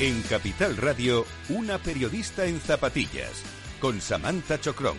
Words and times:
En 0.00 0.22
Capital 0.22 0.76
Radio, 0.76 1.24
una 1.48 1.78
periodista 1.78 2.46
en 2.46 2.60
zapatillas, 2.60 3.44
con 3.80 4.00
Samantha 4.00 4.60
Chocrón. 4.60 4.96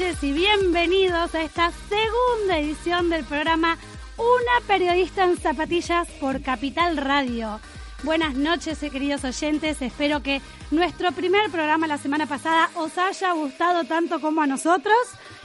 Y 0.00 0.32
bienvenidos 0.32 1.34
a 1.34 1.42
esta 1.42 1.70
segunda 1.90 2.58
edición 2.58 3.10
del 3.10 3.22
programa 3.22 3.76
Una 4.16 4.66
periodista 4.66 5.24
en 5.24 5.36
zapatillas 5.36 6.08
por 6.12 6.40
Capital 6.40 6.96
Radio. 6.96 7.60
Buenas 8.02 8.34
noches, 8.34 8.82
eh, 8.82 8.88
queridos 8.88 9.24
oyentes. 9.24 9.82
Espero 9.82 10.22
que 10.22 10.40
nuestro 10.70 11.12
primer 11.12 11.50
programa 11.50 11.86
la 11.86 11.98
semana 11.98 12.24
pasada 12.24 12.70
os 12.76 12.96
haya 12.96 13.32
gustado 13.32 13.84
tanto 13.84 14.22
como 14.22 14.40
a 14.40 14.46
nosotros. 14.46 14.96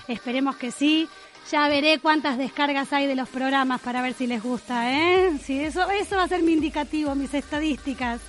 Esperemos 0.07 0.55
que 0.55 0.71
sí. 0.71 1.09
Ya 1.51 1.67
veré 1.67 1.99
cuántas 1.99 2.37
descargas 2.37 2.93
hay 2.93 3.07
de 3.07 3.15
los 3.15 3.27
programas 3.27 3.81
para 3.81 4.01
ver 4.01 4.13
si 4.13 4.25
les 4.25 4.41
gusta, 4.41 4.89
¿eh? 4.93 5.37
Sí, 5.43 5.59
eso, 5.59 5.91
eso 5.91 6.15
va 6.15 6.23
a 6.23 6.29
ser 6.29 6.43
mi 6.43 6.53
indicativo, 6.53 7.13
mis 7.13 7.33
estadísticas. 7.33 8.21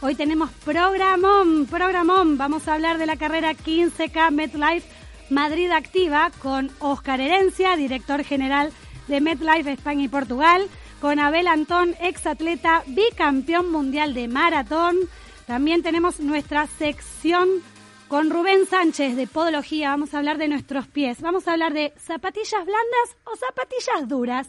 Hoy 0.00 0.14
tenemos 0.14 0.50
programón, 0.64 1.66
programón. 1.66 2.38
Vamos 2.38 2.68
a 2.68 2.74
hablar 2.74 2.96
de 2.96 3.04
la 3.04 3.16
carrera 3.16 3.52
15K 3.52 4.30
MetLife 4.30 4.93
Madrid 5.30 5.70
Activa 5.70 6.30
con 6.42 6.70
Oscar 6.78 7.20
Herencia, 7.20 7.76
director 7.76 8.24
general 8.24 8.72
de 9.08 9.20
MetLife 9.20 9.72
España 9.72 10.04
y 10.04 10.08
Portugal, 10.08 10.68
con 11.00 11.18
Abel 11.18 11.46
Antón, 11.46 11.94
exatleta 12.00 12.82
bicampeón 12.86 13.70
mundial 13.70 14.14
de 14.14 14.28
maratón. 14.28 14.96
También 15.46 15.82
tenemos 15.82 16.20
nuestra 16.20 16.66
sección 16.66 17.48
con 18.08 18.30
Rubén 18.30 18.66
Sánchez 18.66 19.16
de 19.16 19.26
Podología. 19.26 19.90
Vamos 19.90 20.14
a 20.14 20.18
hablar 20.18 20.38
de 20.38 20.48
nuestros 20.48 20.86
pies. 20.86 21.20
Vamos 21.20 21.48
a 21.48 21.52
hablar 21.52 21.72
de 21.72 21.92
zapatillas 21.98 22.64
blandas 22.64 23.16
o 23.24 23.36
zapatillas 23.36 24.08
duras. 24.08 24.48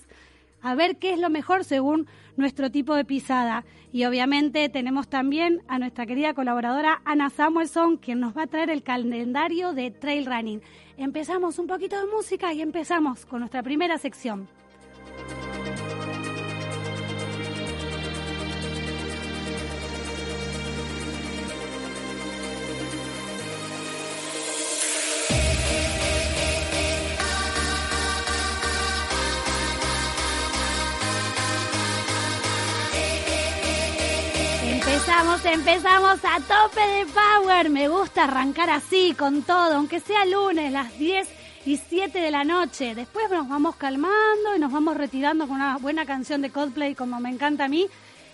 A 0.65 0.73
ver 0.73 0.97
qué 0.97 1.13
es 1.13 1.19
lo 1.19 1.29
mejor 1.29 1.63
según 1.63 2.07
nuestro 2.37 2.71
tipo 2.71 2.95
de 2.95 3.05
pisada. 3.05 3.65
Y 3.91 4.05
obviamente 4.05 4.67
tenemos 4.67 5.07
también 5.07 5.61
a 5.67 5.77
nuestra 5.77 6.07
querida 6.07 6.33
colaboradora 6.33 7.03
Ana 7.05 7.29
Samuelson, 7.29 7.97
quien 7.97 8.19
nos 8.19 8.35
va 8.35 8.45
a 8.45 8.47
traer 8.47 8.71
el 8.71 8.81
calendario 8.81 9.73
de 9.73 9.91
trail 9.91 10.25
running. 10.25 10.63
Empezamos 10.97 11.59
un 11.59 11.67
poquito 11.67 11.99
de 11.99 12.11
música 12.11 12.51
y 12.51 12.63
empezamos 12.63 13.27
con 13.27 13.41
nuestra 13.41 13.61
primera 13.61 13.99
sección. 13.99 14.47
Empezamos, 35.35 35.67
empezamos 35.67 36.19
a 36.23 36.39
tope 36.39 36.79
de 36.79 37.05
power. 37.07 37.69
Me 37.69 37.89
gusta 37.89 38.23
arrancar 38.23 38.69
así, 38.69 39.13
con 39.17 39.43
todo, 39.43 39.75
aunque 39.75 39.99
sea 39.99 40.23
lunes, 40.25 40.71
las 40.71 40.97
10 40.97 41.27
y 41.65 41.75
7 41.75 42.19
de 42.19 42.31
la 42.31 42.45
noche. 42.45 42.95
Después 42.95 43.29
nos 43.29 43.49
vamos 43.49 43.75
calmando 43.75 44.55
y 44.55 44.59
nos 44.59 44.71
vamos 44.71 44.95
retirando 44.95 45.45
con 45.45 45.57
una 45.57 45.77
buena 45.77 46.05
canción 46.05 46.41
de 46.41 46.51
Coldplay, 46.51 46.95
como 46.95 47.19
me 47.19 47.29
encanta 47.29 47.65
a 47.65 47.67
mí. 47.67 47.87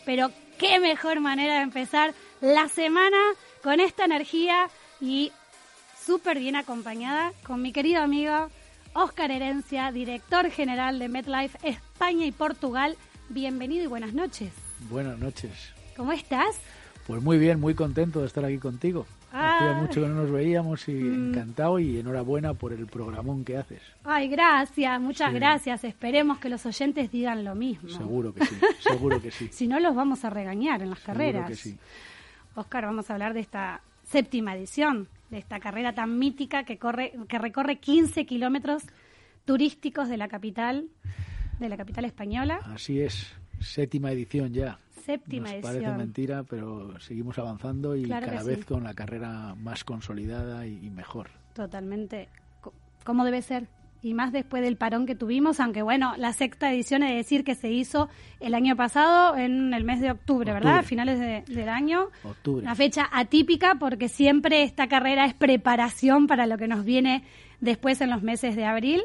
Pero 0.05 0.29
qué 0.59 0.79
mejor 0.79 1.21
manera 1.21 1.55
de 1.55 1.61
empezar 1.61 2.13
la 2.39 2.69
semana 2.69 3.17
con 3.63 3.79
esta 3.79 4.05
energía 4.05 4.69
y 4.99 5.31
súper 6.05 6.37
bien 6.37 6.55
acompañada 6.55 7.33
con 7.47 7.63
mi 7.63 7.71
querido 7.71 8.03
amigo 8.03 8.49
Oscar 8.93 9.31
Herencia, 9.31 9.91
director 9.91 10.51
general 10.51 10.99
de 10.99 11.09
MetLife 11.09 11.57
España 11.63 12.27
y 12.27 12.31
Portugal. 12.31 12.95
Bienvenido 13.29 13.85
y 13.85 13.87
buenas 13.87 14.13
noches. 14.13 14.53
Buenas 14.81 15.17
noches. 15.17 15.51
¿Cómo 15.97 16.11
estás? 16.11 16.57
Pues 17.07 17.21
muy 17.21 17.37
bien, 17.37 17.59
muy 17.59 17.73
contento 17.73 18.21
de 18.21 18.27
estar 18.27 18.45
aquí 18.45 18.57
contigo. 18.57 19.05
Hacía 19.31 19.73
mucho 19.73 20.01
que 20.01 20.07
no 20.07 20.15
nos 20.15 20.31
veíamos 20.31 20.87
y 20.87 20.93
mm. 20.93 21.29
encantado 21.29 21.79
y 21.79 21.97
enhorabuena 21.97 22.53
por 22.53 22.73
el 22.73 22.85
programón 22.85 23.45
que 23.45 23.57
haces. 23.57 23.81
Ay, 24.03 24.27
gracias, 24.27 24.99
muchas 24.99 25.33
gracias. 25.33 25.83
Esperemos 25.83 26.39
que 26.39 26.49
los 26.49 26.65
oyentes 26.65 27.11
digan 27.11 27.43
lo 27.43 27.55
mismo. 27.55 27.89
Seguro 27.89 28.33
que 28.33 28.45
sí, 28.45 28.55
seguro 28.79 29.21
que 29.21 29.31
sí. 29.31 29.49
si 29.51 29.67
no, 29.67 29.79
los 29.79 29.95
vamos 29.95 30.25
a 30.25 30.29
regañar 30.29 30.81
en 30.81 30.89
las 30.89 30.99
carreras. 30.99 31.49
Que 31.49 31.55
sí. 31.55 31.77
Oscar, 32.55 32.85
vamos 32.85 33.09
a 33.09 33.13
hablar 33.13 33.33
de 33.33 33.39
esta 33.39 33.81
séptima 34.03 34.55
edición, 34.55 35.07
de 35.29 35.37
esta 35.37 35.59
carrera 35.59 35.93
tan 35.93 36.19
mítica 36.19 36.63
que, 36.63 36.77
corre, 36.77 37.13
que 37.29 37.39
recorre 37.39 37.77
15 37.77 38.25
kilómetros 38.25 38.83
turísticos 39.45 40.09
de 40.09 40.17
la 40.17 40.27
capital, 40.27 40.87
de 41.59 41.69
la 41.69 41.77
capital 41.77 42.05
española. 42.05 42.59
Así 42.65 43.01
es, 43.01 43.33
séptima 43.59 44.11
edición 44.11 44.53
ya 44.53 44.77
séptima 45.01 45.51
Nos 45.51 45.61
Parece 45.61 45.91
mentira, 45.91 46.43
pero 46.43 46.99
seguimos 46.99 47.37
avanzando 47.37 47.95
y 47.95 48.07
cada 48.07 48.43
vez 48.43 48.65
con 48.65 48.83
la 48.83 48.93
carrera 48.93 49.55
más 49.55 49.83
consolidada 49.83 50.65
y, 50.65 50.89
mejor. 50.89 51.29
Totalmente. 51.53 52.29
¿Cómo 53.03 53.25
debe 53.25 53.41
ser? 53.41 53.67
Y 54.03 54.13
más 54.15 54.31
después 54.31 54.63
del 54.63 54.77
parón 54.77 55.05
que 55.05 55.15
tuvimos, 55.15 55.59
aunque 55.59 55.83
bueno, 55.83 56.15
la 56.17 56.33
sexta 56.33 56.71
edición 56.71 57.03
es 57.03 57.15
decir 57.15 57.43
que 57.43 57.53
se 57.53 57.69
hizo 57.69 58.09
el 58.39 58.55
año 58.55 58.75
pasado 58.75 59.35
en 59.37 59.73
el 59.73 59.83
mes 59.83 60.01
de 60.01 60.09
octubre, 60.09 60.51
¿verdad? 60.53 60.79
A 60.79 60.83
finales 60.83 61.19
del 61.19 61.69
año. 61.69 62.07
Octubre. 62.23 62.63
Una 62.63 62.73
fecha 62.73 63.07
atípica 63.11 63.75
porque 63.75 64.09
siempre 64.09 64.63
esta 64.63 64.87
carrera 64.87 65.25
es 65.25 65.35
preparación 65.35 66.25
para 66.25 66.47
lo 66.47 66.57
que 66.57 66.67
nos 66.67 66.83
viene 66.83 67.23
después 67.59 68.01
en 68.01 68.09
los 68.09 68.23
meses 68.23 68.55
de 68.55 68.65
abril. 68.65 69.03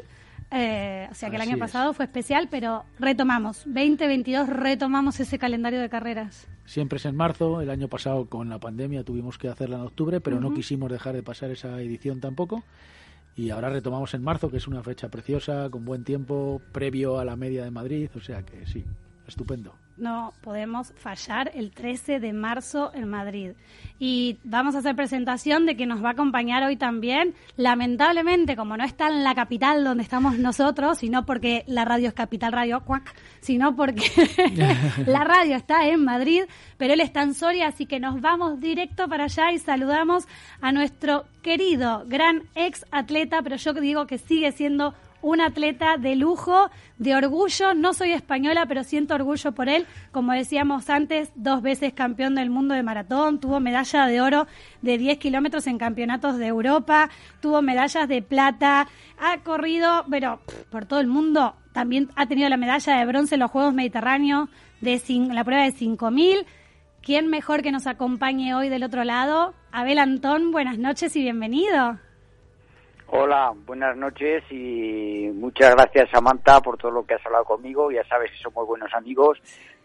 Eh, 0.51 1.07
o 1.11 1.13
sea 1.13 1.29
que 1.29 1.35
el 1.35 1.41
año 1.41 1.57
pasado 1.57 1.93
fue 1.93 2.05
especial, 2.05 2.47
pero 2.49 2.85
retomamos. 2.99 3.63
2022 3.65 4.47
retomamos 4.47 5.19
ese 5.19 5.37
calendario 5.37 5.81
de 5.81 5.89
carreras. 5.89 6.47
Siempre 6.65 6.97
es 6.97 7.05
en 7.05 7.15
marzo. 7.15 7.61
El 7.61 7.69
año 7.69 7.87
pasado 7.87 8.27
con 8.27 8.49
la 8.49 8.59
pandemia 8.59 9.03
tuvimos 9.03 9.37
que 9.37 9.49
hacerla 9.49 9.77
en 9.77 9.83
octubre, 9.83 10.21
pero 10.21 10.39
no 10.39 10.53
quisimos 10.53 10.91
dejar 10.91 11.15
de 11.15 11.23
pasar 11.23 11.51
esa 11.51 11.81
edición 11.81 12.21
tampoco. 12.21 12.63
Y 13.35 13.51
ahora 13.51 13.69
retomamos 13.69 14.13
en 14.13 14.23
marzo, 14.23 14.49
que 14.49 14.57
es 14.57 14.67
una 14.67 14.81
fecha 14.81 15.09
preciosa, 15.09 15.69
con 15.69 15.85
buen 15.85 16.03
tiempo, 16.03 16.61
previo 16.71 17.19
a 17.19 17.25
la 17.25 17.35
media 17.35 17.63
de 17.63 17.71
Madrid. 17.71 18.09
O 18.15 18.21
sea 18.21 18.41
que 18.43 18.65
sí, 18.65 18.83
estupendo 19.27 19.75
no 19.97 20.33
podemos 20.41 20.93
fallar 20.95 21.51
el 21.53 21.71
13 21.71 22.19
de 22.19 22.33
marzo 22.33 22.91
en 22.93 23.09
Madrid. 23.09 23.51
Y 23.99 24.37
vamos 24.43 24.75
a 24.75 24.79
hacer 24.79 24.95
presentación 24.95 25.65
de 25.65 25.75
que 25.75 25.87
nos 25.87 26.03
va 26.03 26.09
a 26.09 26.11
acompañar 26.11 26.61
hoy 26.63 26.75
también. 26.75 27.33
Lamentablemente, 27.55 28.55
como 28.55 28.77
no 28.77 28.83
está 28.83 29.07
en 29.07 29.23
la 29.23 29.33
capital 29.33 29.83
donde 29.83 30.03
estamos 30.03 30.37
nosotros, 30.37 30.99
sino 30.99 31.25
porque 31.25 31.63
la 31.67 31.83
radio 31.83 32.09
es 32.09 32.13
Capital 32.13 32.51
Radio, 32.51 32.81
cuac, 32.81 33.15
sino 33.39 33.75
porque 33.75 34.05
la 35.07 35.23
radio 35.23 35.55
está 35.55 35.87
en 35.87 36.03
Madrid, 36.03 36.43
pero 36.77 36.93
él 36.93 37.01
está 37.01 37.23
en 37.23 37.33
Soria, 37.33 37.67
así 37.67 37.87
que 37.87 37.99
nos 37.99 38.21
vamos 38.21 38.59
directo 38.59 39.07
para 39.07 39.25
allá 39.25 39.51
y 39.51 39.57
saludamos 39.57 40.27
a 40.61 40.71
nuestro 40.71 41.25
querido, 41.41 42.03
gran 42.07 42.43
ex 42.53 42.85
atleta, 42.91 43.41
pero 43.41 43.55
yo 43.55 43.73
digo 43.73 44.05
que 44.05 44.19
sigue 44.19 44.51
siendo 44.51 44.93
un 45.27 45.41
atleta 45.41 45.97
de 45.97 46.15
lujo, 46.15 46.69
de 46.97 47.15
orgullo. 47.15 47.73
No 47.73 47.93
soy 47.93 48.13
española, 48.13 48.65
pero 48.65 48.83
siento 48.83 49.13
orgullo 49.13 49.51
por 49.51 49.67
él. 49.67 49.85
Como 50.11 50.31
decíamos 50.31 50.89
antes, 50.89 51.31
dos 51.35 51.61
veces 51.61 51.91
campeón 51.93 52.35
del 52.35 52.49
mundo 52.49 52.73
de 52.73 52.83
maratón, 52.83 53.39
tuvo 53.39 53.59
medalla 53.59 54.07
de 54.07 54.21
oro 54.21 54.47
de 54.81 54.97
10 54.97 55.17
kilómetros 55.17 55.67
en 55.67 55.77
campeonatos 55.77 56.37
de 56.37 56.47
Europa, 56.47 57.09
tuvo 57.41 57.61
medallas 57.61 58.07
de 58.07 58.21
plata, 58.21 58.87
ha 59.19 59.37
corrido, 59.43 60.05
pero 60.09 60.39
por 60.69 60.85
todo 60.85 61.01
el 61.01 61.07
mundo. 61.07 61.55
También 61.73 62.09
ha 62.15 62.25
tenido 62.27 62.47
la 62.47 62.57
medalla 62.57 62.97
de 62.97 63.05
bronce 63.05 63.35
en 63.35 63.41
los 63.41 63.51
Juegos 63.51 63.73
Mediterráneos, 63.73 64.49
de 64.79 65.01
la 65.31 65.43
prueba 65.43 65.63
de 65.63 65.71
5000. 65.71 66.45
¿Quién 67.01 67.27
mejor 67.27 67.63
que 67.63 67.71
nos 67.71 67.85
acompañe 67.85 68.55
hoy 68.55 68.69
del 68.69 68.83
otro 68.83 69.03
lado? 69.03 69.53
Abel 69.71 69.99
Antón, 69.99 70.51
buenas 70.51 70.77
noches 70.77 71.15
y 71.15 71.21
bienvenido. 71.21 71.99
Hola, 73.09 73.53
buenas 73.65 73.95
noches 73.95 74.43
y 74.51 75.29
muchas 75.33 75.73
gracias 75.75 76.09
Samantha 76.11 76.59
por 76.59 76.77
todo 76.77 76.91
lo 76.91 77.05
que 77.05 77.13
has 77.13 77.25
hablado 77.25 77.45
conmigo. 77.45 77.89
Ya 77.89 78.03
sabes 78.07 78.31
que 78.31 78.37
somos 78.37 78.67
buenos 78.67 78.93
amigos 78.93 79.39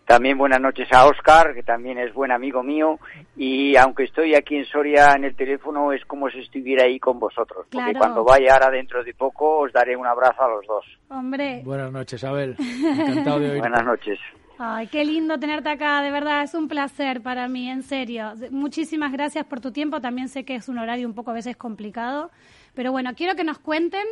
También 0.07 0.37
buenas 0.37 0.61
noches 0.61 0.89
a 0.93 1.07
Oscar, 1.07 1.55
que 1.55 1.63
también 1.63 1.99
es 1.99 2.13
buen 2.13 2.33
amigo 2.33 2.63
mío. 2.65 2.99
Y 3.37 3.77
aunque 3.77 4.05
estoy 4.05 4.35
aquí 4.35 4.57
en 4.57 4.65
Soria 4.65 5.15
en 5.15 5.25
el 5.25 5.37
teléfono, 5.37 5.93
es 5.93 6.05
como 6.05 6.29
si 6.31 6.41
estuviera 6.41 6.85
ahí 6.85 6.99
con 6.99 7.21
vosotros. 7.21 7.67
Porque 7.71 7.95
cuando 7.95 8.25
vaya 8.25 8.55
ahora 8.55 8.71
dentro 8.71 9.05
de 9.05 9.15
poco, 9.15 9.61
os 9.61 9.73
daré 9.73 9.97
un 9.97 10.07
abrazo 10.07 10.43
a 10.43 10.49
los 10.49 10.67
dos. 10.67 10.85
Hombre. 11.09 11.63
Buenas 11.65 11.93
noches, 11.93 12.25
Abel. 12.25 12.57
Encantado 12.59 13.39
de 13.39 13.51
oírte. 13.51 13.61
Buenas 13.61 13.85
noches. 13.85 14.19
Ay, 14.59 14.87
qué 14.89 15.05
lindo 15.05 15.39
tenerte 15.39 15.71
acá, 15.71 16.03
de 16.03 16.11
verdad, 16.11 16.43
es 16.43 16.55
un 16.55 16.69
placer 16.69 17.21
para 17.23 17.49
mí, 17.49 17.69
en 17.69 17.83
serio. 17.83 18.33
Muchísimas 18.51 19.11
gracias 19.11 19.45
por 19.45 19.61
tu 19.61 19.73
tiempo, 19.73 20.01
también 20.01 20.29
sé 20.29 20.45
que 20.45 20.55
es 20.55 20.69
un 20.69 20.79
horario 20.79 21.09
un 21.09 21.15
poco 21.15 21.33
a 21.33 21.35
veces 21.35 21.57
complicado, 21.57 22.31
pero 22.75 22.93
bueno, 22.93 23.15
quiero 23.15 23.37
que 23.37 23.45
nos 23.45 23.59
cuenten 23.59 24.07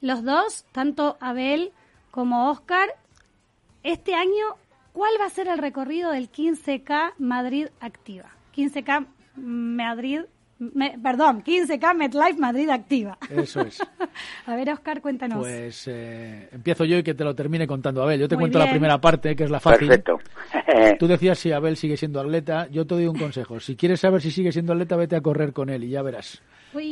los 0.00 0.24
dos, 0.24 0.64
tanto 0.72 1.16
Abel 1.20 1.72
como 2.10 2.50
Oscar, 2.50 2.88
este 3.82 4.14
año 4.14 4.56
¿Cuál 4.98 5.12
va 5.20 5.26
a 5.26 5.30
ser 5.30 5.46
el 5.46 5.58
recorrido 5.58 6.10
del 6.10 6.28
15K 6.28 7.12
Madrid 7.18 7.68
Activa? 7.78 8.30
15K 8.56 9.06
Madrid, 9.36 10.22
perdón, 11.02 11.42
15K 11.44 11.94
MetLife 11.94 12.38
Madrid 12.38 12.68
Activa. 12.70 13.18
Eso 13.30 13.60
es. 13.60 13.80
a 14.46 14.56
ver, 14.56 14.70
Oscar, 14.70 15.00
cuéntanos. 15.00 15.38
Pues 15.38 15.86
eh, 15.86 16.48
empiezo 16.52 16.84
yo 16.84 16.98
y 16.98 17.02
que 17.02 17.14
te 17.14 17.24
lo 17.24 17.34
termine 17.34 17.66
contando 17.66 18.02
Abel. 18.02 18.20
Yo 18.20 18.28
te 18.28 18.36
cuento 18.36 18.58
la 18.58 18.70
primera 18.70 19.00
parte, 19.00 19.36
que 19.36 19.44
es 19.44 19.50
la 19.50 19.60
fácil. 19.60 19.88
Perfecto. 19.88 20.18
Tú 20.98 21.06
decías 21.06 21.38
si 21.38 21.52
Abel 21.52 21.76
sigue 21.76 21.96
siendo 21.96 22.20
atleta. 22.20 22.68
Yo 22.70 22.86
te 22.86 22.94
doy 22.94 23.06
un 23.06 23.18
consejo. 23.18 23.60
Si 23.60 23.76
quieres 23.76 24.00
saber 24.00 24.20
si 24.20 24.30
sigue 24.30 24.52
siendo 24.52 24.72
atleta, 24.72 24.96
vete 24.96 25.16
a 25.16 25.20
correr 25.20 25.52
con 25.52 25.70
él 25.70 25.84
y 25.84 25.90
ya 25.90 26.02
verás. 26.02 26.42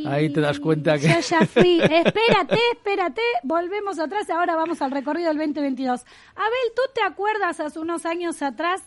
Ahí 0.07 0.31
te 0.31 0.41
das 0.41 0.59
cuenta 0.59 0.99
que... 0.99 1.09
Yo 1.09 1.21
ya 1.21 1.47
fui. 1.47 1.81
espérate, 1.83 2.59
espérate. 2.73 3.23
Volvemos 3.43 3.99
atrás. 3.99 4.29
Ahora 4.31 4.57
vamos 4.57 4.81
al 4.81 4.91
recorrido 4.91 5.29
del 5.29 5.39
2022. 5.39 6.05
Abel, 6.35 6.73
¿tú 6.75 6.83
te 6.95 7.03
acuerdas 7.03 7.61
hace 7.61 7.79
unos 7.79 8.07
años 8.07 8.43
atrás 8.43 8.83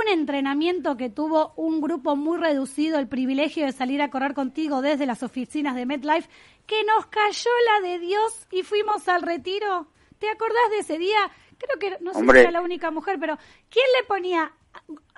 un 0.00 0.08
entrenamiento 0.08 0.96
que 0.96 1.10
tuvo 1.10 1.52
un 1.56 1.80
grupo 1.80 2.16
muy 2.16 2.38
reducido, 2.38 2.98
el 2.98 3.08
privilegio 3.08 3.66
de 3.66 3.72
salir 3.72 4.02
a 4.02 4.10
correr 4.10 4.34
contigo 4.34 4.82
desde 4.82 5.06
las 5.06 5.22
oficinas 5.22 5.74
de 5.74 5.86
MetLife, 5.86 6.28
que 6.66 6.82
nos 6.84 7.06
cayó 7.06 7.50
la 7.66 7.88
de 7.88 7.98
Dios 7.98 8.46
y 8.50 8.62
fuimos 8.62 9.08
al 9.08 9.22
retiro? 9.22 9.88
¿Te 10.18 10.28
acordás 10.30 10.70
de 10.70 10.78
ese 10.78 10.98
día? 10.98 11.30
Creo 11.58 11.78
que 11.78 12.02
no 12.02 12.14
sé 12.14 12.20
si 12.20 12.38
era 12.38 12.50
la 12.50 12.62
única 12.62 12.90
mujer, 12.90 13.18
pero 13.20 13.36
¿quién 13.68 13.86
le 13.98 14.06
ponía 14.06 14.52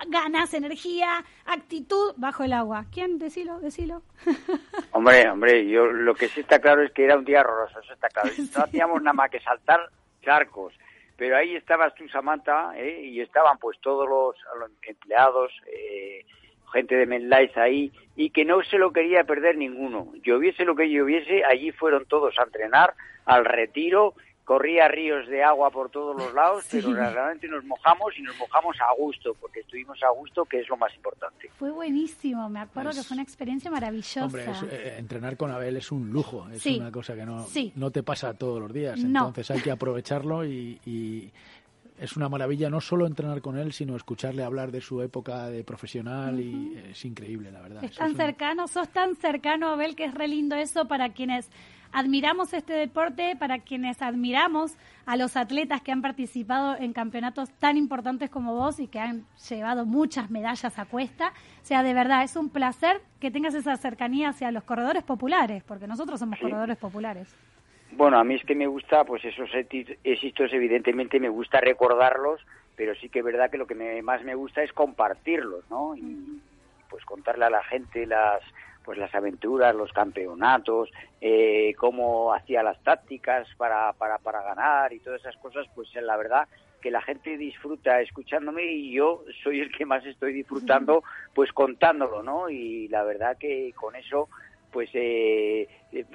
ganas, 0.07 0.53
energía, 0.53 1.23
actitud 1.45 2.13
bajo 2.17 2.43
el 2.43 2.53
agua. 2.53 2.85
¿Quién? 2.91 3.17
Decilo, 3.17 3.59
decilo. 3.59 4.03
hombre, 4.91 5.29
hombre, 5.29 5.67
yo 5.67 5.85
lo 5.85 6.13
que 6.13 6.27
sí 6.29 6.41
está 6.41 6.59
claro 6.59 6.83
es 6.83 6.91
que 6.91 7.05
era 7.05 7.17
un 7.17 7.25
día 7.25 7.41
horroroso, 7.41 7.79
eso 7.79 7.93
está 7.93 8.09
claro. 8.09 8.29
No 8.55 8.63
hacíamos 8.63 9.01
nada 9.01 9.13
más 9.13 9.29
que 9.29 9.39
saltar 9.39 9.89
charcos. 10.21 10.73
Pero 11.17 11.37
ahí 11.37 11.55
estabas 11.55 11.95
tú, 11.95 12.07
Samantha, 12.09 12.73
¿eh? 12.77 13.01
y 13.03 13.21
estaban 13.21 13.57
pues 13.57 13.79
todos 13.79 14.07
los, 14.07 14.35
empleados, 14.83 15.51
eh, 15.67 16.25
gente 16.73 16.95
de 16.95 17.05
MetLife 17.05 17.59
ahí, 17.59 17.91
y 18.15 18.31
que 18.31 18.43
no 18.43 18.61
se 18.63 18.77
lo 18.77 18.91
quería 18.91 19.23
perder 19.23 19.57
ninguno. 19.57 20.11
Lloviese 20.23 20.65
lo 20.65 20.75
que 20.75 20.89
lloviese, 20.89 21.45
allí 21.45 21.71
fueron 21.71 22.05
todos 22.05 22.37
a 22.37 22.43
entrenar, 22.43 22.93
al 23.25 23.45
retiro, 23.45 24.13
corría 24.45 24.87
ríos 24.87 25.27
de 25.27 25.43
agua 25.43 25.71
por 25.71 25.89
todos 25.89 26.15
los 26.15 26.33
lados, 26.33 26.63
pero 26.71 26.93
realmente 26.93 27.47
nos 27.47 27.65
mojamos 27.65 28.13
y 28.17 28.21
nos 28.21 28.37
mojamos 28.37 28.77
a 28.79 28.93
gusto, 28.93 29.33
porque 29.41 29.61
estuvimos 29.61 30.01
a 30.03 30.11
gusto, 30.11 30.45
que 30.45 30.61
es 30.61 30.69
lo 30.69 30.77
más 30.77 30.95
importante. 30.95 31.49
Fue 31.57 31.71
buenísimo, 31.71 32.47
me 32.47 32.59
acuerdo 32.59 32.91
que 32.91 33.03
fue 33.03 33.15
una 33.15 33.23
experiencia 33.23 33.69
maravillosa. 33.69 34.25
Hombre, 34.25 34.45
eh, 34.71 34.95
entrenar 34.99 35.35
con 35.35 35.51
Abel 35.51 35.77
es 35.77 35.91
un 35.91 36.11
lujo, 36.11 36.47
es 36.49 36.65
una 36.67 36.91
cosa 36.91 37.15
que 37.15 37.25
no, 37.25 37.45
no 37.75 37.91
te 37.91 38.03
pasa 38.03 38.33
todos 38.35 38.61
los 38.61 38.71
días, 38.71 38.99
entonces 38.99 39.49
hay 39.51 39.61
que 39.61 39.71
aprovecharlo 39.71 40.45
y, 40.45 41.31
es 41.97 42.17
una 42.17 42.27
maravilla 42.27 42.69
no 42.69 42.81
solo 42.81 43.07
entrenar 43.07 43.41
con 43.41 43.57
él, 43.57 43.71
sino 43.71 43.95
escucharle 43.95 44.43
hablar 44.43 44.69
de 44.69 44.81
su 44.81 45.01
época 45.01 45.47
de 45.47 45.63
profesional 45.63 46.41
y 46.41 46.77
es 46.91 47.05
increíble, 47.05 47.53
la 47.53 47.61
verdad. 47.61 47.85
Es 47.85 47.95
tan 47.95 48.17
cercano, 48.17 48.67
sos 48.67 48.89
tan 48.89 49.15
cercano, 49.15 49.69
Abel, 49.69 49.95
que 49.95 50.03
es 50.03 50.13
re 50.13 50.27
lindo 50.27 50.57
eso 50.57 50.89
para 50.89 51.13
quienes 51.13 51.49
admiramos 51.95 52.53
este 52.53 52.73
deporte, 52.73 53.37
para 53.39 53.59
quienes 53.59 54.01
admiramos 54.01 54.77
a 55.05 55.15
los 55.15 55.37
atletas 55.37 55.81
que 55.81 55.93
han 55.93 56.01
participado 56.01 56.75
en 56.77 56.91
campeonatos 56.91 57.49
tan 57.51 57.77
importantes 57.77 58.29
como 58.29 58.53
vos 58.53 58.81
y 58.81 58.87
que 58.87 58.99
han 58.99 59.23
llevado 59.49 59.85
muchas 59.85 60.29
medallas 60.29 60.77
a 60.77 60.85
cuesta. 60.85 61.29
O 61.61 61.65
sea, 61.65 61.83
de 61.83 61.93
verdad, 61.93 62.23
es 62.23 62.35
un 62.35 62.49
placer 62.49 63.01
que 63.21 63.31
tengas 63.31 63.55
esa 63.55 63.77
cercanía 63.77 64.29
hacia 64.29 64.51
los 64.51 64.65
corredores 64.65 65.03
populares, 65.03 65.63
porque 65.63 65.87
nosotros 65.87 66.19
somos 66.19 66.37
corredores 66.37 66.75
populares. 66.75 67.33
Bueno, 67.93 68.19
a 68.19 68.25
mí 68.25 68.35
es 68.35 68.43
que 68.43 68.55
me 68.55 68.67
gusta, 68.67 69.05
pues 69.05 69.23
esos 69.23 69.49
éxitos, 69.53 70.51
evidentemente 70.51 71.17
me 71.21 71.29
gusta 71.29 71.61
recordarlos, 71.61 72.41
pero 72.75 72.93
sí 72.95 73.07
que 73.07 73.19
es 73.19 73.25
verdad 73.25 73.49
que 73.49 73.57
lo 73.57 73.67
que 73.67 74.01
más 74.03 74.21
me 74.25 74.35
gusta 74.35 74.63
es 74.63 74.73
compartirlos, 74.73 75.63
¿no? 75.69 75.95
Y 75.95 76.41
pues 76.89 77.05
contarle 77.05 77.45
a 77.45 77.49
la 77.49 77.63
gente 77.63 78.05
las 78.05 78.41
pues 78.85 78.97
las 78.99 79.13
aventuras, 79.15 79.75
los 79.75 79.91
campeonatos, 79.91 80.89
eh, 81.19 81.73
cómo 81.77 82.33
hacía 82.33 82.61
las 82.61 82.81
tácticas 82.83 83.47
para, 83.57 83.91
para, 83.93 84.19
para 84.19 84.43
ganar 84.43 84.93
y 84.93 84.99
todas 84.99 85.21
esas 85.21 85.35
cosas, 85.37 85.65
pues 85.73 85.89
la 85.95 86.15
verdad 86.15 86.47
que 86.81 86.91
la 86.91 87.01
gente 87.01 87.35
disfruta 87.35 87.99
escuchándome 87.99 88.63
y 88.63 88.91
yo 88.91 89.23
soy 89.43 89.59
el 89.59 89.75
que 89.75 89.87
más 89.87 90.05
estoy 90.05 90.33
disfrutando 90.33 91.03
pues 91.33 91.51
contándolo, 91.51 92.21
¿no? 92.21 92.47
Y 92.47 92.87
la 92.89 93.03
verdad 93.03 93.37
que 93.39 93.73
con 93.75 93.95
eso 93.95 94.29
pues 94.71 94.89
eh, 94.93 95.67
eh, 95.91 96.05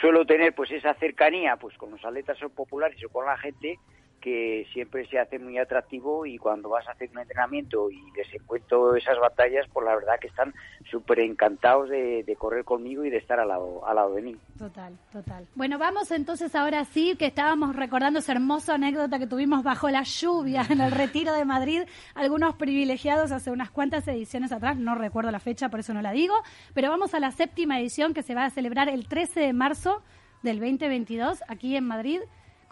suelo 0.00 0.26
tener 0.26 0.52
pues 0.52 0.72
esa 0.72 0.94
cercanía 0.94 1.56
pues 1.56 1.76
con 1.76 1.92
los 1.92 2.04
atletas 2.04 2.38
populares 2.56 2.98
o 3.04 3.08
con 3.08 3.26
la 3.26 3.38
gente 3.38 3.78
que 4.24 4.66
siempre 4.72 5.06
se 5.08 5.18
hace 5.18 5.38
muy 5.38 5.58
atractivo 5.58 6.24
y 6.24 6.38
cuando 6.38 6.70
vas 6.70 6.88
a 6.88 6.92
hacer 6.92 7.10
un 7.12 7.18
entrenamiento 7.18 7.90
y 7.90 8.00
les 8.16 8.32
encuentro 8.32 8.96
esas 8.96 9.18
batallas, 9.20 9.66
pues 9.70 9.84
la 9.84 9.94
verdad 9.94 10.14
que 10.18 10.28
están 10.28 10.54
súper 10.90 11.20
encantados 11.20 11.90
de, 11.90 12.24
correr 12.38 12.64
conmigo 12.64 13.04
y 13.04 13.10
de 13.10 13.18
estar 13.18 13.38
al 13.38 13.48
lado, 13.48 13.86
al 13.86 13.96
lado 13.96 14.14
de 14.14 14.22
mí. 14.22 14.36
Total, 14.58 14.96
total. 15.12 15.46
Bueno, 15.54 15.78
vamos 15.78 16.10
entonces 16.10 16.54
ahora 16.54 16.86
sí, 16.86 17.16
que 17.18 17.26
estábamos 17.26 17.76
recordando 17.76 18.20
esa 18.20 18.32
hermosa 18.32 18.76
anécdota 18.76 19.18
que 19.18 19.26
tuvimos 19.26 19.62
bajo 19.62 19.90
la 19.90 20.04
lluvia 20.04 20.64
en 20.70 20.80
el 20.80 20.90
retiro 20.90 21.34
de 21.34 21.44
Madrid, 21.44 21.82
algunos 22.14 22.54
privilegiados 22.54 23.30
hace 23.30 23.50
unas 23.50 23.70
cuantas 23.70 24.08
ediciones 24.08 24.52
atrás, 24.52 24.78
no 24.78 24.94
recuerdo 24.94 25.32
la 25.32 25.38
fecha, 25.38 25.68
por 25.68 25.80
eso 25.80 25.92
no 25.92 26.00
la 26.00 26.12
digo, 26.12 26.34
pero 26.72 26.88
vamos 26.88 27.12
a 27.12 27.20
la 27.20 27.30
séptima 27.30 27.78
edición 27.78 28.14
que 28.14 28.22
se 28.22 28.34
va 28.34 28.46
a 28.46 28.50
celebrar 28.50 28.88
el 28.88 29.06
13 29.06 29.40
de 29.40 29.52
marzo 29.52 30.02
del 30.42 30.60
2022 30.60 31.42
aquí 31.46 31.76
en 31.76 31.84
Madrid. 31.84 32.20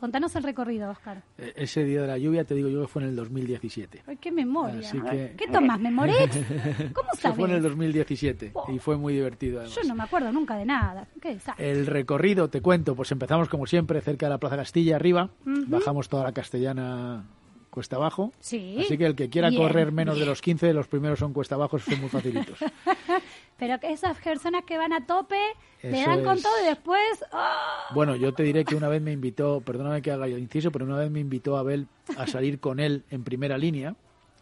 Contanos 0.03 0.35
el 0.35 0.43
recorrido, 0.43 0.91
Oscar. 0.91 1.23
E, 1.39 1.53
ese 1.55 1.85
día 1.85 2.01
de 2.01 2.09
la 2.09 2.19
lluvia, 2.19 2.43
te 2.43 2.57
digo 2.57 2.69
yo 2.69 2.81
que 2.81 2.89
fue 2.89 3.05
en 3.05 3.11
el 3.11 3.15
2017. 3.15 4.03
Ay, 4.05 4.17
qué 4.17 4.33
memoria. 4.33 4.91
¿Qué 5.37 5.47
tomas, 5.47 5.79
Memorex? 5.79 6.39
¿Cómo 6.93 7.09
sabes? 7.17 7.37
fue 7.37 7.49
en 7.49 7.55
el 7.55 7.63
2017 7.63 8.53
y 8.75 8.81
fue 8.81 8.97
muy 8.97 9.15
divertido. 9.15 9.65
Yo 9.65 9.83
no 9.87 9.95
me 9.95 10.03
acuerdo 10.03 10.33
nunca 10.33 10.57
de 10.57 10.65
nada. 10.65 11.07
¿Qué 11.21 11.39
el 11.57 11.87
recorrido, 11.87 12.51
te 12.51 12.61
cuento, 12.61 12.97
pues 12.97 13.13
empezamos 13.13 13.49
como 13.49 13.65
siempre 13.65 14.01
cerca 14.01 14.27
de 14.27 14.31
la 14.31 14.39
Plaza 14.39 14.57
Castilla, 14.57 14.97
arriba. 14.97 15.31
Bajamos 15.45 16.09
toda 16.09 16.25
la 16.25 16.33
castellana 16.33 17.25
cuesta 17.71 17.95
abajo. 17.95 18.33
Sí. 18.41 18.79
Así 18.81 18.99
que 18.99 19.07
el 19.07 19.15
que 19.15 19.31
quiera 19.31 19.51
correr 19.51 19.93
menos 19.93 20.19
de 20.19 20.27
los 20.27 20.43
15, 20.43 20.75
los 20.75 20.89
primeros 20.89 21.21
son 21.21 21.33
cuesta 21.33 21.55
abajo, 21.55 21.79
son 21.79 22.01
muy 22.01 22.09
facilitos. 22.09 22.59
Pero 23.63 23.79
que 23.79 23.93
esas 23.93 24.19
personas 24.19 24.65
que 24.65 24.77
van 24.77 24.93
a 24.93 25.07
tope 25.07 25.39
le 25.85 26.05
dan 26.05 26.25
con 26.25 26.43
todo 26.43 26.53
y 26.65 26.67
después. 26.67 27.01
¡ah! 27.31 27.91
Bueno, 27.95 28.17
yo 28.17 28.35
te 28.35 28.43
diré 28.43 28.65
que 28.65 28.75
una 28.75 28.89
vez 28.89 29.01
me 29.01 29.13
invitó, 29.13 29.61
perdóname 29.61 30.03
que 30.03 30.11
haga 30.11 30.27
yo 30.27 30.37
inciso, 30.37 30.73
pero 30.73 30.85
una 30.85 30.97
vez 30.97 31.13
me 31.13 31.21
invitó 31.21 31.57
a 31.57 31.61
Abel 31.61 31.87
a 32.19 32.27
salir 32.27 32.59
con 32.59 32.81
él 32.81 33.05
en 33.11 33.23
primera 33.23 33.57
línea 33.57 33.95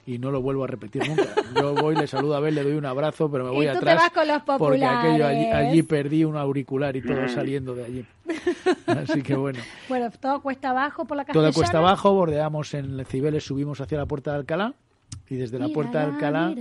y 0.06 0.16
no 0.16 0.30
lo 0.30 0.40
vuelvo 0.40 0.64
a 0.64 0.68
repetir 0.68 1.06
nunca. 1.06 1.34
Yo 1.54 1.74
voy, 1.74 1.96
le 1.96 2.06
saludo 2.06 2.32
a 2.32 2.38
Abel, 2.38 2.54
le 2.54 2.62
doy 2.62 2.72
un 2.72 2.86
abrazo, 2.86 3.30
pero 3.30 3.44
me 3.44 3.50
voy 3.50 3.66
y 3.66 3.70
tú 3.72 3.76
atrás. 3.76 3.96
Te 3.96 4.02
vas 4.04 4.10
con 4.10 4.26
los 4.26 4.58
porque 4.58 4.84
aquello 4.86 5.26
allí, 5.26 5.82
perdí 5.82 6.24
un 6.24 6.38
auricular 6.38 6.96
y 6.96 7.02
todo 7.02 7.28
saliendo 7.28 7.74
de 7.74 7.84
allí. 7.84 8.06
Así 8.86 9.22
que 9.22 9.36
bueno. 9.36 9.58
Bueno, 9.90 10.10
todo 10.18 10.40
cuesta 10.40 10.70
abajo 10.70 11.04
por 11.04 11.18
la 11.18 11.26
castellana. 11.26 11.52
Todo 11.52 11.60
cuesta 11.60 11.76
abajo, 11.76 12.14
bordeamos 12.14 12.72
en 12.72 13.04
Cibeles, 13.04 13.44
subimos 13.44 13.82
hacia 13.82 13.98
la 13.98 14.06
puerta 14.06 14.30
de 14.30 14.38
Alcalá 14.38 14.72
y 15.30 15.36
desde 15.36 15.58
la 15.58 15.68
puerta 15.68 16.00
de 16.00 16.12
Alcalá 16.12 16.54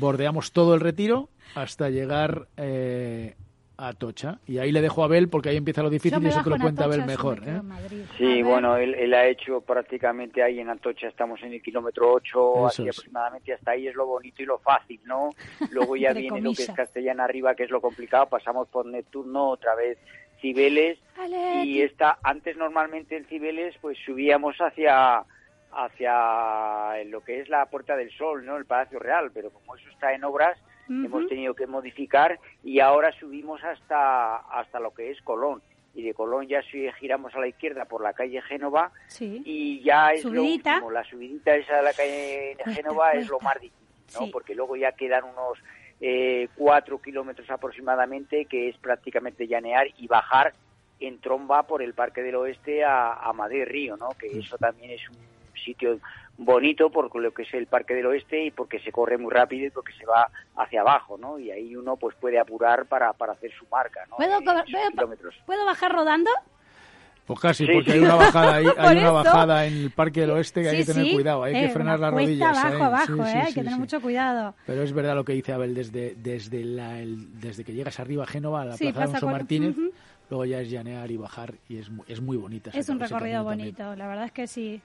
bordeamos 0.00 0.52
todo 0.52 0.74
el 0.74 0.80
retiro 0.80 1.28
hasta 1.54 1.90
llegar 1.90 2.48
eh, 2.56 3.34
a 3.76 3.92
Tocha. 3.92 4.38
Y 4.46 4.58
ahí 4.58 4.72
le 4.72 4.80
dejo 4.80 5.02
a 5.02 5.04
Abel 5.04 5.28
porque 5.28 5.50
ahí 5.50 5.58
empieza 5.58 5.82
lo 5.82 5.90
difícil 5.90 6.22
y 6.22 6.28
eso 6.28 6.42
te 6.42 6.48
lo 6.48 6.58
cuenta 6.58 6.84
Abel 6.84 7.04
mejor. 7.04 7.42
¿eh? 7.46 7.60
Sí, 8.16 8.42
bueno, 8.42 8.78
él, 8.78 9.12
ha 9.12 9.26
hecho 9.26 9.60
prácticamente 9.60 10.42
ahí 10.42 10.58
en 10.58 10.70
Atocha, 10.70 11.08
estamos 11.08 11.42
en 11.42 11.52
el 11.52 11.62
kilómetro 11.62 12.14
8, 12.14 12.66
así 12.66 12.82
aproximadamente 12.82 13.52
hasta 13.52 13.72
ahí 13.72 13.88
es 13.88 13.94
lo 13.94 14.06
bonito 14.06 14.42
y 14.42 14.46
lo 14.46 14.58
fácil, 14.58 15.00
¿no? 15.04 15.30
Luego 15.70 15.96
ya 15.96 16.14
viene 16.14 16.40
lo 16.40 16.54
que 16.54 16.62
es 16.62 16.70
Castellana 16.70 17.24
arriba, 17.24 17.54
que 17.54 17.64
es 17.64 17.70
lo 17.70 17.82
complicado, 17.82 18.26
pasamos 18.26 18.68
por 18.68 18.86
Neptuno, 18.86 19.50
otra 19.50 19.74
vez 19.74 19.98
Cibeles, 20.40 20.98
y 21.62 21.82
está 21.82 22.18
antes 22.22 22.56
normalmente 22.56 23.16
en 23.16 23.26
Cibeles 23.26 23.76
pues 23.80 23.98
subíamos 24.04 24.56
hacia 24.56 25.24
hacia 25.72 27.04
lo 27.04 27.22
que 27.22 27.40
es 27.40 27.48
la 27.48 27.66
Puerta 27.66 27.96
del 27.96 28.10
Sol, 28.12 28.44
¿no? 28.44 28.56
El 28.56 28.64
Palacio 28.66 28.98
Real, 28.98 29.30
pero 29.32 29.50
como 29.50 29.76
eso 29.76 29.88
está 29.90 30.12
en 30.12 30.24
obras, 30.24 30.58
hemos 30.88 31.26
tenido 31.28 31.54
que 31.54 31.66
modificar 31.66 32.38
y 32.62 32.80
ahora 32.80 33.12
subimos 33.12 33.62
hasta 33.64 34.36
hasta 34.36 34.78
lo 34.80 34.92
que 34.92 35.10
es 35.10 35.22
Colón 35.22 35.62
y 35.94 36.02
de 36.02 36.12
Colón 36.12 36.46
ya 36.48 36.60
giramos 36.98 37.34
a 37.34 37.40
la 37.40 37.46
izquierda 37.48 37.84
por 37.86 38.02
la 38.02 38.12
calle 38.12 38.42
Génova 38.42 38.90
Sí. 39.06 39.42
y 39.44 39.82
ya 39.82 40.12
es 40.12 40.22
Subidita. 40.22 40.72
lo 40.72 40.76
último, 40.86 40.90
la 40.90 41.04
subidita 41.04 41.54
esa 41.54 41.76
de 41.76 41.82
la 41.82 41.92
calle 41.92 42.54
Cuesta, 42.56 42.72
Génova 42.74 43.12
es 43.12 43.28
lo 43.28 43.40
más 43.40 43.54
difícil, 43.60 43.86
¿no? 44.14 44.26
Sí. 44.26 44.30
Porque 44.32 44.54
luego 44.54 44.76
ya 44.76 44.92
quedan 44.92 45.24
unos 45.24 45.58
eh, 46.00 46.48
cuatro 46.56 47.00
kilómetros 47.00 47.48
aproximadamente, 47.50 48.44
que 48.46 48.68
es 48.68 48.76
prácticamente 48.78 49.46
llanear 49.46 49.86
y 49.96 50.06
bajar 50.08 50.52
en 51.00 51.20
tromba 51.20 51.62
por 51.62 51.80
el 51.82 51.94
Parque 51.94 52.22
del 52.22 52.34
Oeste 52.36 52.84
a, 52.84 53.14
a 53.14 53.32
Madrid 53.32 53.64
Río, 53.66 53.96
¿no? 53.96 54.10
Que 54.18 54.26
eso 54.38 54.58
también 54.58 54.90
es 54.90 55.08
un 55.08 55.16
sitio 55.62 55.98
bonito 56.38 56.90
por 56.90 57.14
lo 57.20 57.32
que 57.32 57.42
es 57.42 57.54
el 57.54 57.66
Parque 57.66 57.94
del 57.94 58.06
Oeste 58.06 58.44
y 58.46 58.50
porque 58.50 58.80
se 58.80 58.90
corre 58.92 59.18
muy 59.18 59.30
rápido 59.32 59.66
y 59.66 59.70
porque 59.70 59.92
se 59.94 60.04
va 60.06 60.28
hacia 60.56 60.80
abajo, 60.80 61.16
¿no? 61.18 61.38
Y 61.38 61.50
ahí 61.50 61.76
uno 61.76 61.96
pues 61.96 62.16
puede 62.16 62.38
apurar 62.38 62.86
para, 62.86 63.12
para 63.12 63.32
hacer 63.34 63.50
su 63.58 63.66
marca, 63.70 64.00
¿no? 64.10 64.16
¿Puedo, 64.16 64.40
puedo- 64.40 64.64
kilómetros. 64.64 65.34
¿Puedo 65.46 65.64
bajar 65.64 65.92
rodando? 65.92 66.30
Pues 67.26 67.38
casi, 67.38 67.66
Sí, 67.66 67.72
porque 67.72 67.92
sí. 67.92 67.98
hay 67.98 68.04
una 68.04 68.16
bajada, 68.16 68.54
ahí, 68.56 68.66
hay 68.78 68.98
una 68.98 69.10
bajada 69.12 69.66
en 69.66 69.74
el 69.74 69.90
Parque 69.92 70.22
del 70.22 70.30
Oeste 70.30 70.62
que 70.62 70.68
hay 70.70 70.78
que 70.78 70.84
tener 70.84 71.04
sí. 71.06 71.14
cuidado, 71.14 71.44
hay 71.44 71.54
Eh, 71.54 71.60
que 71.60 71.68
frenar 71.68 71.98
una 71.98 72.10
las 72.10 72.14
rodillas. 72.20 72.58
abajo, 72.58 72.74
¿eh? 72.76 72.82
abajo, 72.86 73.06
Sí, 73.06 73.20
¿eh? 73.20 73.24
sí, 73.26 73.38
hay 73.38 73.42
que 73.44 73.48
sí, 73.50 73.54
tener 73.54 73.72
sí. 73.74 73.78
mucho 73.78 74.00
cuidado. 74.00 74.54
Pero 74.66 74.82
es 74.82 74.92
verdad 74.92 75.14
lo 75.14 75.24
que 75.24 75.32
dice 75.34 75.52
Abel, 75.52 75.72
desde, 75.74 76.14
desde, 76.16 76.64
la, 76.64 76.98
el- 76.98 77.40
desde 77.40 77.62
que 77.62 77.72
llegas 77.74 78.00
arriba 78.00 78.24
a 78.24 78.26
Génova, 78.26 78.62
a 78.62 78.64
la 78.64 78.76
Sí, 78.76 78.86
Plaza 78.92 79.02
Alonso 79.18 79.26
Martínez, 79.28 79.76
luego 80.30 80.44
ya 80.46 80.60
es 80.60 80.68
llanear 80.70 81.08
y 81.12 81.16
bajar 81.16 81.54
y 81.68 81.78
es, 81.78 81.88
es 82.08 82.20
muy 82.20 82.36
bonita. 82.36 82.70
Es 82.74 82.88
un 82.88 82.98
recorrido 82.98 83.44
también. 83.44 83.68
bonito, 83.76 83.94
la 83.94 84.08
verdad 84.08 84.24
es 84.24 84.32
que 84.32 84.46
sí. 84.48 84.82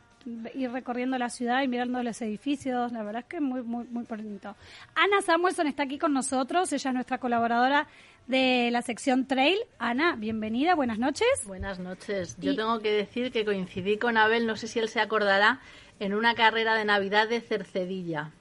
Ir 0.56 0.72
recorriendo 0.72 1.18
la 1.18 1.30
ciudad 1.30 1.64
y 1.64 1.68
mirando 1.70 2.04
los 2.04 2.22
edificios, 2.22 2.92
la 2.92 3.02
verdad 3.04 3.22
es 3.22 3.28
que 3.30 3.38
es 3.38 3.42
muy, 3.42 3.62
muy, 3.64 3.86
muy 3.86 4.04
bonito. 4.04 4.56
Ana 4.96 5.22
Samuelson 5.22 5.68
está 5.68 5.84
aquí 5.84 5.98
con 5.98 6.14
nosotros, 6.14 6.72
ella 6.74 6.90
es 6.90 6.94
nuestra 6.94 7.18
colaboradora 7.18 7.88
de 8.28 8.70
la 8.72 8.82
sección 8.82 9.26
Trail. 9.26 9.58
Ana, 9.80 10.16
bienvenida, 10.18 10.76
buenas 10.76 11.00
noches. 11.00 11.28
Buenas 11.46 11.80
noches. 11.80 12.36
Yo 12.42 12.52
Y- 12.52 12.56
tengo 12.58 12.80
que 12.82 12.92
decir 12.92 13.32
que 13.32 13.46
coincidí 13.46 13.98
con 13.98 14.18
Abel, 14.18 14.46
no 14.48 14.58
sé 14.58 14.68
si 14.68 14.80
él 14.80 14.90
se 14.90 15.00
acordará, 15.00 15.62
en 16.02 16.14
una 16.14 16.36
carrera 16.36 16.76
de 16.76 16.84
Navidad 16.84 17.30
de 17.30 17.40
Cercedilla. 17.40 18.32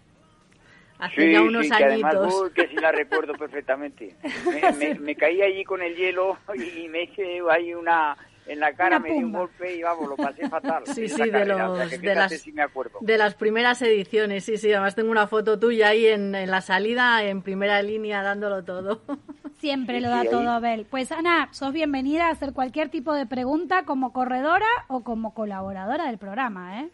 Hace 0.98 1.26
Sí, 1.26 1.32
ya 1.32 1.42
unos 1.42 1.66
sí, 1.66 1.70
que 1.76 1.84
además, 1.84 2.14
añitos. 2.16 2.42
uy, 2.42 2.50
que 2.52 2.68
sí 2.68 2.74
la 2.76 2.90
recuerdo 2.90 3.34
perfectamente. 3.34 4.16
Me, 4.50 4.72
me- 4.72 4.94
me 4.98 5.14
caí 5.14 5.40
allí 5.42 5.62
con 5.62 5.82
el 5.82 5.94
hielo 5.94 6.38
y 6.54 6.88
me 6.88 7.04
hice 7.04 7.40
ahí 7.50 7.74
una 7.74 8.16
en 8.46 8.60
la 8.60 8.72
cara, 8.74 8.98
me 8.98 9.10
dio 9.12 9.26
un 9.26 9.32
golpe 9.32 9.76
y 9.76 9.82
vamos, 9.82 10.08
lo 10.08 10.16
pasé 10.16 10.48
fatal. 10.48 10.82
Sí, 10.94 11.08
sí, 11.08 11.22
de, 11.22 11.30
carrera, 11.30 11.70
o 11.70 11.76
sea, 11.76 11.84
los, 11.84 11.92
que 11.94 11.98
de, 11.98 12.14
las, 12.14 12.32
si 12.32 12.52
me 12.52 12.62
acuerdo. 12.62 12.98
de 13.00 13.18
las 13.18 13.34
primeras 13.34 13.82
ediciones. 13.82 14.44
Sí, 14.44 14.56
sí, 14.56 14.72
además 14.72 14.94
tengo 14.94 15.10
una 15.10 15.26
foto 15.26 15.58
tuya 15.58 15.88
ahí 15.88 16.06
en, 16.06 16.34
en 16.34 16.50
la 16.50 16.60
salida, 16.60 17.22
en 17.24 17.42
primera 17.42 17.82
línea, 17.82 18.22
dándolo 18.22 18.64
todo. 18.64 19.02
Siempre 19.58 19.96
Sí, 19.98 20.02
lo 20.04 20.10
da 20.10 20.20
sí, 20.20 20.26
ahí. 20.28 20.32
todo 20.32 20.50
Abel. 20.50 20.86
Pues 20.88 21.10
Ana, 21.12 21.48
sos 21.52 21.72
bienvenida 21.72 22.26
a 22.28 22.30
hacer 22.30 22.52
cualquier 22.52 22.90
tipo 22.90 23.14
de 23.14 23.26
pregunta 23.26 23.84
como 23.84 24.12
corredora 24.12 24.66
o 24.88 25.02
como 25.02 25.32
colaboradora 25.34 26.06
del 26.06 26.18
programa. 26.18 26.82
¿eh? 26.82 26.90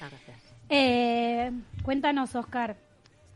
Gracias. 0.00 0.38
Eh, 0.70 1.50
cuéntanos, 1.82 2.34
Oscar, 2.34 2.76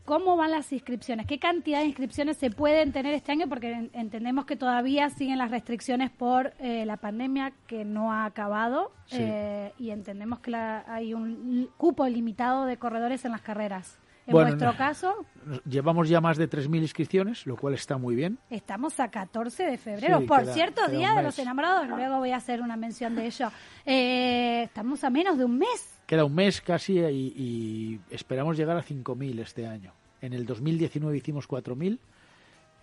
¿cómo 0.05 0.35
van 0.35 0.51
las 0.51 0.71
inscripciones? 0.73 1.25
¿Qué 1.27 1.39
cantidad 1.39 1.79
de 1.79 1.85
inscripciones 1.85 2.37
se 2.37 2.49
pueden 2.49 2.91
tener 2.91 3.13
este 3.13 3.31
año? 3.31 3.47
Porque 3.47 3.71
en- 3.71 3.89
entendemos 3.93 4.45
que 4.45 4.55
todavía 4.55 5.09
siguen 5.09 5.37
las 5.37 5.51
restricciones 5.51 6.09
por 6.11 6.53
eh, 6.59 6.85
la 6.85 6.97
pandemia 6.97 7.53
que 7.67 7.85
no 7.85 8.11
ha 8.11 8.25
acabado 8.25 8.91
Sí. 9.05 9.17
eh, 9.19 9.71
y 9.79 9.91
entendemos 9.91 10.39
que 10.39 10.51
la- 10.51 10.83
hay 10.87 11.13
un 11.13 11.69
cupo 11.77 12.07
limitado 12.07 12.65
de 12.65 12.77
corredores 12.77 13.23
en 13.25 13.31
las 13.31 13.41
carreras. 13.41 13.97
En 14.25 14.31
Bueno, 14.31 14.49
vuestro 14.51 14.75
caso, 14.77 15.25
Llevamos 15.69 16.07
ya 16.07 16.21
más 16.21 16.37
de 16.37 16.49
3.000 16.49 16.81
inscripciones, 16.81 17.45
lo 17.45 17.57
cual 17.57 17.73
está 17.73 17.97
muy 17.97 18.15
bien. 18.15 18.37
Estamos 18.49 18.97
a 19.01 19.09
14 19.11 19.63
de 19.65 19.77
febrero. 19.77 20.19
Sí, 20.21 20.25
Por 20.25 20.43
queda- 20.43 20.53
cierto, 20.53 20.81
queda 20.85 20.97
Día 20.97 21.13
de 21.15 21.23
los 21.23 21.37
Enamorados. 21.39 21.89
Luego 21.89 22.19
voy 22.19 22.31
a 22.31 22.37
hacer 22.37 22.61
una 22.61 22.77
mención 22.77 23.15
de 23.15 23.25
ello. 23.25 23.51
Eh, 23.85 24.63
estamos 24.63 25.03
a 25.03 25.09
menos 25.09 25.37
de 25.37 25.43
un 25.43 25.57
mes. 25.57 25.93
Queda 26.05 26.23
un 26.23 26.33
mes 26.35 26.61
casi 26.61 26.99
y, 26.99 27.33
y 27.35 27.99
esperamos 28.09 28.55
llegar 28.55 28.77
a 28.77 28.83
5.000 28.83 29.39
este 29.39 29.67
año. 29.67 29.91
En 30.21 30.31
el 30.31 30.45
2019 30.45 31.17
hicimos 31.17 31.47
4.000. 31.49 31.99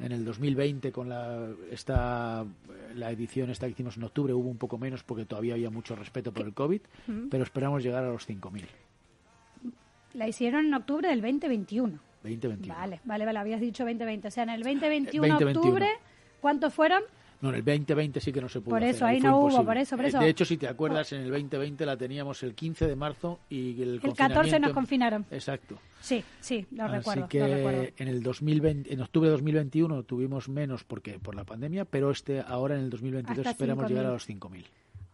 En 0.01 0.13
el 0.13 0.25
2020 0.25 0.93
con 0.93 1.09
la 1.11 1.49
esta 1.71 2.45
la 2.95 3.11
edición 3.11 3.51
esta 3.51 3.67
que 3.67 3.73
hicimos 3.73 3.97
en 3.99 4.05
octubre 4.05 4.33
hubo 4.33 4.49
un 4.49 4.57
poco 4.57 4.79
menos 4.79 5.03
porque 5.03 5.27
todavía 5.27 5.55
había 5.55 5.69
mucho 5.71 5.95
respeto 5.95 6.33
por 6.33 6.47
el 6.47 6.55
COVID, 6.55 6.81
pero 7.31 7.45
esperamos 7.45 7.83
llegar 7.83 8.05
a 8.05 8.09
los 8.11 8.27
5.000. 8.27 8.65
La 10.15 10.27
hicieron 10.29 10.67
en 10.67 10.75
octubre 10.75 11.09
del 11.09 11.21
2021. 11.21 11.99
2021. 12.23 12.75
Vale, 12.75 13.01
vale, 13.05 13.25
vale. 13.27 13.39
Habías 13.39 13.61
dicho 13.61 13.85
2020. 13.85 14.29
O 14.29 14.31
sea, 14.31 14.43
en 14.45 14.51
el 14.51 14.63
2021, 14.63 15.27
2021. 15.35 15.61
octubre, 15.61 15.89
¿cuántos 16.41 16.75
fueron? 16.75 17.03
No, 17.41 17.49
en 17.49 17.55
el 17.55 17.65
2020 17.65 18.21
sí 18.21 18.33
que 18.33 18.41
no 18.43 18.51
se 18.51 18.61
pudo 18.61 18.75
Por 18.75 18.83
hacer, 18.83 18.97
eso, 18.97 19.07
ahí 19.07 19.19
fue 19.19 19.31
no 19.31 19.39
hubo, 19.39 19.65
por 19.65 19.79
eso, 19.79 19.97
por 19.97 20.05
Eh, 20.05 20.09
eso. 20.09 20.19
De 20.19 20.29
hecho, 20.29 20.45
si 20.45 20.59
te 20.59 20.69
acuerdas, 20.69 21.11
en 21.15 21.23
el 21.23 21.31
2020 21.31 21.87
la 21.87 21.97
teníamos 21.97 22.43
el 22.43 22.55
15 22.55 22.87
de 22.87 22.97
marzo 22.97 23.41
y 23.49 23.81
el, 23.81 23.99
El 24.03 24.13
14 24.15 24.61
nos 24.61 24.73
confinaron. 24.73 25.25
Exacto. 25.31 25.79
Sí, 26.03 26.23
sí, 26.41 26.67
lo 26.73 26.85
Así 26.85 26.97
recuerdo. 26.97 27.29
que 27.29 27.39
lo 27.41 27.47
recuerdo. 27.47 27.85
en 27.97 28.09
el 28.09 28.23
2020, 28.23 28.93
en 28.93 29.01
octubre 29.01 29.29
de 29.29 29.33
2021 29.33 30.03
tuvimos 30.03 30.51
menos 30.51 30.85
porque 30.85 31.19
por 31.19 31.35
la 31.35 31.45
pandemia, 31.45 31.87
pero 31.87 32.11
este 32.11 32.41
ahora 32.47 32.75
en 32.77 32.83
el 32.83 32.91
2022 32.91 33.39
Hasta 33.39 33.51
esperamos 33.53 33.85
5.000. 33.87 33.89
llegar 33.89 34.05
a 34.07 34.11
los 34.11 34.29
5.000. 34.29 34.65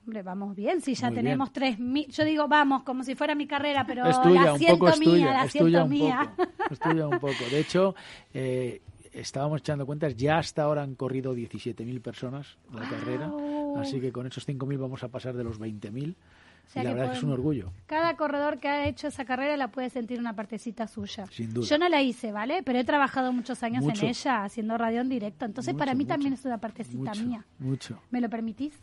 Hombre, 0.07 0.23
vamos 0.23 0.55
bien, 0.55 0.81
si 0.81 0.95
ya 0.95 1.09
Muy 1.09 1.17
tenemos 1.17 1.53
3.000. 1.53 2.07
Yo 2.11 2.25
digo, 2.25 2.47
vamos, 2.47 2.85
como 2.85 3.03
si 3.03 3.17
fuera 3.17 3.35
mi 3.35 3.49
carrera, 3.49 3.85
pero 3.85 4.07
es 4.07 4.21
tuya, 4.23 4.45
la 4.45 4.53
un 4.53 4.59
siento 4.61 4.79
poco 4.79 4.91
es 4.93 5.01
mía, 5.01 5.33
la 5.33 5.45
es 5.47 5.51
siento 5.53 5.83
un 5.83 5.91
mía. 5.91 6.33
poco, 6.37 7.09
un 7.09 7.19
poco. 7.19 7.45
De 7.51 7.59
hecho, 7.59 7.97
eh, 8.33 8.83
estábamos 9.13 9.63
echando 9.63 9.85
cuentas, 9.85 10.15
ya 10.17 10.39
hasta 10.39 10.63
ahora 10.63 10.83
han 10.85 10.95
corrido 10.95 11.35
17.000 11.35 12.01
personas 12.01 12.57
la 12.73 12.89
carrera, 12.89 13.33
así 13.81 14.01
que 14.01 14.13
con 14.13 14.29
esos 14.29 14.47
5.000 14.47 14.79
vamos 14.79 15.03
a 15.03 15.09
pasar 15.09 15.35
de 15.35 15.43
los 15.43 15.59
20.000 15.61 16.15
O 16.15 16.69
sea 16.71 16.85
la 16.85 16.93
verdad 16.95 17.11
que 17.11 17.17
es 17.19 17.23
un 17.25 17.33
orgullo. 17.33 17.73
Cada 17.87 18.17
corredor 18.17 18.59
que 18.59 18.69
ha 18.69 18.87
hecho 18.87 19.09
esa 19.09 19.25
carrera 19.25 19.57
la 19.57 19.73
puede 19.73 19.91
sentir 19.91 20.21
una 20.21 20.35
partecita 20.37 20.87
suya. 20.87 21.27
Sin 21.33 21.53
duda. 21.53 21.67
Yo 21.67 21.79
no 21.79 21.89
la 21.89 22.01
hice, 22.03 22.31
¿vale? 22.31 22.63
Pero 22.63 22.79
he 22.79 22.85
trabajado 22.85 23.33
muchos 23.33 23.61
años 23.65 23.83
Mucho. 23.83 24.05
en 24.05 24.11
ella, 24.11 24.45
haciendo 24.45 24.79
radio 24.79 25.01
en 25.01 25.09
directo. 25.09 25.45
Entonces, 25.47 25.75
Mucho, 25.75 25.79
para 25.81 25.95
mí 25.95 26.05
mucho, 26.05 26.15
también 26.15 26.33
es 26.35 26.45
una 26.45 26.59
partecita 26.59 27.13
mía. 27.15 27.45
Mucho, 27.59 27.99
¿Me 28.11 28.21
lo 28.21 28.29
permitís? 28.31 28.79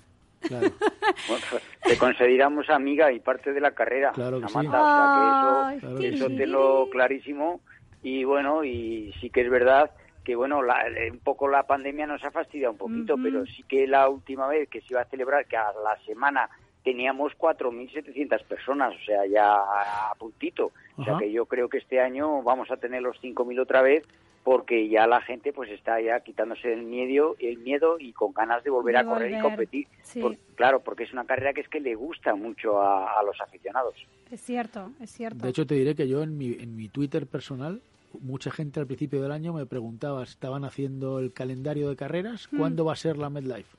Claro. 0.47 0.71
Bueno, 1.27 1.45
te 1.87 1.97
consideramos 1.97 2.69
amiga 2.69 3.11
y 3.11 3.19
parte 3.19 3.53
de 3.53 3.61
la 3.61 3.71
carrera, 3.71 4.11
Claro 4.11 4.41
que 4.41 4.47
sí. 4.47 4.53
Samantha, 4.53 4.81
o 4.81 4.95
sea 4.95 5.13
que 5.13 5.21
Ay, 5.21 5.77
eso, 5.77 5.79
Claro 5.79 5.97
que 5.99 6.09
eso 6.09 6.27
sí. 6.27 6.35
tenlo 6.35 6.89
clarísimo 6.91 7.61
y 8.01 8.23
bueno, 8.25 8.63
y 8.63 9.13
sí 9.21 9.29
que 9.29 9.41
es 9.41 9.49
verdad 9.49 9.91
que 10.25 10.35
bueno, 10.35 10.61
la- 10.61 10.85
un 11.11 11.19
poco 11.19 11.47
la 11.47 11.63
pandemia 11.63 12.07
nos 12.07 12.23
ha 12.23 12.31
fastidiado 12.31 12.71
un 12.73 12.77
poquito, 12.77 13.15
pero 13.21 13.45
sí 13.45 13.63
que 13.63 13.87
la 13.87 14.09
última 14.09 14.47
vez 14.47 14.67
que 14.69 14.81
se 14.81 14.87
iba 14.91 15.01
a 15.01 15.05
celebrar, 15.05 15.45
que 15.45 15.55
a 15.57 15.71
la 15.83 15.97
semana 16.05 16.49
teníamos 16.83 17.33
4.700 17.37 18.43
personas, 18.43 18.93
o 18.93 19.05
sea, 19.05 19.25
ya 19.25 19.53
a 19.55 20.13
puntito. 20.17 20.71
O 20.97 21.03
sea 21.05 21.17
que 21.17 21.31
yo 21.31 21.45
creo 21.45 21.69
que 21.69 21.77
este 21.77 21.99
año 22.01 22.41
vamos 22.41 22.69
a 22.71 22.77
tener 22.77 23.01
los 23.01 23.17
5.000 23.21 23.59
otra 23.61 23.81
vez 23.81 24.03
porque 24.43 24.89
ya 24.89 25.07
la 25.07 25.21
gente 25.21 25.53
pues 25.53 25.69
está 25.71 26.01
ya 26.01 26.19
quitándose 26.19 26.71
el 26.73 26.83
miedo, 26.83 27.35
el 27.39 27.57
miedo 27.59 27.97
y 27.99 28.11
con 28.13 28.33
ganas 28.33 28.63
de 28.63 28.69
volver 28.69 28.93
De 28.95 28.99
a 28.99 29.05
correr 29.05 29.31
y 29.31 29.39
competir. 29.39 29.87
sí. 30.01 30.19
Por- 30.21 30.37
claro, 30.55 30.81
porque 30.81 31.03
es 31.03 31.13
una 31.13 31.25
carrera 31.25 31.53
que 31.53 31.61
es 31.61 31.69
que 31.69 31.79
le 31.79 31.95
gusta 31.95 32.35
mucho 32.35 32.81
a, 32.81 33.19
a 33.19 33.23
los 33.23 33.39
aficionados. 33.41 33.95
Es 34.31 34.41
cierto, 34.41 34.91
es 34.99 35.11
cierto. 35.11 35.43
De 35.43 35.49
hecho, 35.49 35.65
te 35.65 35.75
diré 35.75 35.95
que 35.95 36.07
yo 36.07 36.23
en 36.23 36.37
mi, 36.37 36.53
en 36.53 36.75
mi 36.75 36.89
Twitter 36.89 37.25
personal, 37.27 37.81
mucha 38.21 38.51
gente 38.51 38.79
al 38.79 38.85
principio 38.87 39.21
del 39.21 39.31
año 39.31 39.53
me 39.53 39.65
preguntaba, 39.65 40.23
estaban 40.23 40.65
haciendo 40.65 41.19
el 41.19 41.33
calendario 41.33 41.89
de 41.89 41.95
carreras, 41.95 42.47
Hmm. 42.51 42.57
¿cuándo 42.57 42.85
va 42.85 42.93
a 42.93 42.97
ser 42.97 43.17
la 43.17 43.29
MedLife? 43.29 43.77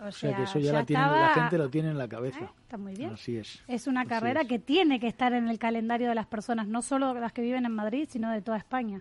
o 0.00 0.06
O 0.06 0.12
sea, 0.12 0.36
que 0.36 0.42
eso 0.44 0.60
ya, 0.60 0.72
la, 0.72 0.84
tiene, 0.84 1.02
estaba- 1.02 1.20
la 1.20 1.28
gente 1.34 1.58
lo 1.58 1.68
tiene 1.68 1.88
en 1.90 1.98
la 1.98 2.06
cabeza. 2.06 2.44
¿Eh? 2.44 2.48
Está 2.62 2.76
muy 2.76 2.94
bien. 2.94 3.10
Así 3.10 3.36
es. 3.36 3.64
Es 3.66 3.88
una 3.88 4.02
Así 4.02 4.08
carrera 4.10 4.42
es. 4.42 4.48
que 4.48 4.58
tiene 4.60 5.00
que 5.00 5.08
estar 5.08 5.32
en 5.32 5.48
el 5.48 5.58
calendario 5.58 6.08
de 6.08 6.14
las 6.14 6.26
personas, 6.26 6.68
no 6.68 6.80
solo 6.82 7.12
las 7.14 7.32
que 7.32 7.42
viven 7.42 7.64
en 7.66 7.72
Madrid, 7.72 8.06
sino 8.08 8.30
de 8.30 8.40
toda 8.40 8.56
España. 8.58 9.00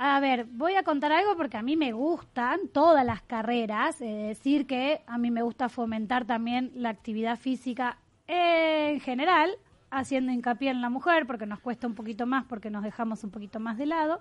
A 0.00 0.20
ver, 0.20 0.44
voy 0.44 0.76
a 0.76 0.84
contar 0.84 1.10
algo 1.10 1.36
porque 1.36 1.56
a 1.56 1.62
mí 1.62 1.76
me 1.76 1.90
gustan 1.90 2.68
todas 2.72 3.04
las 3.04 3.20
carreras, 3.22 4.00
es 4.00 4.28
decir 4.28 4.64
que 4.68 5.02
a 5.08 5.18
mí 5.18 5.32
me 5.32 5.42
gusta 5.42 5.68
fomentar 5.68 6.24
también 6.24 6.70
la 6.76 6.90
actividad 6.90 7.36
física 7.36 7.98
en 8.28 9.00
general, 9.00 9.50
haciendo 9.90 10.30
hincapié 10.30 10.70
en 10.70 10.82
la 10.82 10.88
mujer 10.88 11.26
porque 11.26 11.46
nos 11.46 11.58
cuesta 11.58 11.88
un 11.88 11.96
poquito 11.96 12.26
más, 12.26 12.44
porque 12.44 12.70
nos 12.70 12.84
dejamos 12.84 13.24
un 13.24 13.32
poquito 13.32 13.58
más 13.58 13.76
de 13.76 13.86
lado, 13.86 14.20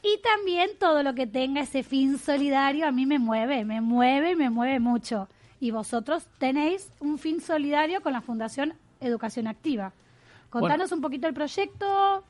y 0.00 0.20
también 0.22 0.70
todo 0.78 1.02
lo 1.02 1.12
que 1.16 1.26
tenga 1.26 1.62
ese 1.62 1.82
fin 1.82 2.18
solidario 2.18 2.86
a 2.86 2.92
mí 2.92 3.04
me 3.04 3.18
mueve, 3.18 3.64
me 3.64 3.80
mueve, 3.80 4.36
me 4.36 4.48
mueve 4.48 4.78
mucho. 4.78 5.28
Y 5.58 5.72
vosotros 5.72 6.28
tenéis 6.38 6.92
un 7.00 7.18
fin 7.18 7.40
solidario 7.40 8.00
con 8.00 8.12
la 8.12 8.20
Fundación 8.20 8.74
Educación 9.00 9.48
Activa. 9.48 9.92
Contanos 10.50 10.92
un 10.92 11.00
poquito 11.00 11.26
el 11.26 11.34
proyecto. 11.34 12.22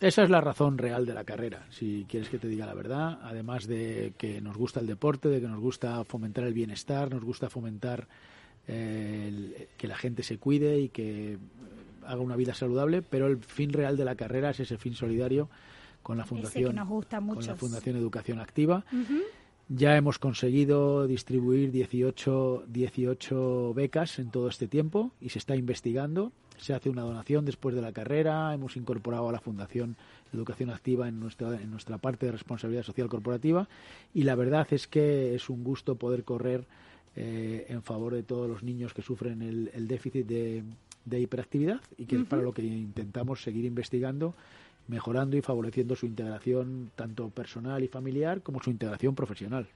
Esa 0.00 0.24
es 0.24 0.30
la 0.30 0.40
razón 0.40 0.76
real 0.76 1.06
de 1.06 1.14
la 1.14 1.24
carrera, 1.24 1.66
si 1.70 2.04
quieres 2.08 2.28
que 2.28 2.38
te 2.38 2.48
diga 2.48 2.66
la 2.66 2.74
verdad. 2.74 3.18
Además 3.22 3.66
de 3.66 4.12
que 4.18 4.40
nos 4.40 4.56
gusta 4.56 4.80
el 4.80 4.86
deporte, 4.86 5.28
de 5.28 5.40
que 5.40 5.46
nos 5.48 5.60
gusta 5.60 6.04
fomentar 6.04 6.44
el 6.44 6.52
bienestar, 6.52 7.12
nos 7.12 7.22
gusta 7.24 7.48
fomentar 7.48 8.06
eh, 8.66 9.26
el- 9.28 9.68
que 9.76 9.86
la 9.86 9.96
gente 9.96 10.22
se 10.22 10.38
cuide 10.38 10.80
y 10.80 10.88
que 10.88 11.34
eh, 11.34 11.38
haga 12.06 12.20
una 12.20 12.34
vida 12.36 12.54
saludable, 12.54 13.02
pero 13.02 13.26
el 13.28 13.38
fin 13.38 13.72
real 13.72 13.96
de 13.96 14.04
la 14.04 14.14
carrera 14.16 14.50
es 14.50 14.60
ese 14.60 14.78
fin 14.78 14.94
solidario 14.94 15.48
con 16.02 16.16
la 16.18 16.24
que 16.24 16.28
Fundación, 16.30 16.76
nos 16.76 16.88
gusta 16.88 17.18
con 17.20 17.26
la 17.46 17.56
Fundación 17.60 17.96
Educación 17.96 18.40
Activa. 18.40 18.84
Ya 19.68 19.96
hemos 19.96 20.18
conseguido 20.18 21.06
distribuir 21.06 21.70
18, 21.70 22.64
18 22.68 23.72
becas 23.74 24.18
en 24.18 24.30
todo 24.30 24.48
este 24.48 24.66
tiempo 24.68 25.12
y 25.20 25.30
se 25.30 25.38
está 25.38 25.56
investigando. 25.56 26.32
Se 26.56 26.72
hace 26.72 26.88
una 26.90 27.02
donación 27.02 27.44
después 27.44 27.74
de 27.74 27.82
la 27.82 27.92
carrera. 27.92 28.52
Hemos 28.54 28.76
incorporado 28.76 29.28
a 29.28 29.32
la 29.32 29.40
Fundación 29.40 29.96
Educación 30.32 30.70
Activa 30.70 31.08
en 31.08 31.20
nuestra, 31.20 31.60
en 31.60 31.70
nuestra 31.70 31.98
parte 31.98 32.26
de 32.26 32.32
responsabilidad 32.32 32.82
social 32.82 33.08
corporativa. 33.08 33.68
Y 34.12 34.22
la 34.22 34.34
verdad 34.34 34.66
es 34.70 34.86
que 34.86 35.34
es 35.34 35.48
un 35.50 35.64
gusto 35.64 35.96
poder 35.96 36.24
correr 36.24 36.64
eh, 37.16 37.66
en 37.68 37.82
favor 37.82 38.14
de 38.14 38.22
todos 38.22 38.48
los 38.48 38.62
niños 38.62 38.92
que 38.94 39.02
sufren 39.02 39.42
el, 39.42 39.88
déficit 39.88 40.26
de, 40.26 40.64
hiperactividad 41.20 41.80
y 41.96 42.06
que 42.06 42.16
es 42.16 42.24
para 42.24 42.42
lo 42.42 42.52
que 42.52 42.62
intentamos 42.62 43.42
seguir 43.42 43.64
investigando 43.64 44.34
mejorando 44.88 45.36
y 45.36 45.40
favoreciendo 45.40 45.96
su 45.96 46.06
integración 46.06 46.90
tanto 46.94 47.28
personal 47.30 47.82
y 47.82 47.88
familiar 47.88 48.42
como 48.42 48.62
su 48.62 48.70
integración 48.70 49.14
profesional. 49.14 49.66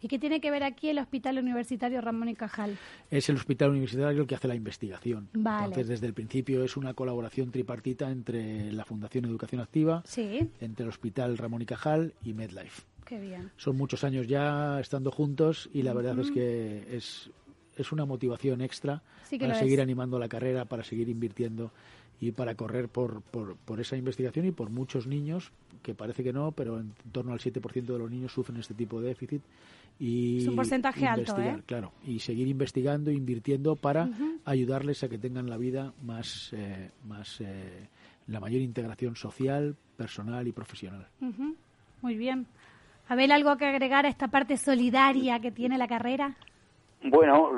¿Y 0.00 0.08
qué 0.08 0.18
tiene 0.18 0.40
que 0.40 0.50
ver 0.50 0.62
aquí 0.62 0.88
el 0.88 0.98
Hospital 0.98 1.38
Universitario 1.38 2.00
Ramón 2.00 2.28
y 2.28 2.34
Cajal? 2.34 2.76
Es 3.10 3.28
el 3.28 3.36
Hospital 3.36 3.70
Universitario 3.70 4.22
el 4.22 4.26
que 4.26 4.34
hace 4.34 4.48
la 4.48 4.54
investigación. 4.54 5.28
Entonces, 5.34 5.88
desde 5.88 6.06
el 6.06 6.14
principio 6.14 6.64
es 6.64 6.76
una 6.76 6.94
colaboración 6.94 7.50
tripartita 7.50 8.10
entre 8.10 8.72
la 8.72 8.84
Fundación 8.84 9.24
Educación 9.24 9.60
Activa, 9.60 10.02
entre 10.16 10.84
el 10.84 10.88
Hospital 10.88 11.38
Ramón 11.38 11.62
y 11.62 11.66
Cajal 11.66 12.12
y 12.24 12.34
MedLife. 12.34 12.82
Qué 13.06 13.20
bien. 13.20 13.50
Son 13.56 13.76
muchos 13.76 14.04
años 14.04 14.26
ya 14.26 14.80
estando 14.80 15.10
juntos 15.10 15.70
y 15.72 15.82
la 15.82 15.94
verdad 15.94 16.18
es 16.18 16.30
que 16.30 16.84
es, 16.90 17.30
es 17.76 17.92
una 17.92 18.04
motivación 18.04 18.60
extra 18.60 19.02
para 19.38 19.54
seguir 19.54 19.80
animando 19.80 20.18
la 20.18 20.28
carrera, 20.28 20.64
para 20.64 20.82
seguir 20.82 21.08
invirtiendo 21.08 21.70
y 22.20 22.32
para 22.32 22.54
correr 22.54 22.88
por, 22.88 23.22
por, 23.22 23.56
por, 23.56 23.80
esa 23.80 23.96
investigación 23.96 24.46
y 24.46 24.50
por 24.50 24.70
muchos 24.70 25.06
niños, 25.06 25.52
que 25.82 25.94
parece 25.94 26.24
que 26.24 26.32
no, 26.32 26.52
pero 26.52 26.80
en 26.80 26.94
torno 27.12 27.32
al 27.32 27.38
7% 27.38 27.84
de 27.84 27.98
los 27.98 28.10
niños 28.10 28.32
sufren 28.32 28.58
este 28.58 28.74
tipo 28.74 29.00
de 29.00 29.08
déficit. 29.08 29.42
Y 29.98 30.38
es 30.38 30.48
un 30.48 30.56
porcentaje 30.56 31.06
alto, 31.06 31.40
¿eh? 31.40 31.62
Claro, 31.64 31.92
y 32.06 32.18
seguir 32.18 32.48
investigando, 32.48 33.10
invirtiendo 33.10 33.76
para 33.76 34.08
ayudarles 34.44 35.02
a 35.02 35.08
que 35.08 35.18
tengan 35.18 35.48
la 35.48 35.56
vida 35.56 35.92
más, 36.02 36.52
eh, 36.52 36.90
más 37.04 37.40
eh, 37.40 37.88
la 38.26 38.40
mayor 38.40 38.60
integración 38.60 39.16
social, 39.16 39.74
personal 39.96 40.46
y 40.46 40.52
profesional. 40.52 41.06
Muy 42.02 42.16
bien. 42.16 42.46
Abel, 43.08 43.32
¿algo 43.32 43.56
que 43.56 43.66
agregar 43.66 44.04
a 44.04 44.08
esta 44.08 44.28
parte 44.28 44.56
solidaria 44.56 45.40
que 45.40 45.50
tiene 45.50 45.78
la 45.78 45.88
carrera? 45.88 46.36
Bueno, 47.02 47.50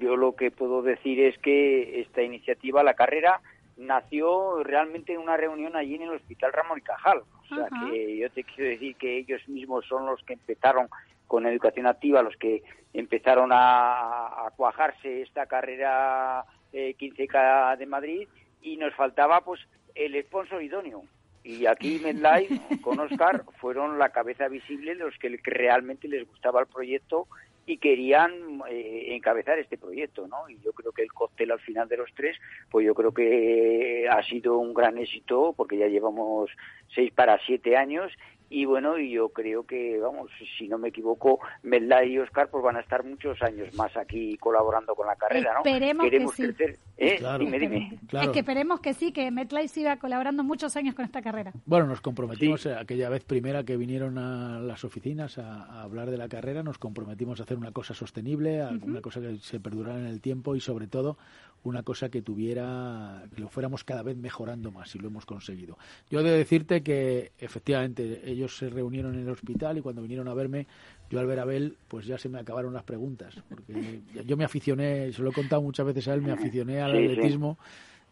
yo 0.00 0.16
lo 0.16 0.36
que 0.36 0.50
puedo 0.50 0.82
decir 0.82 1.20
es 1.20 1.36
que 1.38 2.00
esta 2.00 2.22
iniciativa, 2.22 2.82
la 2.82 2.94
carrera, 2.94 3.40
nació 3.76 4.62
realmente 4.62 5.14
en 5.14 5.20
una 5.20 5.36
reunión 5.36 5.76
allí 5.76 5.96
en 5.96 6.02
el 6.02 6.10
Hospital 6.10 6.52
Ramón 6.52 6.78
y 6.78 6.82
Cajal. 6.82 7.18
O 7.18 7.54
sea 7.54 7.68
que 7.80 8.18
yo 8.18 8.30
te 8.30 8.44
quiero 8.44 8.70
decir 8.70 8.94
que 8.96 9.18
ellos 9.18 9.40
mismos 9.48 9.84
son 9.86 10.06
los 10.06 10.22
que 10.24 10.34
empezaron 10.34 10.88
con 11.28 11.46
educación 11.46 11.86
activa, 11.86 12.22
los 12.22 12.36
que 12.36 12.64
empezaron 12.92 13.50
a, 13.52 14.50
cuajarse 14.56 15.22
esta 15.22 15.46
carrera 15.46 16.44
15K 16.72 17.74
eh, 17.74 17.76
de 17.78 17.86
Madrid 17.86 18.28
y 18.62 18.76
nos 18.76 18.92
faltaba 18.94 19.42
pues 19.42 19.60
el 19.94 20.20
sponsor 20.24 20.62
idóneo. 20.62 21.04
Y 21.44 21.66
aquí 21.66 22.00
MedLife 22.02 22.80
con 22.80 22.98
Oscar 22.98 23.44
fueron 23.60 23.98
la 23.98 24.08
cabeza 24.08 24.48
visible 24.48 24.96
de 24.96 25.04
los 25.04 25.16
que 25.18 25.38
realmente 25.44 26.08
les 26.08 26.26
gustaba 26.26 26.60
el 26.60 26.66
proyecto 26.66 27.28
y 27.66 27.76
querían 27.76 28.62
eh, 28.70 29.08
encabezar 29.14 29.58
este 29.58 29.76
proyecto, 29.76 30.26
¿no? 30.26 30.48
Y 30.48 30.58
yo 30.60 30.72
creo 30.72 30.90
que 30.90 31.02
el 31.02 31.12
cóctel 31.12 31.50
al 31.50 31.60
final 31.60 31.86
de 31.86 31.98
los 31.98 32.10
tres, 32.14 32.36
pues 32.70 32.86
yo 32.86 32.94
creo 32.94 33.12
que 33.12 34.08
ha 34.10 34.22
sido 34.22 34.56
un 34.56 34.72
gran 34.72 34.96
éxito 34.96 35.52
porque 35.54 35.76
ya 35.76 35.86
llevamos 35.86 36.50
seis 36.94 37.12
para 37.12 37.38
siete 37.44 37.76
años 37.76 38.10
y 38.50 38.64
bueno, 38.64 38.98
y 38.98 39.10
yo 39.10 39.28
creo 39.28 39.64
que, 39.64 39.98
vamos, 39.98 40.30
si 40.56 40.68
no 40.68 40.78
me 40.78 40.88
equivoco, 40.88 41.38
Melda 41.62 42.04
y 42.04 42.18
Oscar 42.18 42.48
pues 42.50 42.64
van 42.64 42.76
a 42.76 42.80
estar 42.80 43.04
muchos 43.04 43.40
años 43.42 43.74
más 43.74 43.94
aquí 43.96 44.36
colaborando 44.38 44.94
con 44.94 45.06
la 45.06 45.16
carrera, 45.16 45.52
¿no? 45.54 45.58
Esperemos 45.58 46.34
que 46.34 46.52
sí. 46.54 46.64
¿Eh? 46.96 47.20
dime, 47.38 47.58
dime. 47.58 47.98
Es 48.10 48.28
que 48.30 48.40
esperemos 48.40 48.80
que 48.80 48.94
sí, 48.94 49.12
que 49.12 49.30
MetLife 49.30 49.68
siga 49.68 49.98
colaborando 49.98 50.42
muchos 50.44 50.76
años 50.76 50.94
con 50.94 51.04
esta 51.04 51.22
carrera. 51.22 51.52
Bueno, 51.66 51.86
nos 51.86 52.00
comprometimos 52.00 52.66
aquella 52.66 53.08
vez 53.08 53.24
primera 53.24 53.64
que 53.64 53.76
vinieron 53.76 54.18
a 54.18 54.58
las 54.60 54.84
oficinas 54.84 55.38
a, 55.38 55.82
hablar 55.82 56.10
de 56.10 56.16
la 56.16 56.28
carrera, 56.28 56.62
nos 56.62 56.78
comprometimos 56.78 57.40
a 57.40 57.42
hacer 57.42 57.56
una 57.56 57.72
cosa 57.72 57.94
sostenible, 57.94 58.64
una 58.82 59.00
cosa 59.00 59.20
que 59.20 59.36
se 59.38 59.60
perdurara 59.60 59.98
en 59.98 60.06
el 60.06 60.20
tiempo 60.20 60.56
y 60.56 60.60
sobre 60.60 60.86
todo 60.86 61.18
una 61.64 61.82
cosa 61.82 62.08
que 62.08 62.22
tuviera, 62.22 63.24
que 63.34 63.40
lo 63.40 63.48
fuéramos 63.48 63.84
cada 63.84 64.02
vez 64.02 64.16
mejorando 64.16 64.70
más 64.70 64.94
y 64.94 64.98
lo 64.98 65.08
hemos 65.08 65.26
conseguido. 65.26 65.76
Yo 66.10 66.20
he 66.20 66.22
de 66.22 66.30
decirte 66.30 66.82
que 66.82 67.32
efectivamente 67.38 68.22
ellos 68.38 68.56
se 68.56 68.70
reunieron 68.70 69.14
en 69.14 69.20
el 69.20 69.30
hospital 69.30 69.78
y 69.78 69.82
cuando 69.82 70.02
vinieron 70.02 70.28
a 70.28 70.34
verme, 70.34 70.66
yo 71.10 71.20
al 71.20 71.26
ver 71.26 71.38
a 71.40 71.42
Abel, 71.42 71.76
pues 71.88 72.06
ya 72.06 72.18
se 72.18 72.28
me 72.28 72.38
acabaron 72.38 72.72
las 72.72 72.84
preguntas, 72.84 73.34
porque 73.48 74.00
yo 74.24 74.36
me 74.36 74.44
aficioné, 74.44 75.12
se 75.12 75.22
lo 75.22 75.30
he 75.30 75.32
contado 75.32 75.62
muchas 75.62 75.86
veces 75.86 76.08
a 76.08 76.14
él, 76.14 76.22
me 76.22 76.32
aficioné 76.32 76.80
al 76.80 76.92
atletismo 76.92 77.58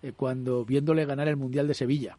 eh, 0.03 0.13
cuando 0.15 0.65
viéndole 0.65 1.05
ganar 1.07 1.29
el 1.29 1.37
Mundial 1.37 1.67
de 1.67 1.75
Sevilla. 1.75 2.19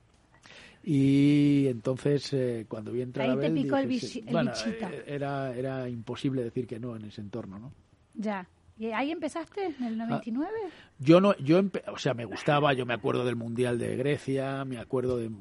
Y 0.83 1.67
entonces, 1.67 2.31
eh, 2.33 2.65
cuando 2.67 2.91
vi 2.91 3.01
entrar 3.01 3.29
a 3.29 3.33
Abel, 3.33 3.57
eh, 3.57 5.03
era, 5.05 5.53
era 5.53 5.89
imposible 5.89 6.43
decir 6.43 6.65
que 6.65 6.79
no 6.79 6.95
en 6.95 7.05
ese 7.05 7.19
entorno, 7.21 7.59
¿no? 7.59 7.73
Ya. 8.13 8.47
¿Y 8.79 8.91
ahí 8.91 9.11
empezaste, 9.11 9.75
en 9.79 9.83
el 9.83 9.97
99? 9.97 10.51
Ah, 10.55 10.69
yo 10.99 11.19
no, 11.19 11.35
yo, 11.37 11.61
o 11.91 11.97
sea, 11.97 12.13
me 12.13 12.25
gustaba, 12.25 12.73
yo 12.73 12.85
me 12.85 12.93
acuerdo 12.93 13.25
del 13.25 13.35
Mundial 13.35 13.79
de 13.79 13.97
Grecia, 13.97 14.63
me 14.65 14.77
acuerdo 14.77 15.17
de... 15.17 15.31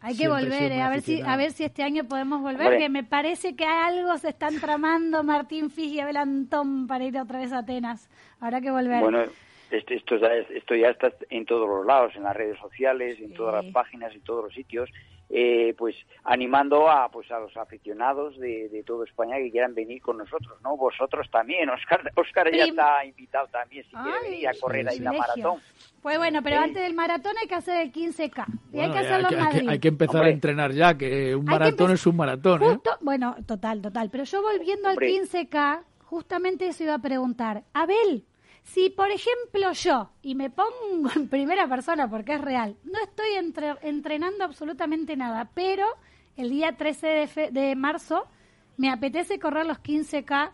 Hay 0.00 0.16
que 0.16 0.28
volver, 0.28 0.72
eh, 0.72 0.80
a 0.80 0.90
ver 0.90 1.00
si 1.00 1.20
a 1.20 1.36
ver 1.36 1.52
si 1.52 1.64
este 1.64 1.82
año 1.82 2.04
podemos 2.04 2.40
volver, 2.40 2.78
que 2.78 2.88
me 2.88 3.04
parece 3.04 3.54
que 3.56 3.64
algo 3.64 4.16
se 4.18 4.30
están 4.30 4.60
tramando 4.60 5.22
Martín 5.22 5.70
Fiji 5.70 5.96
y 5.96 6.00
Abel 6.00 6.16
Antón 6.16 6.86
para 6.86 7.04
ir 7.04 7.18
otra 7.18 7.38
vez 7.38 7.52
a 7.52 7.58
Atenas. 7.58 8.08
Habrá 8.40 8.60
que 8.60 8.70
volver. 8.70 9.00
Bueno, 9.00 9.24
esto, 9.70 9.94
esto, 9.94 10.16
ya, 10.16 10.28
esto 10.34 10.74
ya 10.74 10.88
está 10.88 11.12
en 11.30 11.46
todos 11.46 11.68
los 11.68 11.86
lados, 11.86 12.14
en 12.16 12.24
las 12.24 12.36
redes 12.36 12.58
sociales, 12.58 13.18
en 13.20 13.32
todas 13.32 13.64
las 13.64 13.72
páginas, 13.72 14.14
en 14.14 14.20
todos 14.22 14.44
los 14.44 14.54
sitios. 14.54 14.90
Eh, 15.34 15.74
pues 15.78 15.96
animando 16.24 16.90
a 16.90 17.08
pues 17.08 17.30
a 17.30 17.40
los 17.40 17.56
aficionados 17.56 18.38
de, 18.38 18.68
de 18.68 18.82
todo 18.82 19.02
España 19.04 19.36
que 19.38 19.50
quieran 19.50 19.74
venir 19.74 20.02
con 20.02 20.18
nosotros, 20.18 20.60
¿no? 20.62 20.76
Vosotros 20.76 21.26
también, 21.30 21.70
Oscar, 21.70 22.12
Oscar 22.16 22.52
ya 22.54 22.64
está 22.64 23.02
invitado 23.02 23.48
también 23.48 23.82
si 23.84 23.96
quiere 23.96 24.20
venir 24.24 24.48
a 24.48 24.52
correr 24.60 24.86
ahí 24.90 24.98
la 24.98 25.12
maratón. 25.12 25.58
Pues 26.02 26.18
bueno, 26.18 26.42
pero 26.42 26.58
antes 26.58 26.82
del 26.82 26.92
maratón 26.92 27.32
hay 27.40 27.48
que 27.48 27.54
hacer 27.54 27.80
el 27.80 27.92
15K. 27.92 28.44
Y 28.74 28.80
hay 28.80 28.90
que 28.90 28.98
hacerlo 28.98 29.28
en 29.30 29.38
Madrid. 29.38 29.68
Hay 29.70 29.78
que, 29.78 29.88
empezar 29.88 30.24
a 30.24 30.28
entrenar 30.28 30.72
ya, 30.72 30.98
que 30.98 31.34
un 31.34 31.46
maratón 31.46 31.92
es 31.92 32.06
un 32.06 32.16
maratón. 32.16 32.62
¿eh? 32.64 32.78
Bueno, 33.00 33.34
total, 33.46 33.80
total. 33.80 34.10
Pero 34.10 34.24
yo 34.24 34.42
volviendo 34.42 34.90
al 34.90 34.96
15K, 34.96 35.82
justamente 36.04 36.66
eso 36.66 36.82
iba 36.82 36.94
a 36.94 36.98
preguntar. 36.98 37.62
Abel, 37.72 38.26
si, 38.62 38.90
por 38.90 39.10
ejemplo, 39.10 39.72
yo, 39.72 40.10
y 40.22 40.34
me 40.34 40.50
pongo 40.50 41.10
en 41.16 41.28
primera 41.28 41.66
persona 41.68 42.08
porque 42.08 42.34
es 42.34 42.40
real, 42.40 42.76
no 42.84 42.98
estoy 43.02 43.34
entrenando 43.82 44.44
absolutamente 44.44 45.16
nada, 45.16 45.50
pero 45.54 45.86
el 46.36 46.50
día 46.50 46.76
13 46.76 47.50
de, 47.50 47.76
marzo 47.76 48.26
me 48.76 48.90
apetece 48.90 49.38
correr 49.38 49.66
los 49.66 49.82
15K 49.82 50.52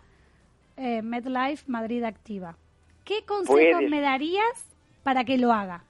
eh, 0.77 1.03
MedLife 1.03 1.65
Madrid 1.67 2.03
Activa. 2.05 2.57
¿Qué 3.05 3.25
consejos 3.25 3.83
me 3.89 4.01
darías 4.01 4.77
para 5.03 5.25
que 5.25 5.39
lo 5.39 5.53
haga? 5.53 5.85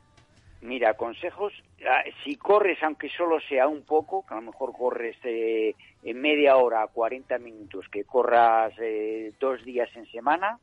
Mira, 0.61 0.95
consejos, 0.95 1.53
ah, 1.89 2.03
si 2.25 2.37
corres, 2.37 2.83
aunque 2.83 3.09
solo 3.11 3.39
sea 3.49 3.69
un 3.69 3.83
poco, 3.83 4.27
que 4.27 4.35
a 4.35 4.37
lo 4.39 4.43
mejor 4.43 4.73
corres 4.73 5.17
eh, 5.23 5.75
en 6.03 6.21
media 6.21 6.57
hora, 6.57 6.87
40 6.89 7.39
minutos, 7.39 7.87
que 7.91 8.05
corras 8.05 8.73
eh, 8.81 9.33
dos 9.41 9.65
días 9.65 9.89
en 9.95 10.11
semana, 10.11 10.59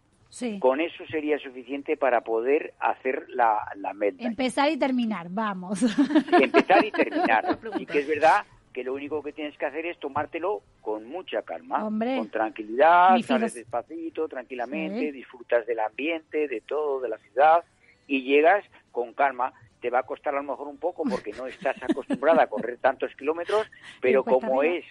con 0.60 0.82
eso 0.82 1.06
sería 1.08 1.40
suficiente 1.40 1.98
para 1.98 2.22
poder 2.22 2.74
hacer 2.80 3.26
la, 3.30 3.60
la. 3.76 3.94
Empezar 4.20 4.72
y 4.72 4.78
terminar, 4.78 5.28
vamos. 5.30 5.82
empezar 6.42 6.84
y 6.84 6.92
terminar. 6.92 7.58
y 7.80 7.86
que 7.86 8.00
es 8.00 8.08
verdad 8.08 8.46
que 8.74 8.84
lo 8.84 8.94
único 8.94 9.24
que 9.24 9.32
tienes 9.32 9.58
que 9.58 9.66
hacer 9.66 9.86
es 9.86 9.98
tomártelo 10.00 10.62
con 10.82 11.06
mucha 11.06 11.44
calma, 11.44 11.80
con 11.80 12.30
tranquilidad, 12.30 13.18
sales 13.22 13.54
despacito, 13.54 14.28
tranquilamente, 14.28 15.14
disfrutas 15.14 15.66
del 15.66 15.80
ambiente, 15.80 16.50
de 16.50 16.60
todo, 16.60 17.00
de 17.00 17.10
la 17.10 17.18
ciudad 17.20 17.64
y 18.08 18.24
llegas 18.24 18.66
con 18.92 19.14
calma. 19.14 19.54
Te 19.80 19.90
va 19.90 20.00
a 20.00 20.04
costar 20.04 20.34
a 20.34 20.42
lo 20.42 20.44
mejor 20.44 20.68
un 20.68 20.78
poco 20.78 21.04
porque 21.04 21.32
no 21.32 21.46
estás 21.46 21.78
acostumbrada 21.84 22.44
a 22.44 22.48
correr 22.48 22.78
tantos 22.80 23.16
kilómetros, 23.16 23.66
pero 24.02 24.24
como 24.24 24.64
es 24.64 24.84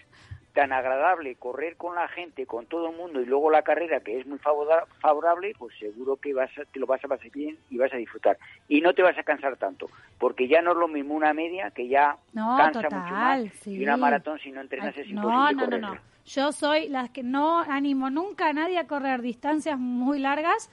tan 0.54 0.72
agradable 0.72 1.34
correr 1.34 1.76
con 1.76 1.96
la 1.96 2.08
gente, 2.08 2.46
con 2.46 2.66
todo 2.66 2.90
el 2.90 2.96
mundo 2.96 3.20
y 3.20 3.26
luego 3.26 3.50
la 3.50 3.62
carrera 3.62 4.00
que 4.00 4.20
es 4.20 4.26
muy 4.26 4.38
favorable, 4.38 5.52
pues 5.58 5.76
seguro 5.78 6.16
que 6.16 6.32
vas 6.32 6.50
te 6.72 6.78
lo 6.78 6.86
vas 6.86 7.04
a 7.04 7.08
pasar 7.08 7.30
bien 7.30 7.58
y 7.70 7.76
vas 7.76 7.92
a 7.92 7.96
disfrutar. 7.96 8.38
Y 8.68 8.80
no 8.80 8.94
te 8.94 9.02
vas 9.02 9.18
a 9.18 9.24
cansar 9.24 9.56
tanto, 9.56 9.90
porque 10.18 10.46
ya 10.46 10.62
no 10.62 10.70
es 10.70 10.78
lo 10.78 10.88
mismo 10.88 11.14
una 11.14 11.34
media 11.34 11.72
que 11.72 11.88
ya 11.88 12.16
cansa 12.32 12.82
mucho 12.82 13.14
más 13.14 13.66
y 13.66 13.82
una 13.82 13.96
maratón 13.96 14.38
si 14.38 14.52
no 14.52 14.60
entrenas 14.60 14.96
es 14.96 15.08
imposible 15.08 15.54
no, 15.54 15.66
no, 15.66 15.78
no. 15.78 15.98
Yo 16.24 16.52
soy 16.52 16.88
las 16.88 17.10
que 17.10 17.22
no 17.22 17.60
animo 17.60 18.08
nunca 18.08 18.48
a 18.48 18.52
nadie 18.52 18.78
a 18.78 18.86
correr 18.86 19.20
distancias 19.20 19.78
muy 19.78 20.18
largas. 20.18 20.70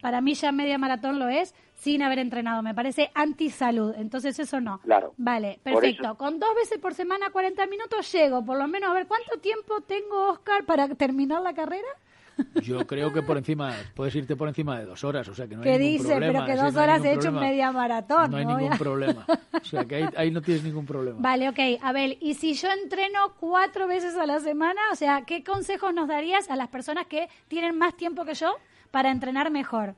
Para 0.00 0.20
mí 0.20 0.34
ya 0.34 0.52
media 0.52 0.78
maratón 0.78 1.18
lo 1.18 1.28
es, 1.28 1.54
sin 1.76 2.02
haber 2.02 2.18
entrenado. 2.18 2.62
Me 2.62 2.74
parece 2.74 3.10
antisalud. 3.14 3.94
Entonces 3.96 4.38
eso 4.38 4.60
no. 4.60 4.78
Claro. 4.80 5.14
Vale, 5.16 5.60
perfecto. 5.62 6.14
Con 6.16 6.38
dos 6.40 6.54
veces 6.54 6.78
por 6.78 6.94
semana, 6.94 7.30
40 7.30 7.66
minutos, 7.66 8.10
llego. 8.12 8.44
Por 8.44 8.58
lo 8.58 8.66
menos, 8.66 8.90
a 8.90 8.94
ver, 8.94 9.06
¿cuánto 9.06 9.38
tiempo 9.40 9.80
tengo, 9.82 10.30
Oscar, 10.30 10.64
para 10.64 10.88
terminar 10.94 11.42
la 11.42 11.54
carrera? 11.54 11.88
Yo 12.62 12.86
creo 12.86 13.12
que 13.14 13.22
por 13.22 13.38
encima, 13.38 13.72
puedes 13.94 14.14
irte 14.14 14.36
por 14.36 14.46
encima 14.48 14.78
de 14.78 14.84
dos 14.84 15.02
horas, 15.04 15.26
o 15.28 15.34
sea 15.34 15.46
que 15.48 15.56
no 15.56 15.62
hay 15.62 15.70
¿Qué 15.72 15.78
ningún 15.78 15.92
dice? 16.02 16.08
problema. 16.16 16.32
Pero 16.32 16.44
que 16.46 16.52
sí, 16.52 16.64
dos 16.64 16.74
no 16.74 16.80
hay 16.80 16.84
horas 16.84 16.96
ningún 17.00 17.06
he 17.08 17.12
hecho 17.14 17.22
problema. 17.30 17.46
media 17.46 17.72
maratón. 17.72 18.30
No 18.30 18.36
hay 18.36 18.44
¿no? 18.44 18.58
ningún 18.58 18.78
problema. 18.78 19.26
O 19.52 19.64
sea 19.64 19.84
que 19.86 19.94
ahí, 19.96 20.08
ahí 20.16 20.30
no 20.30 20.42
tienes 20.42 20.62
ningún 20.64 20.84
problema. 20.84 21.18
Vale, 21.20 21.48
ok. 21.48 21.58
Abel, 21.82 22.18
y 22.20 22.34
si 22.34 22.52
yo 22.52 22.68
entreno 22.70 23.32
cuatro 23.40 23.86
veces 23.86 24.16
a 24.16 24.26
la 24.26 24.38
semana, 24.40 24.80
o 24.92 24.96
sea, 24.96 25.22
¿qué 25.22 25.42
consejos 25.44 25.94
nos 25.94 26.08
darías 26.08 26.50
a 26.50 26.56
las 26.56 26.68
personas 26.68 27.06
que 27.06 27.28
tienen 27.48 27.78
más 27.78 27.96
tiempo 27.96 28.24
que 28.26 28.34
yo 28.34 28.54
para 28.90 29.10
entrenar 29.10 29.50
mejor? 29.50 29.94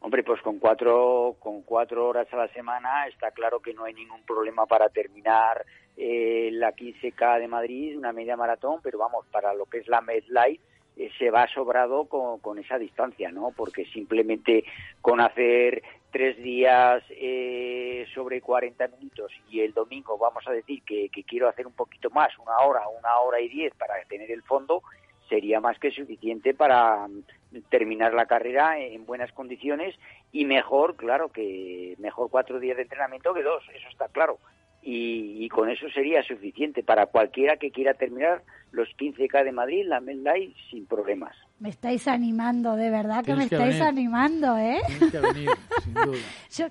Hombre, 0.00 0.22
pues 0.22 0.40
con 0.42 0.58
cuatro, 0.58 1.36
con 1.40 1.62
cuatro 1.62 2.06
horas 2.06 2.28
a 2.32 2.36
la 2.36 2.48
semana 2.48 3.06
está 3.08 3.32
claro 3.32 3.60
que 3.60 3.74
no 3.74 3.84
hay 3.84 3.94
ningún 3.94 4.22
problema 4.22 4.64
para 4.66 4.88
terminar 4.88 5.64
eh, 5.96 6.50
la 6.52 6.72
15K 6.72 7.40
de 7.40 7.48
Madrid, 7.48 7.98
una 7.98 8.12
media 8.12 8.36
maratón, 8.36 8.80
pero 8.82 8.98
vamos, 8.98 9.26
para 9.32 9.52
lo 9.54 9.66
que 9.66 9.78
es 9.78 9.88
la 9.88 10.00
MedLife 10.00 10.60
eh, 10.96 11.10
se 11.18 11.30
va 11.30 11.48
sobrado 11.48 12.06
con, 12.06 12.58
esa 12.58 12.78
distancia, 12.78 13.30
¿no? 13.32 13.52
Porque 13.56 13.84
simplemente 13.86 14.64
con 15.00 15.20
hacer 15.20 15.82
tres 16.12 16.36
días 16.38 17.02
eh, 17.10 18.06
sobre 18.14 18.40
40 18.40 18.86
minutos 18.88 19.32
y 19.50 19.60
el 19.60 19.74
domingo 19.74 20.16
vamos 20.16 20.46
a 20.46 20.52
decir 20.52 20.82
que, 20.84 21.08
que 21.08 21.24
quiero 21.24 21.48
hacer 21.48 21.66
un 21.66 21.72
poquito 21.72 22.10
más, 22.10 22.36
una 22.38 22.58
hora, 22.58 22.88
una 22.88 23.18
hora 23.18 23.40
y 23.40 23.48
diez 23.48 23.74
para 23.74 23.94
tener 24.04 24.30
el 24.30 24.42
fondo, 24.42 24.82
sería 25.28 25.60
más 25.60 25.78
que 25.78 25.90
suficiente 25.90 26.54
para 26.54 27.06
mm, 27.08 27.58
terminar 27.70 28.14
la 28.14 28.26
carrera 28.26 28.78
en 28.78 29.06
buenas 29.06 29.32
condiciones 29.32 29.94
y 30.32 30.44
mejor, 30.44 30.96
claro, 30.96 31.28
que 31.30 31.94
mejor 31.98 32.30
cuatro 32.30 32.60
días 32.60 32.76
de 32.76 32.82
entrenamiento 32.84 33.34
que 33.34 33.42
dos, 33.42 33.62
eso 33.74 33.88
está 33.88 34.08
claro. 34.08 34.38
Y, 34.80 35.44
y 35.44 35.48
con 35.48 35.68
eso 35.68 35.88
sería 35.90 36.22
suficiente 36.22 36.82
para 36.82 37.06
cualquiera 37.06 37.56
que 37.56 37.70
quiera 37.70 37.94
terminar 37.94 38.42
los 38.70 38.88
15K 38.96 39.44
de 39.44 39.52
Madrid, 39.52 39.84
la 39.86 40.00
Medlife, 40.00 40.54
sin 40.70 40.86
problemas. 40.86 41.36
Me 41.58 41.68
estáis 41.68 42.06
animando, 42.06 42.76
de 42.76 42.88
verdad 42.90 43.24
que 43.24 43.34
me 43.34 43.48
que 43.48 43.56
estáis 43.56 43.74
venir. 43.74 43.82
animando, 43.82 44.56
¿eh? 44.56 44.78
Tienes 44.86 45.10
que 45.10 45.18
venir, 45.18 45.50
sin 45.82 45.94
duda. 45.94 46.18
Yo, 46.50 46.66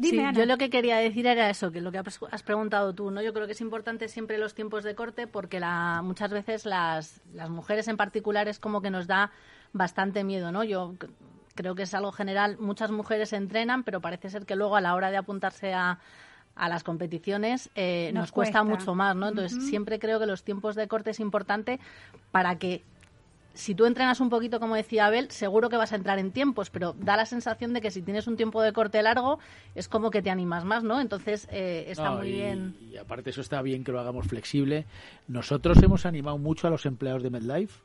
dime, 0.00 0.18
Sí, 0.18 0.24
Ana. 0.24 0.38
yo 0.38 0.46
lo 0.46 0.56
que 0.58 0.70
quería 0.70 0.96
decir 0.98 1.26
era 1.26 1.50
eso, 1.50 1.70
que 1.70 1.80
lo 1.80 1.92
que 1.92 1.98
has 1.98 2.42
preguntado 2.42 2.94
tú, 2.94 3.10
¿no? 3.10 3.22
Yo 3.22 3.32
creo 3.32 3.46
que 3.46 3.52
es 3.52 3.60
importante 3.60 4.08
siempre 4.08 4.38
los 4.38 4.54
tiempos 4.54 4.84
de 4.84 4.94
corte 4.94 5.26
porque 5.26 5.60
la, 5.60 6.00
muchas 6.02 6.30
veces 6.30 6.66
las, 6.66 7.20
las 7.34 7.50
mujeres 7.50 7.88
en 7.88 7.96
particular 7.96 8.48
es 8.48 8.58
como 8.58 8.80
que 8.82 8.90
nos 8.90 9.06
da 9.06 9.30
bastante 9.72 10.24
miedo, 10.24 10.50
¿no? 10.52 10.64
Yo 10.64 10.94
creo 11.54 11.74
que 11.74 11.82
es 11.82 11.94
algo 11.94 12.12
general, 12.12 12.56
muchas 12.58 12.90
mujeres 12.90 13.32
entrenan, 13.32 13.84
pero 13.84 14.00
parece 14.00 14.30
ser 14.30 14.46
que 14.46 14.56
luego 14.56 14.76
a 14.76 14.80
la 14.80 14.94
hora 14.94 15.10
de 15.10 15.18
apuntarse 15.18 15.74
a, 15.74 15.98
a 16.56 16.68
las 16.68 16.82
competiciones 16.82 17.70
eh, 17.74 18.10
Nos 18.14 18.22
nos, 18.22 18.32
cuesta, 18.32 18.60
cuesta. 18.62 18.78
mucho 18.78 18.94
más, 18.94 19.14
¿no? 19.14 19.28
Entonces 19.28 19.66
siempre 19.66 19.98
creo 19.98 20.18
que 20.18 20.26
los 20.26 20.42
tiempos 20.42 20.74
de 20.74 20.88
corte 20.88 21.10
es 21.10 21.20
importante 21.20 21.78
para 22.32 22.58
que 22.58 22.82
si 23.60 23.74
tú 23.74 23.84
entrenas 23.84 24.20
un 24.20 24.30
poquito, 24.30 24.58
como 24.58 24.74
decía 24.74 25.06
Abel, 25.06 25.30
seguro 25.30 25.68
que 25.68 25.76
vas 25.76 25.92
a 25.92 25.96
entrar 25.96 26.18
en 26.18 26.32
tiempos, 26.32 26.70
pero 26.70 26.94
da 26.94 27.16
la 27.16 27.26
sensación 27.26 27.74
de 27.74 27.80
que 27.80 27.90
si 27.90 28.00
tienes 28.02 28.26
un 28.26 28.36
tiempo 28.36 28.62
de 28.62 28.72
corte 28.72 29.02
largo, 29.02 29.38
es 29.74 29.86
como 29.86 30.10
que 30.10 30.22
te 30.22 30.30
animas 30.30 30.64
más, 30.64 30.82
¿no? 30.82 31.00
Entonces 31.00 31.46
eh, 31.52 31.84
está 31.88 32.10
No, 32.10 32.16
muy 32.16 32.28
y, 32.28 32.32
bien. 32.32 32.74
Y 32.80 32.96
aparte 32.96 33.30
eso 33.30 33.42
está 33.42 33.60
bien 33.60 33.84
que 33.84 33.92
lo 33.92 34.00
hagamos 34.00 34.26
flexible. 34.26 34.86
Nosotros 35.28 35.80
hemos 35.82 36.06
animado 36.06 36.38
mucho 36.38 36.66
a 36.66 36.70
los 36.70 36.86
empleados 36.86 37.22
de 37.22 37.30
MedLife 37.30 37.80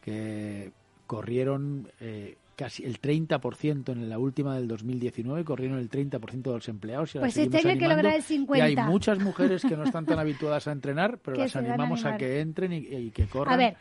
que 0.00 0.72
corrieron 1.06 1.90
eh, 2.00 2.36
casi 2.54 2.84
el 2.84 3.00
30% 3.00 3.90
en 3.90 4.08
la 4.08 4.18
última 4.18 4.54
del 4.54 4.68
2019, 4.68 5.44
corrieron 5.44 5.78
el 5.78 5.90
30% 5.90 6.42
de 6.42 6.52
los 6.52 6.68
empleados. 6.68 7.14
Y 7.16 7.18
Pues 7.18 7.36
este 7.36 7.58
año 7.58 7.70
hay 7.70 7.78
que 7.78 7.88
lograr 7.88 8.14
el 8.14 8.22
50. 8.22 8.68
Y 8.68 8.76
hay 8.76 8.86
muchas 8.86 9.18
mujeres 9.18 9.62
que 9.62 9.76
no 9.76 9.82
están 9.82 10.06
tan 10.06 10.18
habituadas 10.20 10.68
a 10.68 10.72
entrenar, 10.72 11.18
pero 11.18 11.36
Que 11.36 11.42
las 11.42 11.56
a 11.56 11.58
animamos 11.58 12.04
a, 12.04 12.16
que 12.16 12.40
entren 12.40 12.72
y, 12.72 12.78
y 12.78 13.10
que 13.10 13.26
corran. 13.26 13.54
A 13.54 13.56
ver, 13.56 13.76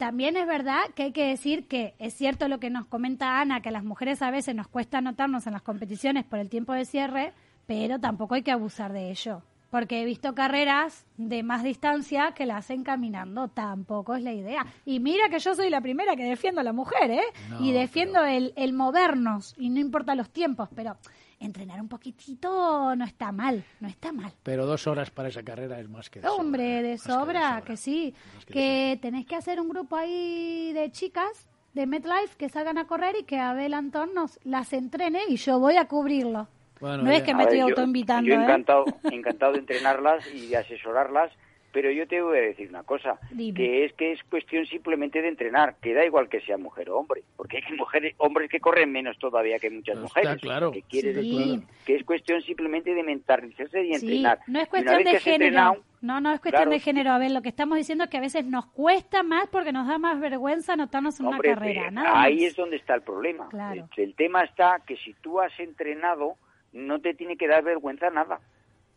también 0.00 0.38
es 0.38 0.46
verdad 0.46 0.80
que 0.94 1.02
hay 1.02 1.12
que 1.12 1.26
decir 1.26 1.68
que 1.68 1.94
es 1.98 2.14
cierto 2.14 2.48
lo 2.48 2.58
que 2.58 2.70
nos 2.70 2.86
comenta 2.86 3.38
Ana, 3.38 3.60
que 3.60 3.68
a 3.68 3.72
las 3.72 3.84
mujeres 3.84 4.22
a 4.22 4.30
veces 4.30 4.54
nos 4.54 4.66
cuesta 4.66 4.96
anotarnos 4.96 5.46
en 5.46 5.52
las 5.52 5.60
competiciones 5.60 6.24
por 6.24 6.38
el 6.38 6.48
tiempo 6.48 6.72
de 6.72 6.86
cierre, 6.86 7.34
pero 7.66 8.00
tampoco 8.00 8.34
hay 8.34 8.40
que 8.40 8.50
abusar 8.50 8.94
de 8.94 9.10
ello. 9.10 9.42
Porque 9.70 10.00
he 10.00 10.06
visto 10.06 10.34
carreras 10.34 11.04
de 11.18 11.42
más 11.42 11.62
distancia 11.62 12.32
que 12.32 12.46
la 12.46 12.56
hacen 12.56 12.82
caminando, 12.82 13.48
tampoco 13.48 14.16
es 14.16 14.22
la 14.22 14.32
idea. 14.32 14.64
Y 14.86 15.00
mira 15.00 15.28
que 15.28 15.38
yo 15.38 15.54
soy 15.54 15.68
la 15.68 15.82
primera 15.82 16.16
que 16.16 16.24
defiendo 16.24 16.62
a 16.62 16.64
la 16.64 16.72
mujer, 16.72 17.10
¿eh? 17.10 17.22
No, 17.50 17.62
y 17.62 17.72
defiendo 17.72 18.24
el, 18.24 18.54
el 18.56 18.72
movernos, 18.72 19.54
y 19.58 19.68
no 19.68 19.80
importa 19.80 20.14
los 20.14 20.30
tiempos, 20.30 20.70
pero 20.74 20.96
entrenar 21.40 21.80
un 21.80 21.88
poquitito 21.88 22.94
no 22.94 23.04
está 23.04 23.32
mal, 23.32 23.64
no 23.80 23.88
está 23.88 24.12
mal. 24.12 24.32
Pero 24.42 24.66
dos 24.66 24.86
horas 24.86 25.10
para 25.10 25.28
esa 25.28 25.42
carrera 25.42 25.80
es 25.80 25.88
más 25.88 26.10
que 26.10 26.20
de 26.20 26.28
sobra, 26.28 26.40
Hombre, 26.40 26.82
de 26.82 26.92
más 26.92 27.02
que 27.02 27.12
sobra, 27.12 27.62
que, 27.66 27.76
sí. 27.76 28.14
Que 28.46 28.46
de 28.46 28.52
Que 28.52 28.98
tenés 29.02 29.26
que 29.26 29.34
hacer 29.34 29.60
un 29.60 29.68
grupo 29.68 29.96
ahí 29.96 30.72
de 30.72 30.90
chicas 30.92 31.48
de 31.72 31.86
MetLife 31.86 32.36
que 32.36 32.48
salgan 32.48 32.78
a 32.78 32.86
correr 32.86 33.16
y 33.20 33.24
que 33.24 33.38
Abel 33.38 33.74
Antón 33.74 34.14
nos 34.14 34.38
las 34.44 34.72
entrene 34.72 35.20
y 35.28 35.36
yo 35.36 35.58
voy 35.58 35.76
a 35.76 35.86
cubrirlo. 35.86 36.48
Bueno, 36.80 37.02
no 37.02 37.10
es 37.10 37.22
que 37.22 37.34
me 37.34 37.42
estoy 37.42 37.60
autoinvitando, 37.60 38.28
Yo 38.28 38.34
¿eh? 38.34 38.42
encantado, 38.42 38.84
encantado 39.04 39.52
de 39.52 39.58
entrenarlas 39.58 40.24
y 40.34 40.48
de 40.48 40.56
asesorarlas, 40.56 41.30
pero 41.72 41.90
yo 41.90 42.06
te 42.06 42.20
voy 42.20 42.38
a 42.38 42.42
decir 42.42 42.68
una 42.68 42.82
cosa, 42.82 43.18
Dime. 43.30 43.56
que 43.56 43.84
es 43.84 43.92
que 43.94 44.12
es 44.12 44.22
cuestión 44.24 44.66
simplemente 44.66 45.22
de 45.22 45.28
entrenar, 45.28 45.76
que 45.80 45.94
da 45.94 46.04
igual 46.04 46.28
que 46.28 46.40
sea 46.40 46.58
mujer 46.58 46.90
o 46.90 46.98
hombre, 46.98 47.22
porque 47.36 47.58
hay 47.58 47.62
que 47.62 47.74
mujeres, 47.76 48.14
hombres 48.18 48.50
que 48.50 48.60
corren 48.60 48.90
menos 48.92 49.18
todavía 49.18 49.58
que 49.58 49.70
muchas 49.70 49.96
No, 49.96 50.06
está 50.06 50.20
mujeres. 50.20 50.42
claro. 50.42 50.72
Que 50.72 50.82
quiere 50.82 51.14
Sí. 51.14 51.16
decir 51.38 51.60
que 51.86 51.96
es 51.96 52.04
cuestión 52.04 52.42
simplemente 52.42 52.94
de 52.94 53.02
mentalizarse 53.02 53.82
y 53.84 53.94
Sí, 53.94 54.06
entrenar. 54.06 54.38
no 54.46 54.60
es 54.60 54.68
cuestión 54.68 55.02
de 55.04 55.18
género. 55.20 55.82
No, 56.02 56.18
no 56.20 56.32
es 56.32 56.40
cuestión 56.40 56.62
Claro. 56.62 56.70
de 56.70 56.78
género. 56.80 57.10
A 57.10 57.18
ver, 57.18 57.30
lo 57.30 57.42
que 57.42 57.50
estamos 57.50 57.76
diciendo 57.76 58.04
es 58.04 58.10
que 58.10 58.16
a 58.16 58.20
veces 58.22 58.46
nos 58.46 58.64
cuesta 58.66 59.22
más 59.22 59.48
porque 59.48 59.70
nos 59.70 59.86
da 59.86 59.98
más 59.98 60.18
vergüenza 60.18 60.72
anotarnos 60.72 61.20
en 61.20 61.26
Hombre, 61.26 61.50
una 61.50 61.58
carrera. 61.58 61.90
Nada 61.90 62.22
ahí 62.22 62.44
es 62.46 62.56
donde 62.56 62.76
está 62.76 62.94
el 62.94 63.02
problema. 63.02 63.48
Claro. 63.50 63.86
El, 63.96 64.04
el 64.04 64.14
tema 64.14 64.42
está 64.44 64.80
que 64.86 64.96
si 64.96 65.12
tú 65.20 65.40
has 65.40 65.52
entrenado, 65.60 66.36
no 66.72 67.00
te 67.00 67.12
tiene 67.14 67.36
que 67.36 67.46
dar 67.48 67.62
vergüenza 67.62 68.08
nada. 68.10 68.40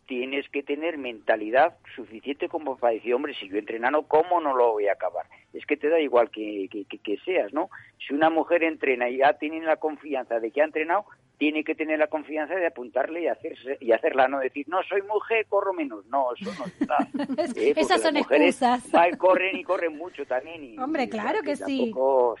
Tienes 0.06 0.48
que 0.50 0.62
tener 0.62 0.98
mentalidad 0.98 1.76
suficiente 1.94 2.48
como 2.48 2.76
para 2.76 2.94
decir, 2.94 3.14
hombre, 3.14 3.34
si 3.34 3.48
yo 3.48 3.56
he 3.56 3.60
entrenado, 3.60 4.02
¿cómo 4.06 4.40
no 4.40 4.54
lo 4.54 4.72
voy 4.72 4.88
a 4.88 4.92
acabar? 4.92 5.26
Es 5.52 5.64
que 5.66 5.76
te 5.76 5.88
da 5.88 5.98
igual 6.00 6.30
que, 6.30 6.68
que, 6.70 6.84
que- 6.84 6.98
que 6.98 7.16
seas, 7.24 7.52
¿no? 7.54 7.70
Si 8.06 8.12
una 8.12 8.28
mujer 8.28 8.62
entrena 8.64 9.08
y 9.08 9.18
ya 9.18 9.32
tiene 9.34 9.60
la 9.62 9.76
confianza 9.76 10.40
de 10.40 10.50
que 10.50 10.60
ha 10.60 10.64
entrenado, 10.64 11.06
tiene 11.38 11.64
que 11.64 11.74
tener 11.74 11.98
la 11.98 12.06
confianza 12.06 12.54
de 12.54 12.66
apuntarle 12.66 13.22
y 13.22 13.26
hacerse 13.26 13.76
y 13.80 13.92
hacerla, 13.92 14.28
no 14.28 14.38
decir, 14.38 14.66
no, 14.68 14.78
soy 14.88 15.02
mujer, 15.02 15.46
corro 15.48 15.72
menos. 15.72 16.06
No, 16.06 16.26
eso 16.34 16.50
no 16.58 16.64
está. 16.66 16.96
Eh, 17.56 17.74
Esas 17.76 18.00
son 18.02 18.14
las 18.14 18.22
mujeres 18.22 18.60
excusas. 18.62 19.16
corren 19.18 19.56
y 19.56 19.64
corren 19.64 19.96
mucho 19.96 20.24
también. 20.26 20.64
Y, 20.64 20.78
Hombre, 20.78 21.04
y, 21.04 21.08
claro 21.08 21.40
que 21.42 21.56
sí. 21.56 21.92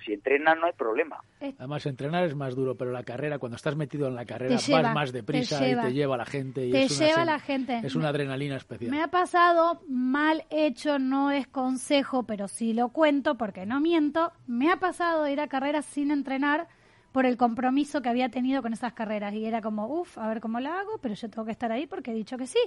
si 0.04 0.12
entrenan 0.12 0.60
no 0.60 0.66
hay 0.66 0.72
problema. 0.72 1.20
Además, 1.58 1.86
entrenar 1.86 2.24
es 2.24 2.34
más 2.34 2.54
duro, 2.54 2.74
pero 2.76 2.90
la 2.92 3.02
carrera, 3.02 3.38
cuando 3.38 3.56
estás 3.56 3.76
metido 3.76 4.06
en 4.08 4.14
la 4.14 4.24
carrera, 4.24 4.56
lleva, 4.56 4.82
vas 4.82 4.94
más 4.94 5.12
deprisa 5.12 5.58
te 5.58 5.66
lleva. 5.68 5.82
y 5.82 5.86
te 5.88 5.92
lleva 5.92 6.16
la 6.16 6.24
gente. 6.26 6.66
Y 6.66 6.72
Te 6.72 6.82
es 6.84 6.96
una 6.98 7.06
lleva 7.08 7.22
sen- 7.22 7.26
la 7.26 7.38
gente. 7.40 7.80
Es 7.84 7.94
una 7.94 8.08
adrenalina 8.08 8.56
especial. 8.56 8.90
Me 8.90 9.02
ha 9.02 9.08
pasado 9.08 9.82
mal 9.88 10.44
hecho, 10.50 10.98
no 10.98 11.30
es 11.30 11.46
consejo, 11.46 12.24
pero 12.24 12.48
sí 12.48 12.72
lo 12.72 12.88
cuento 12.90 13.36
porque 13.36 13.66
no 13.66 13.80
miento. 13.80 14.32
Me 14.46 14.70
ha 14.70 14.76
pasado 14.76 15.28
ir 15.28 15.40
a 15.40 15.48
carreras 15.48 15.84
sin 15.84 16.10
entrenar 16.10 16.68
por 17.14 17.26
el 17.26 17.36
compromiso 17.36 18.02
que 18.02 18.08
había 18.08 18.28
tenido 18.28 18.60
con 18.60 18.72
esas 18.72 18.92
carreras. 18.92 19.32
Y 19.34 19.44
era 19.46 19.60
como, 19.62 19.86
uff, 19.86 20.18
a 20.18 20.26
ver 20.26 20.40
cómo 20.40 20.58
la 20.58 20.80
hago, 20.80 20.98
pero 21.00 21.14
yo 21.14 21.30
tengo 21.30 21.44
que 21.46 21.52
estar 21.52 21.70
ahí 21.70 21.86
porque 21.86 22.10
he 22.10 22.14
dicho 22.14 22.36
que 22.36 22.48
sí. 22.48 22.58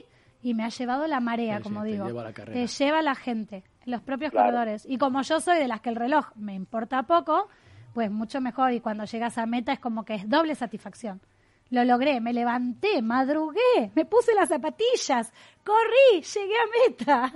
Y 0.41 0.53
me 0.53 0.63
ha 0.63 0.69
llevado 0.69 1.05
la 1.05 1.19
marea, 1.19 1.57
Sí, 1.57 1.63
sí, 1.63 1.69
como 1.69 1.83
te 1.83 1.89
digo. 1.89 2.05
lleva 2.07 2.23
la 2.23 2.31
carrera. 2.31 2.57
Te 2.57 2.67
lleva 2.67 3.01
la 3.01 3.13
gente, 3.13 3.65
los 3.83 4.01
propios 4.01 4.31
Claro. 4.31 4.47
corredores. 4.47 4.85
Y 4.87 4.97
como 4.97 5.21
yo 5.21 5.41
soy 5.41 5.57
de 5.57 5.67
las 5.67 5.81
que 5.81 5.89
el 5.89 5.97
reloj 5.97 6.27
me 6.37 6.53
importa 6.53 7.03
poco, 7.03 7.49
pues 7.93 8.09
mucho 8.09 8.39
mejor. 8.39 8.71
Y 8.71 8.79
cuando 8.79 9.03
llegas 9.03 9.37
a 9.37 9.45
meta 9.45 9.73
es 9.73 9.79
como 9.79 10.05
que 10.05 10.15
es 10.15 10.29
doble 10.29 10.55
satisfacción. 10.55 11.19
Lo 11.69 11.83
logré, 11.83 12.21
me 12.21 12.31
levanté, 12.31 13.01
madrugué, 13.01 13.91
me 13.95 14.05
puse 14.05 14.33
las 14.33 14.47
zapatillas, 14.47 15.33
corrí, 15.65 16.21
llegué 16.21 16.55
a 16.55 16.87
meta. 16.89 17.33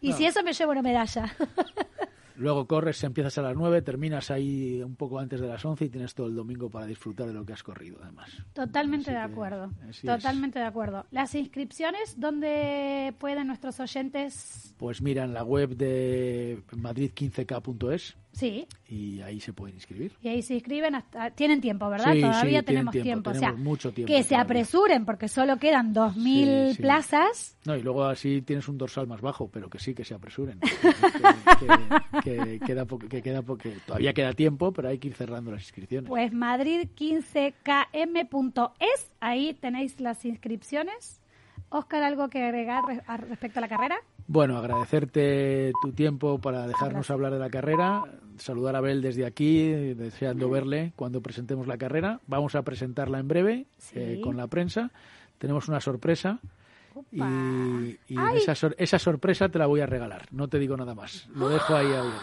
Y 0.00 0.08
No. 0.10 0.16
si 0.16 0.26
eso 0.26 0.42
me 0.42 0.52
llevo 0.52 0.72
una 0.72 0.82
medalla. 0.82 1.26
Luego 2.36 2.66
corres, 2.66 3.02
empiezas 3.04 3.36
a 3.38 3.42
las 3.42 3.56
9, 3.56 3.82
terminas 3.82 4.30
ahí 4.30 4.82
un 4.82 4.96
poco 4.96 5.18
antes 5.18 5.40
de 5.40 5.48
las 5.48 5.64
11 5.64 5.84
y 5.84 5.88
tienes 5.88 6.14
todo 6.14 6.26
el 6.26 6.34
domingo 6.34 6.70
para 6.70 6.86
disfrutar 6.86 7.26
de 7.26 7.34
lo 7.34 7.44
que 7.44 7.52
has 7.52 7.62
corrido, 7.62 7.98
además. 8.02 8.30
Totalmente 8.52 9.10
Así 9.10 9.20
de 9.20 9.26
que, 9.26 9.32
acuerdo. 9.32 9.70
es. 9.88 10.00
Totalmente 10.02 10.58
de 10.58 10.64
acuerdo. 10.64 11.06
Las 11.10 11.34
inscripciones, 11.34 12.18
¿dónde 12.18 13.14
pueden 13.18 13.46
nuestros 13.46 13.78
oyentes? 13.80 14.74
Pues 14.78 15.02
mira, 15.02 15.24
en 15.24 15.34
la 15.34 15.44
web 15.44 15.76
de 15.76 16.62
madrid15k.es 16.72 18.16
Sí. 18.32 18.66
Y 18.88 19.20
ahí 19.20 19.40
se 19.40 19.52
pueden 19.52 19.76
inscribir. 19.76 20.12
Y 20.22 20.28
ahí 20.28 20.40
se 20.42 20.54
inscriben, 20.54 20.94
hasta, 20.94 21.30
tienen 21.32 21.60
tiempo, 21.60 21.88
¿verdad? 21.90 22.12
Sí, 22.14 22.20
todavía 22.22 22.60
sí, 22.60 22.64
tenemos 22.66 22.92
tiempo, 22.92 23.04
tiempo. 23.04 23.30
O 23.30 23.32
tenemos 23.34 23.54
sea, 23.56 23.62
mucho 23.64 23.92
tiempo 23.92 24.10
que 24.12 24.22
se 24.22 24.30
todavía. 24.30 24.44
apresuren 24.44 25.04
porque 25.04 25.28
solo 25.28 25.58
quedan 25.58 25.92
2.000 25.94 26.74
Sí, 26.76 26.82
plazas. 26.82 27.58
No, 27.66 27.76
y 27.76 27.82
luego 27.82 28.04
así 28.04 28.40
tienes 28.42 28.66
un 28.68 28.78
dorsal 28.78 29.06
más 29.06 29.20
bajo, 29.20 29.48
pero 29.50 29.68
que 29.68 29.78
sí, 29.78 29.94
que 29.94 30.04
se 30.04 30.14
apresuren. 30.14 30.58
que, 31.60 31.66
que- 31.66 32.58
que 32.58 32.66
queda 32.66 32.84
po- 32.86 32.98
que 32.98 33.22
queda 33.22 33.42
po- 33.42 33.58
que 33.58 33.70
todavía 33.86 34.12
queda 34.14 34.32
tiempo, 34.32 34.72
pero 34.72 34.88
hay 34.88 34.98
que 34.98 35.08
ir 35.08 35.14
cerrando 35.14 35.50
las 35.52 35.62
inscripciones. 35.62 36.08
Pues 36.08 36.32
madrid15km.es, 36.32 39.12
ahí 39.20 39.54
tenéis 39.54 40.00
las 40.00 40.24
inscripciones. 40.24 41.20
Oscar, 41.68 42.02
¿algo 42.02 42.28
que 42.28 42.42
agregar 42.42 42.82
respecto 43.28 43.58
a 43.58 43.62
la 43.62 43.68
carrera? 43.68 43.96
Bueno, 44.32 44.56
agradecerte 44.56 45.72
tu 45.82 45.92
tiempo 45.92 46.38
para 46.40 46.66
dejarnos 46.66 46.92
Gracias. 46.94 47.10
hablar 47.10 47.32
de 47.34 47.38
la 47.38 47.50
carrera, 47.50 48.02
saludar 48.38 48.74
a 48.76 48.78
Abel 48.78 49.02
desde 49.02 49.26
aquí, 49.26 49.68
deseando 49.94 50.48
verle 50.48 50.94
cuando 50.96 51.20
presentemos 51.20 51.66
la 51.66 51.76
carrera. 51.76 52.18
Vamos 52.26 52.54
a 52.54 52.62
presentarla 52.62 53.18
en 53.18 53.28
breve 53.28 53.66
Sí. 53.76 53.92
eh, 53.96 54.20
con 54.24 54.38
la 54.38 54.46
prensa. 54.46 54.90
Tenemos 55.36 55.68
una 55.68 55.82
sorpresa 55.82 56.38
y, 57.10 57.98
esa, 58.36 58.54
sor- 58.54 58.74
esa 58.78 58.98
sorpresa 58.98 59.50
te 59.50 59.58
la 59.58 59.66
voy 59.66 59.80
a 59.82 59.86
regalar. 59.86 60.26
No 60.30 60.48
te 60.48 60.58
digo 60.58 60.78
nada 60.78 60.94
más. 60.94 61.28
Lo 61.34 61.50
dejo 61.50 61.74
ahí 61.76 61.88
abierto. 61.88 62.18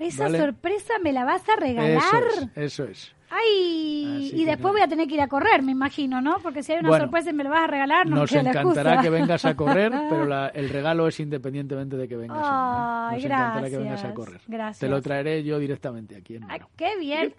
Esa 0.00 0.24
Vale. 0.24 0.38
sorpresa 0.38 0.94
me 1.02 1.12
la 1.12 1.24
vas 1.24 1.46
a 1.48 1.56
regalar. 1.56 1.92
Eso 2.24 2.42
es, 2.42 2.48
eso 2.56 2.84
es. 2.84 3.14
Ay, 3.32 4.26
Así 4.32 4.42
y 4.42 4.44
después 4.44 4.72
voy 4.72 4.80
a 4.82 4.88
tener 4.88 5.06
que 5.06 5.14
ir 5.14 5.20
a 5.20 5.28
correr, 5.28 5.62
me 5.62 5.70
imagino, 5.70 6.20
¿no? 6.20 6.38
Porque 6.42 6.64
si 6.64 6.72
hay 6.72 6.80
una 6.80 6.88
Bueno, 6.88 7.04
sorpresa 7.04 7.30
y 7.30 7.32
me 7.32 7.44
lo 7.44 7.50
vas 7.50 7.62
a 7.62 7.66
regalar, 7.68 8.08
no 8.08 8.16
Nos 8.16 8.32
encantará 8.32 9.00
que 9.00 9.08
vengas 9.10 9.44
a 9.44 9.54
correr, 9.54 9.92
pero 10.10 10.26
la- 10.26 10.48
el 10.48 10.68
regalo 10.68 11.06
es 11.06 11.20
independientemente 11.20 11.96
de 11.96 12.08
que 12.08 12.16
vengas. 12.16 12.38
¿eh? 12.38 12.50
Ay, 12.50 13.16
Nos 13.16 13.24
encantará 13.26 13.70
que 13.70 13.76
vengas 13.78 13.92
gracias, 13.92 14.10
a 14.10 14.14
correr. 14.14 14.40
gracias. 14.48 14.78
Te 14.80 14.88
lo 14.88 15.00
traeré 15.00 15.44
yo 15.44 15.60
directamente 15.60 16.16
aquí 16.16 16.36
en 16.36 16.50
Ay, 16.50 16.58
qué 16.76 16.98
bien. 16.98 17.32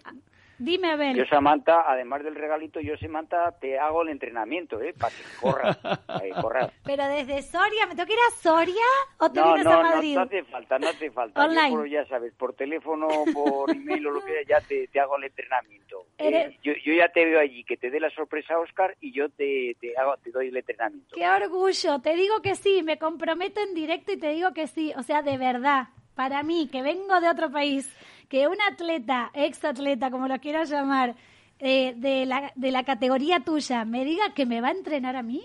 Dime, 0.64 0.92
Abel. 0.92 1.16
Yo, 1.16 1.24
Samantha, 1.26 1.82
además 1.90 2.22
del 2.22 2.36
regalito, 2.36 2.78
yo, 2.80 2.96
Samantha, 2.96 3.50
te 3.60 3.78
hago 3.78 4.02
el 4.02 4.10
entrenamiento, 4.10 4.80
¿eh? 4.80 4.94
Para 4.98 5.12
que 5.14 5.22
corras, 5.40 5.76
para 5.78 6.20
que 6.20 6.30
corras. 6.30 6.72
Pero 6.84 7.04
desde 7.08 7.42
Soria, 7.42 7.86
¿me 7.86 7.96
tengo 7.96 8.06
que 8.06 8.12
ir 8.12 8.18
a 8.28 8.36
Soria 8.40 8.84
o 9.18 9.30
te 9.32 9.40
No, 9.40 9.46
vienes 9.46 9.64
no, 9.64 9.72
a 9.72 9.82
no, 9.82 9.82
Madrid? 9.82 10.14
no 10.14 10.22
hace 10.22 10.44
falta, 10.44 10.78
no 10.78 10.88
hace 10.88 11.10
falta. 11.10 11.44
Online. 11.44 11.70
Yo, 11.70 11.76
por- 11.76 11.88
ya 11.88 12.06
sabes, 12.06 12.32
por 12.34 12.54
teléfono, 12.54 13.08
por 13.32 13.70
email 13.74 14.06
o 14.06 14.10
lo 14.12 14.24
que 14.24 14.44
sea, 14.44 14.60
ya 14.60 14.66
te, 14.66 14.86
te 14.86 15.00
hago 15.00 15.16
el 15.16 15.24
entrenamiento. 15.24 16.06
Eres- 16.18 16.52
Eh, 16.52 16.58
yo, 16.62 16.72
yo 16.84 16.92
ya 16.94 17.08
te 17.08 17.24
veo 17.24 17.40
allí, 17.40 17.64
que 17.64 17.76
te 17.76 17.90
dé 17.90 17.98
la 17.98 18.10
sorpresa, 18.10 18.58
Oscar, 18.60 18.96
y 19.00 19.12
yo 19.12 19.28
te, 19.30 19.76
te, 19.80 19.96
hago, 19.98 20.16
te 20.18 20.30
doy 20.30 20.48
el 20.48 20.56
entrenamiento. 20.56 21.16
Qué 21.16 21.28
orgullo. 21.28 22.00
Te 22.00 22.14
digo 22.14 22.40
que 22.40 22.54
sí, 22.54 22.82
me 22.84 22.98
comprometo 22.98 23.60
en 23.60 23.74
directo 23.74 24.12
y 24.12 24.16
te 24.16 24.28
digo 24.30 24.52
que 24.54 24.68
sí. 24.68 24.92
O 24.96 25.02
sea, 25.02 25.22
de 25.22 25.38
verdad, 25.38 25.88
para 26.14 26.42
mí, 26.42 26.68
que 26.70 26.82
vengo 26.82 27.20
de 27.20 27.28
otro 27.28 27.50
país, 27.50 27.88
que 28.28 28.48
un 28.48 28.56
atleta, 28.70 29.30
ex 29.34 29.64
atleta, 29.64 30.10
como 30.10 30.28
lo 30.28 30.38
quieras 30.38 30.70
llamar, 30.70 31.14
eh, 31.58 31.94
de, 31.96 32.26
la, 32.26 32.52
de 32.54 32.70
la 32.70 32.82
categoría 32.84 33.40
tuya, 33.40 33.84
me 33.84 34.04
diga 34.04 34.34
que 34.34 34.46
me 34.46 34.60
va 34.60 34.68
a 34.68 34.72
entrenar 34.72 35.16
a 35.16 35.22
mí, 35.22 35.42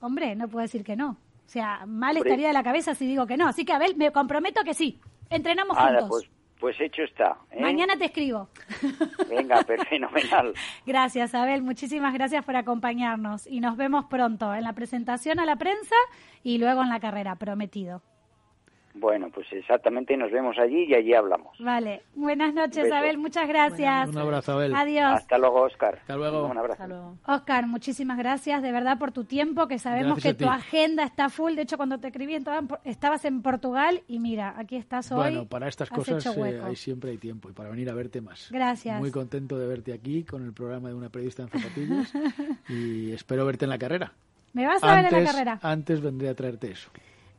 hombre, 0.00 0.36
no 0.36 0.48
puedo 0.48 0.62
decir 0.62 0.84
que 0.84 0.96
no. 0.96 1.16
O 1.46 1.50
sea, 1.50 1.86
mal 1.86 2.16
estaría 2.16 2.48
de 2.48 2.52
la 2.52 2.62
cabeza 2.62 2.94
si 2.94 3.06
digo 3.06 3.26
que 3.26 3.38
no. 3.38 3.48
Así 3.48 3.64
que, 3.64 3.72
Abel, 3.72 3.96
me 3.96 4.12
comprometo 4.12 4.62
que 4.64 4.74
sí. 4.74 5.00
Entrenamos 5.30 5.78
Ahora, 5.78 6.00
juntos. 6.02 6.28
pues, 6.60 6.76
pues 6.76 6.80
hecho 6.80 7.02
está. 7.02 7.38
¿eh? 7.50 7.62
Mañana 7.62 7.96
te 7.96 8.04
escribo. 8.04 8.50
Venga, 9.30 9.64
fenomenal. 9.88 10.52
Gracias, 10.84 11.34
Abel. 11.34 11.62
Muchísimas 11.62 12.12
gracias 12.12 12.44
por 12.44 12.54
acompañarnos. 12.54 13.46
Y 13.46 13.60
nos 13.60 13.78
vemos 13.78 14.04
pronto 14.10 14.52
en 14.54 14.62
la 14.62 14.74
presentación 14.74 15.40
a 15.40 15.46
la 15.46 15.56
prensa 15.56 15.96
y 16.42 16.58
luego 16.58 16.82
en 16.82 16.90
la 16.90 17.00
carrera, 17.00 17.36
prometido. 17.36 18.02
Bueno, 18.98 19.28
pues 19.32 19.46
exactamente 19.52 20.16
nos 20.16 20.30
vemos 20.30 20.56
allí 20.58 20.84
y 20.84 20.94
allí 20.94 21.14
hablamos. 21.14 21.56
Vale. 21.58 22.02
Buenas 22.14 22.54
noches, 22.54 22.84
Beso. 22.84 22.94
Abel. 22.94 23.18
Muchas 23.18 23.48
gracias. 23.48 24.08
Un 24.08 24.18
abrazo, 24.18 24.52
Abel. 24.52 24.74
Adiós. 24.74 25.12
Hasta 25.14 25.38
luego, 25.38 25.62
Oscar. 25.62 25.98
Hasta 26.00 26.16
luego. 26.16 26.46
Un 26.46 26.58
abrazo. 26.58 26.82
Hasta 26.82 26.88
luego. 26.88 27.16
Oscar, 27.26 27.66
muchísimas 27.66 28.18
gracias 28.18 28.62
de 28.62 28.72
verdad 28.72 28.98
por 28.98 29.12
tu 29.12 29.24
tiempo, 29.24 29.68
que 29.68 29.78
sabemos 29.78 30.14
Gracias 30.14 30.36
que 30.36 30.44
tu 30.44 30.50
agenda 30.50 31.04
está 31.04 31.28
full. 31.28 31.54
De 31.54 31.62
hecho, 31.62 31.76
cuando 31.76 31.98
te 31.98 32.08
escribí 32.08 32.36
estabas 32.84 33.24
en 33.24 33.42
Portugal 33.42 34.02
y 34.08 34.18
mira, 34.18 34.54
aquí 34.56 34.76
estás 34.76 35.10
hoy. 35.12 35.18
Bueno, 35.18 35.46
para 35.46 35.68
estas 35.68 35.90
cosas 35.90 36.24
eh, 36.36 36.60
hay 36.64 36.76
siempre 36.76 37.10
hay 37.10 37.18
tiempo 37.18 37.48
y 37.50 37.52
para 37.52 37.70
venir 37.70 37.90
a 37.90 37.94
verte 37.94 38.20
más. 38.20 38.48
Gracias. 38.50 38.98
Muy 38.98 39.10
contento 39.10 39.58
de 39.58 39.66
verte 39.66 39.92
aquí 39.92 40.24
con 40.24 40.44
el 40.44 40.52
programa 40.52 40.88
de 40.88 40.94
una 40.94 41.08
periodista 41.08 41.42
en 41.42 41.48
zapatillas 41.48 42.12
y 42.68 43.12
espero 43.12 43.44
verte 43.46 43.64
en 43.64 43.70
la 43.70 43.78
carrera. 43.78 44.12
Me 44.52 44.66
vas 44.66 44.82
a 44.82 44.94
ver 44.94 45.12
en 45.12 45.24
la 45.24 45.30
carrera. 45.30 45.58
antes 45.62 46.00
vendré 46.00 46.28
a 46.28 46.34
traerte 46.34 46.70
eso. 46.70 46.90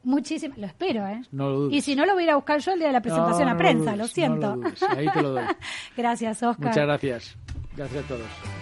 Muchísimas. 0.03 0.57
Lo 0.57 0.65
espero, 0.67 1.05
¿eh? 1.07 1.21
No 1.31 1.49
lo 1.49 1.59
dudes. 1.59 1.77
Y 1.77 1.81
si 1.81 1.95
no, 1.95 2.05
lo 2.05 2.13
voy 2.13 2.23
a 2.23 2.25
ir 2.25 2.31
a 2.31 2.35
buscar 2.35 2.59
yo 2.59 2.71
el 2.71 2.79
día 2.79 2.87
de 2.87 2.93
la 2.93 3.01
presentación 3.01 3.47
No, 3.47 3.53
a 3.53 3.57
prensa, 3.57 3.83
dudes, 3.83 3.97
lo 3.97 4.07
siento. 4.07 4.55
No 4.55 4.63
lo 4.63 4.69
dudes. 4.69 4.83
Ahí 4.83 5.07
te 5.09 5.21
lo 5.21 5.31
doy. 5.31 5.43
gracias, 5.97 6.43
Oscar. 6.43 6.67
Muchas 6.67 6.85
gracias. 6.85 7.35
Gracias 7.75 8.05
a 8.05 8.07
todos. 8.07 8.58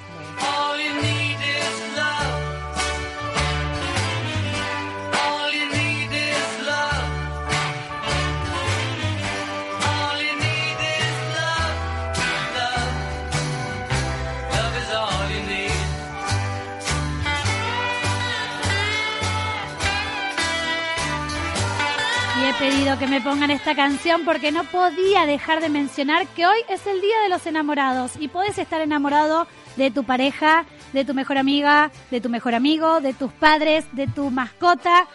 Pedido 22.69 22.99
que 22.99 23.07
me 23.07 23.21
pongan 23.21 23.49
esta 23.49 23.75
canción 23.75 24.25
porque 24.25 24.51
no 24.51 24.65
podía 24.65 25.25
dejar 25.25 25.61
de 25.61 25.69
mencionar 25.69 26.27
que 26.27 26.45
hoy 26.45 26.57
es 26.67 26.85
el 26.85 26.99
Día 26.99 27.21
de 27.21 27.29
los 27.29 27.45
Enamorados 27.45 28.11
y 28.19 28.27
puedes 28.27 28.57
estar 28.57 28.81
enamorado 28.81 29.47
de 29.77 29.89
tu 29.89 30.03
pareja, 30.03 30.65
de 30.91 31.05
tu 31.05 31.13
mejor 31.13 31.37
amiga, 31.37 31.91
de 32.11 32.19
tu 32.19 32.27
mejor 32.27 32.55
amigo, 32.55 32.99
de 32.99 33.13
tus 33.13 33.31
padres, 33.31 33.85
de 33.93 34.07
tu 34.07 34.31
mascota, 34.31 35.07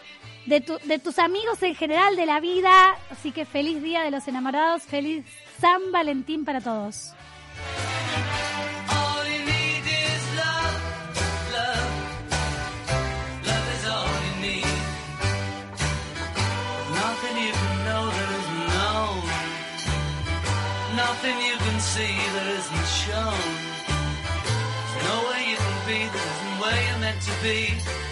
de 0.46 0.62
tus 0.98 1.18
amigos 1.18 1.62
en 1.62 1.74
general, 1.74 2.16
de 2.16 2.24
la 2.24 2.40
vida. 2.40 2.96
Así 3.10 3.32
que 3.32 3.44
feliz 3.44 3.82
Día 3.82 4.00
de 4.02 4.10
los 4.10 4.26
Enamorados, 4.26 4.84
feliz 4.84 5.26
San 5.60 5.92
Valentín 5.92 6.46
para 6.46 6.62
todos. 6.62 7.12
Nothing 21.22 21.46
you 21.46 21.56
can 21.56 21.78
see 21.78 22.16
that 22.34 22.46
isn't 22.48 22.86
shown. 22.98 23.42
There's 24.90 25.06
nowhere 25.06 25.44
you 25.46 25.54
can 25.54 25.78
be 25.86 26.00
that 26.10 26.24
isn't 26.34 26.54
where 26.58 26.82
you're 26.82 26.98
meant 26.98 27.22
to 27.22 27.34
be. 27.40 28.11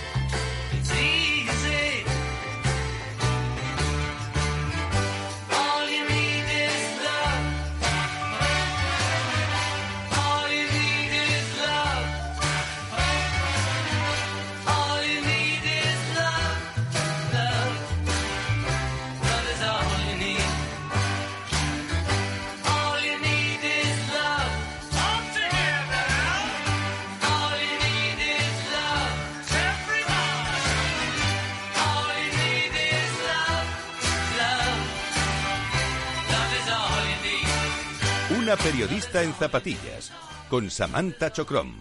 Periodista 38.57 39.23
en 39.23 39.33
zapatillas 39.33 40.11
con 40.49 40.71
Samantha 40.71 41.31
Chocrom. 41.33 41.73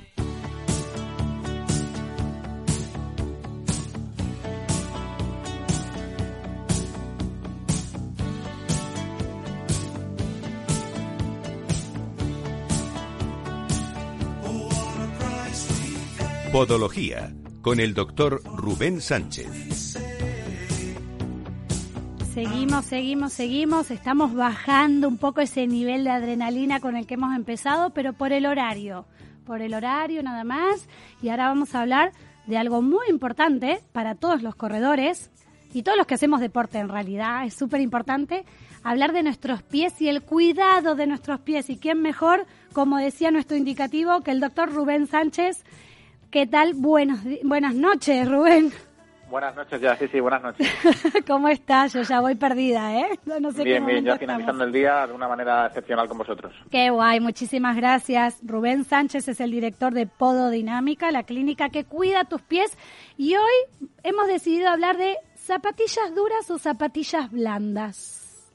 Podología 16.51 17.33
con 17.61 17.79
el 17.79 17.93
doctor 17.93 18.41
Rubén 18.43 19.01
Sánchez. 19.01 19.78
Seguimos, 22.33 22.85
seguimos, 22.85 23.33
seguimos. 23.33 23.91
Estamos 23.91 24.35
bajando 24.35 25.07
un 25.07 25.17
poco 25.17 25.41
ese 25.41 25.65
nivel 25.65 26.03
de 26.03 26.11
adrenalina 26.11 26.79
con 26.79 26.95
el 26.95 27.07
que 27.07 27.15
hemos 27.15 27.35
empezado, 27.35 27.89
pero 27.89 28.13
por 28.13 28.31
el 28.33 28.45
horario. 28.45 29.05
Por 29.45 29.61
el 29.61 29.73
horario 29.73 30.21
nada 30.21 30.43
más. 30.43 30.87
Y 31.23 31.29
ahora 31.29 31.47
vamos 31.47 31.73
a 31.73 31.81
hablar 31.81 32.11
de 32.45 32.57
algo 32.57 32.83
muy 32.83 33.07
importante 33.09 33.81
para 33.93 34.13
todos 34.13 34.43
los 34.43 34.55
corredores 34.55 35.31
y 35.73 35.81
todos 35.81 35.97
los 35.97 36.05
que 36.05 36.13
hacemos 36.13 36.39
deporte 36.39 36.77
en 36.77 36.89
realidad. 36.89 37.45
Es 37.45 37.55
súper 37.55 37.81
importante. 37.81 38.45
hablar 38.83 39.11
de 39.11 39.23
nuestros 39.23 39.63
pies 39.63 39.99
y 39.99 40.07
el 40.07 40.21
cuidado 40.21 40.95
de 40.95 41.07
nuestros 41.07 41.39
pies. 41.39 41.69
¿Y 41.69 41.77
quién 41.77 42.01
mejor, 42.01 42.45
como 42.73 42.97
decía 42.97 43.31
nuestro 43.31 43.57
indicativo, 43.57 44.21
que 44.21 44.31
el 44.31 44.39
doctor 44.39 44.71
Rubén 44.71 45.07
Sánchez? 45.07 45.63
¿Qué 46.29 46.45
tal? 46.45 46.75
Buenos, 46.75 47.19
buenas 47.43 47.73
noches, 47.73 48.29
Rubén. 48.29 48.71
Buenas 49.29 49.55
noches 49.55 49.79
ya, 49.79 49.95
sí, 49.95 50.07
sí, 50.07 50.19
buenas 50.19 50.41
noches. 50.41 50.67
¿Cómo 51.27 51.49
estás? 51.49 51.93
Yo 51.93 52.01
ya 52.01 52.19
voy 52.19 52.35
perdida, 52.35 52.95
¿eh? 52.95 53.19
No 53.39 53.51
sé 53.51 53.59
qué 53.59 53.63
bien, 53.63 53.85
bien, 53.85 53.97
momento 53.97 54.11
ya 54.13 54.17
finalizando 54.17 54.63
estamos. 54.63 54.67
el 54.67 54.73
día 54.73 55.07
de 55.07 55.13
una 55.13 55.27
manera 55.27 55.67
excepcional 55.67 56.07
con 56.07 56.17
vosotros. 56.17 56.53
Qué 56.71 56.89
guay, 56.89 57.19
muchísimas 57.19 57.75
gracias. 57.75 58.39
Rubén 58.43 58.85
Sánchez 58.85 59.27
es 59.27 59.39
el 59.39 59.51
director 59.51 59.93
de 59.93 60.07
Pododinámica, 60.07 61.11
la 61.11 61.23
clínica 61.23 61.69
que 61.69 61.85
cuida 61.85 62.25
tus 62.25 62.41
pies. 62.41 62.75
Y 63.17 63.35
hoy 63.35 63.85
hemos 64.03 64.27
decidido 64.27 64.69
hablar 64.69 64.97
de 64.97 65.15
zapatillas 65.35 66.15
duras 66.15 66.49
o 66.49 66.57
zapatillas 66.57 67.31
blandas. 67.31 68.49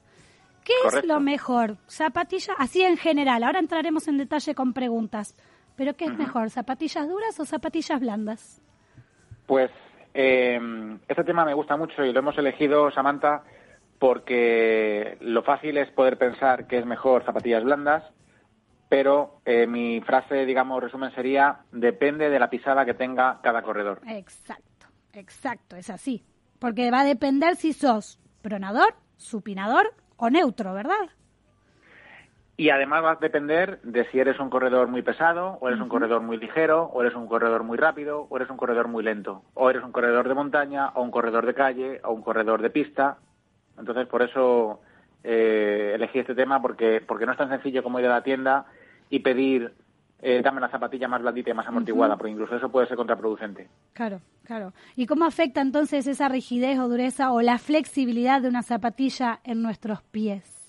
¿Qué 0.64 0.72
es 0.88 1.04
lo 1.04 1.20
mejor? 1.20 1.76
Zapatillas, 1.86 2.56
así 2.58 2.82
en 2.82 2.96
general. 2.96 3.44
Ahora 3.44 3.60
entraremos 3.60 4.08
en 4.08 4.18
detalle 4.18 4.54
con 4.54 4.72
preguntas. 4.72 5.36
Pero 5.76 5.94
¿qué 5.94 6.06
es 6.06 6.16
mejor? 6.16 6.50
¿Zapatillas 6.50 7.08
duras 7.08 7.38
o 7.38 7.44
zapatillas 7.44 8.00
blandas? 8.00 8.60
Pues 9.46 9.70
eh, 10.14 10.60
este 11.08 11.24
tema 11.24 11.44
me 11.44 11.54
gusta 11.54 11.76
mucho 11.76 12.04
y 12.04 12.12
lo 12.12 12.20
hemos 12.20 12.38
elegido, 12.38 12.90
Samantha, 12.90 13.42
porque 13.98 15.18
lo 15.20 15.42
fácil 15.42 15.76
es 15.76 15.90
poder 15.90 16.18
pensar 16.18 16.66
que 16.66 16.78
es 16.78 16.86
mejor 16.86 17.24
zapatillas 17.24 17.64
blandas, 17.64 18.04
pero 18.88 19.40
eh, 19.44 19.66
mi 19.66 20.00
frase, 20.02 20.46
digamos, 20.46 20.82
resumen 20.82 21.12
sería, 21.14 21.60
depende 21.72 22.30
de 22.30 22.38
la 22.38 22.48
pisada 22.50 22.84
que 22.84 22.94
tenga 22.94 23.40
cada 23.42 23.62
corredor. 23.62 24.00
Exacto, 24.06 24.86
exacto, 25.12 25.76
es 25.76 25.90
así. 25.90 26.24
Porque 26.58 26.90
va 26.90 27.00
a 27.00 27.04
depender 27.04 27.56
si 27.56 27.72
sos 27.72 28.20
pronador, 28.40 28.94
supinador 29.16 29.94
o 30.16 30.30
neutro, 30.30 30.74
¿verdad? 30.74 31.10
Y 32.56 32.70
además 32.70 33.02
va 33.02 33.12
a 33.12 33.16
depender 33.16 33.80
de 33.82 34.08
si 34.10 34.20
eres 34.20 34.38
un 34.38 34.48
corredor 34.48 34.86
muy 34.86 35.02
pesado, 35.02 35.58
o 35.60 35.68
eres 35.68 35.80
un 35.80 35.88
corredor 35.88 36.20
muy 36.20 36.36
ligero, 36.36 36.84
o 36.84 37.02
eres 37.02 37.14
un 37.16 37.26
corredor 37.26 37.64
muy 37.64 37.76
rápido, 37.76 38.28
o 38.30 38.36
eres 38.36 38.48
un 38.48 38.56
corredor 38.56 38.86
muy 38.86 39.02
lento, 39.02 39.42
o 39.54 39.70
eres 39.70 39.82
un 39.82 39.90
corredor 39.90 40.28
de 40.28 40.34
montaña, 40.34 40.90
o 40.90 41.02
un 41.02 41.10
corredor 41.10 41.46
de 41.46 41.54
calle, 41.54 42.00
o 42.04 42.12
un 42.12 42.22
corredor 42.22 42.62
de 42.62 42.70
pista. 42.70 43.18
Entonces, 43.76 44.06
por 44.06 44.22
eso 44.22 44.80
eh, 45.24 45.92
elegí 45.96 46.20
este 46.20 46.36
tema, 46.36 46.62
porque, 46.62 47.02
porque 47.04 47.26
no 47.26 47.32
es 47.32 47.38
tan 47.38 47.48
sencillo 47.48 47.82
como 47.82 47.98
ir 47.98 48.06
a 48.06 48.10
la 48.10 48.22
tienda 48.22 48.66
y 49.10 49.18
pedir, 49.18 49.72
eh, 50.22 50.40
dame 50.40 50.60
la 50.60 50.68
zapatilla 50.68 51.08
más 51.08 51.22
blandita 51.22 51.50
y 51.50 51.54
más 51.54 51.66
amortiguada, 51.66 52.16
porque 52.16 52.30
incluso 52.30 52.54
eso 52.54 52.68
puede 52.68 52.86
ser 52.86 52.96
contraproducente. 52.96 53.68
Claro, 53.94 54.20
claro. 54.44 54.72
¿Y 54.94 55.06
cómo 55.06 55.24
afecta 55.24 55.60
entonces 55.60 56.06
esa 56.06 56.28
rigidez 56.28 56.78
o 56.78 56.88
dureza 56.88 57.32
o 57.32 57.42
la 57.42 57.58
flexibilidad 57.58 58.40
de 58.40 58.48
una 58.48 58.62
zapatilla 58.62 59.40
en 59.42 59.60
nuestros 59.60 60.02
pies? 60.04 60.60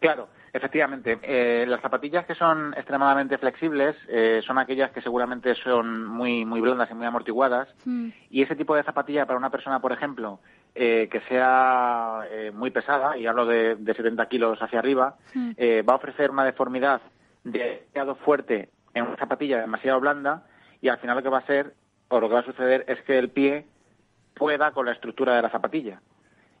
Claro, 0.00 0.28
efectivamente. 0.52 1.18
Eh, 1.22 1.64
las 1.66 1.80
zapatillas 1.80 2.26
que 2.26 2.34
son 2.34 2.74
extremadamente 2.76 3.38
flexibles 3.38 3.96
eh, 4.08 4.40
son 4.46 4.58
aquellas 4.58 4.90
que 4.92 5.00
seguramente 5.00 5.54
son 5.56 6.04
muy, 6.06 6.44
muy 6.44 6.60
blandas 6.60 6.90
y 6.90 6.94
muy 6.94 7.06
amortiguadas. 7.06 7.68
Mm, 7.84 8.08
Y 8.30 8.42
ese 8.42 8.56
tipo 8.56 8.74
de 8.74 8.82
zapatilla 8.82 9.26
para 9.26 9.38
una 9.38 9.50
persona, 9.50 9.80
por 9.80 9.92
ejemplo, 9.92 10.40
eh, 10.74 11.08
que 11.10 11.20
sea 11.22 12.20
eh, 12.30 12.50
muy 12.52 12.70
pesada, 12.70 13.16
y 13.16 13.26
hablo 13.26 13.46
de, 13.46 13.76
de 13.76 13.94
70 13.94 14.26
kilos 14.26 14.58
hacia 14.62 14.78
arriba, 14.78 15.16
Mm. 15.34 15.50
eh, 15.56 15.82
va 15.82 15.94
a 15.94 15.96
ofrecer 15.96 16.30
una 16.30 16.44
deformidad 16.44 17.00
demasiado 17.44 18.14
fuerte 18.16 18.70
en 18.94 19.06
una 19.06 19.16
zapatilla 19.16 19.58
demasiado 19.60 20.00
blanda 20.00 20.44
y 20.80 20.88
al 20.88 20.98
final 20.98 21.16
lo 21.16 21.22
que 21.22 21.28
va 21.28 21.38
a 21.38 21.46
ser, 21.46 21.74
o 22.08 22.20
lo 22.20 22.28
que 22.28 22.34
va 22.34 22.40
a 22.40 22.44
suceder, 22.44 22.84
es 22.88 23.00
que 23.02 23.18
el 23.18 23.30
pie 23.30 23.66
pueda 24.34 24.70
con 24.72 24.86
la 24.86 24.92
estructura 24.92 25.34
de 25.36 25.42
la 25.42 25.50
zapatilla. 25.50 26.00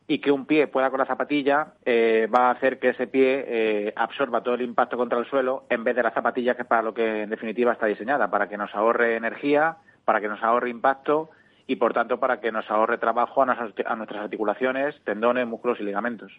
Y 0.06 0.18
que 0.18 0.32
un 0.32 0.46
pie 0.46 0.66
pueda 0.66 0.90
con 0.90 0.98
la 0.98 1.06
zapatilla 1.06 1.74
eh, 1.84 2.28
va 2.32 2.48
a 2.48 2.50
hacer 2.52 2.78
que 2.78 2.90
ese 2.90 3.06
pie 3.06 3.44
eh, 3.46 3.92
absorba 3.96 4.42
todo 4.42 4.54
el 4.54 4.62
impacto 4.62 4.96
contra 4.96 5.18
el 5.18 5.26
suelo 5.26 5.64
en 5.70 5.84
vez 5.84 5.94
de 5.96 6.02
la 6.02 6.10
zapatilla 6.10 6.54
que 6.54 6.62
es 6.62 6.68
para 6.68 6.82
lo 6.82 6.92
que 6.92 7.22
en 7.22 7.30
definitiva 7.30 7.72
está 7.72 7.86
diseñada, 7.86 8.30
para 8.30 8.48
que 8.48 8.58
nos 8.58 8.74
ahorre 8.74 9.16
energía, 9.16 9.76
para 10.04 10.20
que 10.20 10.28
nos 10.28 10.42
ahorre 10.42 10.70
impacto 10.70 11.30
y 11.66 11.76
por 11.76 11.94
tanto 11.94 12.18
para 12.18 12.40
que 12.40 12.52
nos 12.52 12.68
ahorre 12.70 12.98
trabajo 12.98 13.42
a, 13.42 13.52
a 13.52 13.96
nuestras 13.96 14.24
articulaciones, 14.24 15.00
tendones, 15.04 15.46
músculos 15.46 15.80
y 15.80 15.84
ligamentos. 15.84 16.32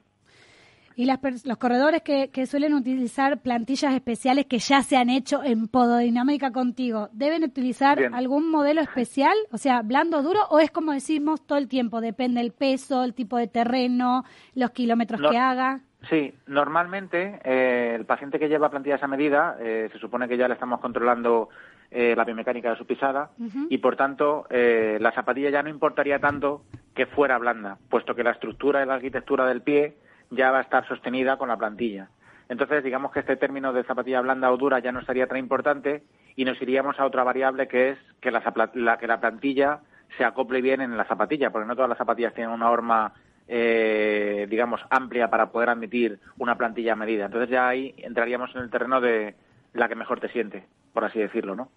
Y 0.96 1.06
las 1.06 1.20
los 1.46 1.58
corredores 1.58 2.02
que, 2.02 2.30
que 2.30 2.46
suelen 2.46 2.74
utilizar 2.74 3.42
plantillas 3.42 3.94
especiales 3.94 4.46
que 4.46 4.60
ya 4.60 4.82
se 4.82 4.98
han 4.98 5.10
hecho 5.10 5.44
en 5.44 5.68
pododinámica 5.68 6.52
contigo, 6.52 7.10
¿deben 7.14 7.44
utilizar 7.44 7.98
Bien. 7.98 8.14
algún 8.14 8.50
modelo 8.52 8.82
especial? 8.82 9.36
O 9.52 9.58
sea, 9.58 9.82
blando, 9.82 10.22
duro, 10.22 10.42
o 10.50 10.60
es 10.60 10.72
como 10.72 10.92
decimos 10.94 11.46
todo 11.46 11.58
el 11.58 11.68
tiempo, 11.68 12.02
depende 12.02 12.42
el 12.42 12.52
peso, 12.52 13.04
el 13.04 13.14
tipo 13.14 13.38
de 13.38 13.48
terreno, 13.48 14.24
los 14.56 14.72
kilómetros 14.72 15.20
No. 15.22 15.30
que 15.30 15.38
haga. 15.38 15.82
Sí, 16.10 16.34
normalmente 16.48 17.40
eh, 17.46 17.94
el 17.96 18.06
paciente 18.06 18.38
que 18.38 18.50
lleva 18.50 18.70
plantillas 18.70 19.02
a 19.02 19.08
medida 19.08 19.56
eh, 19.62 19.90
se 19.94 20.00
supone 20.00 20.28
que 20.28 20.36
ya 20.38 20.48
le 20.50 20.56
estamos 20.56 20.82
controlando 20.82 21.48
eh, 21.92 22.14
la 22.18 22.26
biomecánica 22.26 22.72
de 22.72 22.76
su 22.78 22.86
pisada 22.86 23.30
y 23.70 23.78
por 23.78 23.96
tanto 23.96 24.46
eh, 24.50 24.98
la 25.00 25.12
zapatilla 25.14 25.50
ya 25.50 25.64
no 25.64 25.70
importaría 25.70 26.20
tanto 26.20 26.64
que 26.94 27.06
fuera 27.06 27.38
blanda, 27.38 27.78
puesto 27.90 28.16
que 28.16 28.24
la 28.24 28.32
estructura 28.32 28.84
y 28.84 28.86
la 28.86 28.96
arquitectura 28.96 29.46
del 29.46 29.62
pie 29.62 29.96
ya 30.36 30.52
va 30.52 30.60
a 30.60 30.62
estar 30.64 30.88
sostenida 30.88 31.38
con 31.38 31.50
la 31.50 31.58
plantilla. 31.58 32.08
Entonces, 32.50 32.84
digamos 32.84 33.12
que 33.12 33.20
este 33.22 33.36
término 33.38 33.72
de 33.74 33.84
zapatilla 33.84 34.22
blanda 34.22 34.52
o 34.52 34.58
dura 34.58 34.80
ya 34.80 34.92
no 34.92 35.00
estaría 35.00 35.28
tan 35.28 35.38
importante 35.38 36.04
y 36.36 36.46
nos 36.46 36.62
iríamos 36.62 37.00
a 37.00 37.06
otra 37.06 37.24
variable 37.24 37.68
que 37.68 37.90
es 37.92 37.98
que 38.22 38.32
la, 38.32 38.42
la- 38.76 38.98
que 38.98 39.08
la 39.08 39.20
plantilla 39.20 39.80
se 40.18 40.26
acople 40.26 40.62
bien 40.62 40.82
en 40.82 40.96
la 40.98 41.06
zapatilla, 41.06 41.50
porque 41.50 41.68
no 41.68 41.76
todas 41.76 41.90
las 41.90 41.98
zapatillas 41.98 42.34
tienen 42.34 42.54
una 42.54 42.70
horma, 42.70 43.14
eh, 43.48 44.46
digamos, 44.50 44.82
amplia 44.90 45.30
para 45.30 45.48
poder 45.52 45.70
admitir 45.70 46.20
una 46.38 46.56
plantilla 46.56 46.94
a 46.94 46.98
medida. 46.98 47.26
Entonces 47.26 47.50
ya 47.50 47.68
ahí 47.68 47.96
entraríamos 47.98 48.54
en 48.56 48.62
el 48.62 48.70
terreno 48.70 49.02
de 49.02 49.36
la 49.74 49.88
que 49.88 49.96
mejor 49.96 50.20
te 50.20 50.30
siente, 50.30 50.66
por 50.94 51.04
así 51.06 51.18
decirlo, 51.20 51.56
¿no? 51.56 51.70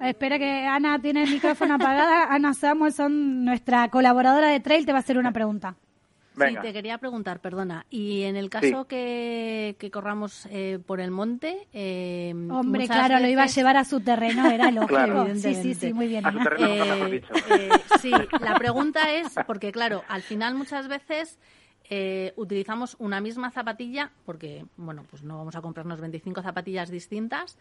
Espera 0.00 0.38
que 0.38 0.64
Ana 0.66 0.98
tiene 1.00 1.24
el 1.24 1.30
micrófono 1.30 1.74
apagada. 1.74 2.32
Ana 2.32 2.54
Samuelson, 2.54 3.44
nuestra 3.44 3.88
colaboradora 3.88 4.48
de 4.48 4.60
Trail, 4.60 4.86
te 4.86 4.92
va 4.92 4.98
a 4.98 5.00
hacer 5.00 5.18
una 5.18 5.32
pregunta. 5.32 5.74
Venga. 6.38 6.60
Sí, 6.62 6.66
te 6.68 6.72
quería 6.72 6.98
preguntar, 6.98 7.40
perdona. 7.40 7.84
Y 7.90 8.22
en 8.22 8.36
el 8.36 8.48
caso 8.50 8.86
que, 8.86 9.76
que 9.78 9.90
corramos 9.90 10.46
eh, 10.50 10.78
por 10.84 11.00
el 11.00 11.10
monte. 11.10 11.66
eh, 11.72 12.32
Hombre, 12.50 12.86
claro, 12.86 13.18
lo 13.20 13.28
iba 13.28 13.42
a 13.42 13.46
llevar 13.46 13.76
a 13.76 13.84
su 13.84 14.00
terreno, 14.00 14.48
era 14.50 14.70
lógico. 14.70 14.88
Claro. 14.98 15.34
Sí, 15.36 15.54
sí, 15.54 15.74
sí, 15.74 15.92
muy 15.92 16.08
bien. 16.08 16.24
A 16.26 16.32
su 16.32 16.38
Ana. 16.38 16.44
terreno. 16.50 16.68
nunca 16.76 16.84
mejor 16.94 17.10
dicho. 17.10 17.34
eh, 17.50 17.68
sí, 18.00 18.10
la 18.40 18.54
pregunta 18.58 19.12
es, 19.12 19.34
porque 19.46 19.70
claro, 19.72 20.02
al 20.08 20.22
final 20.22 20.54
muchas 20.54 20.88
veces 20.88 21.38
eh, 21.90 22.32
utilizamos 22.36 22.96
una 22.98 23.20
misma 23.20 23.50
zapatilla, 23.50 24.10
porque, 24.26 24.64
bueno, 24.76 25.04
pues 25.10 25.22
no 25.22 25.38
vamos 25.38 25.56
a 25.56 25.62
comprarnos 25.62 26.00
25 26.00 26.42
zapatillas 26.42 26.90
distintas, 26.90 27.56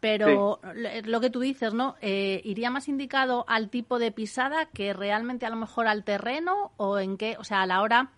pero 0.00 0.60
lo- 0.74 0.90
lo 1.04 1.20
que 1.20 1.30
tú 1.30 1.40
dices, 1.40 1.74
¿no? 1.74 1.96
Eh, 2.00 2.40
¿Iría 2.44 2.70
más 2.70 2.88
indicado 2.88 3.44
al 3.48 3.70
tipo 3.70 3.98
de 3.98 4.12
pisada 4.12 4.66
que 4.66 4.92
realmente 4.92 5.46
a 5.46 5.50
lo 5.50 5.56
mejor 5.56 5.86
al 5.88 6.04
terreno 6.04 6.72
o 6.76 6.98
en 6.98 7.16
qué, 7.16 7.36
o 7.38 7.44
sea, 7.44 7.62
a 7.62 7.66
la 7.66 7.82
hora 7.82 8.10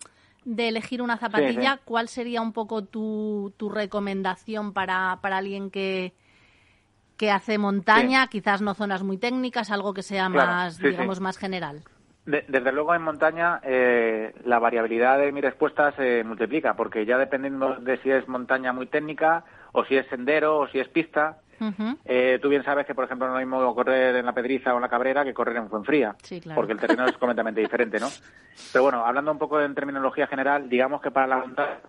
de 0.45 0.67
elegir 0.69 1.01
una 1.01 1.17
zapatilla, 1.17 1.75
sí. 1.75 1.81
¿cuál 1.85 2.07
sería 2.07 2.41
un 2.41 2.53
poco 2.53 2.83
tu, 2.83 3.53
tu 3.57 3.69
recomendación 3.69 4.73
para, 4.73 5.19
para 5.21 5.37
alguien 5.37 5.69
que, 5.69 6.13
que 7.17 7.31
hace 7.31 7.57
montaña, 7.57 8.27
quizás 8.27 8.61
no 8.61 8.73
zonas 8.73 9.03
muy 9.03 9.17
técnicas, 9.17 9.71
algo 9.71 9.93
que 9.93 10.01
sea 10.03 10.29
Claro, 10.29 10.47
más, 10.51 10.79
digamos, 10.79 11.19
más 11.19 11.37
general? 11.37 11.83
De- 12.25 12.45
desde 12.47 12.71
luego 12.71 12.93
en 12.95 13.01
montaña 13.01 13.59
eh, 13.63 14.33
la 14.45 14.59
variabilidad 14.59 15.17
de 15.19 15.31
mi 15.31 15.41
respuesta 15.41 15.91
se 15.93 16.23
multiplica, 16.23 16.75
porque 16.75 17.05
ya 17.05 17.17
dependiendo 17.17 17.75
de 17.75 17.97
si 18.01 18.11
es 18.11 18.27
montaña 18.27 18.71
muy 18.71 18.87
técnica 18.87 19.43
o 19.73 19.83
si 19.85 19.95
es 19.97 20.07
sendero 20.07 20.59
o 20.59 20.67
si 20.67 20.79
es 20.79 20.87
pista, 20.89 21.39
Eh, 22.05 22.39
tú 22.41 22.49
bien 22.49 22.63
sabes 22.63 22.85
que 22.85 22.95
por 22.95 23.05
ejemplo 23.05 23.27
no 23.27 23.33
es 23.37 23.45
lo 23.45 23.45
mismo 23.57 23.75
correr 23.75 24.15
en 24.15 24.25
la 24.25 24.33
Pedriza 24.33 24.73
o 24.73 24.77
en 24.77 24.81
la 24.81 24.89
Cabrera 24.89 25.23
que 25.23 25.33
correr 25.33 25.57
en 25.57 25.69
Fuenfría, 25.69 26.15
Sí, 26.23 26.39
claro. 26.41 26.55
porque 26.55 26.73
el 26.73 26.79
terreno 26.79 27.05
es 27.05 27.17
completamente 27.17 27.61
diferente, 27.61 27.99
¿no? 27.99 28.07
Pero 28.73 28.83
bueno, 28.83 29.05
hablando 29.05 29.31
un 29.31 29.37
poco 29.39 29.59
en 29.61 29.75
terminología 29.75 30.27
general, 30.27 30.69
digamos 30.69 31.01
que 31.01 31.11
para 31.11 31.27
la 31.27 31.37
montaña 31.37 31.79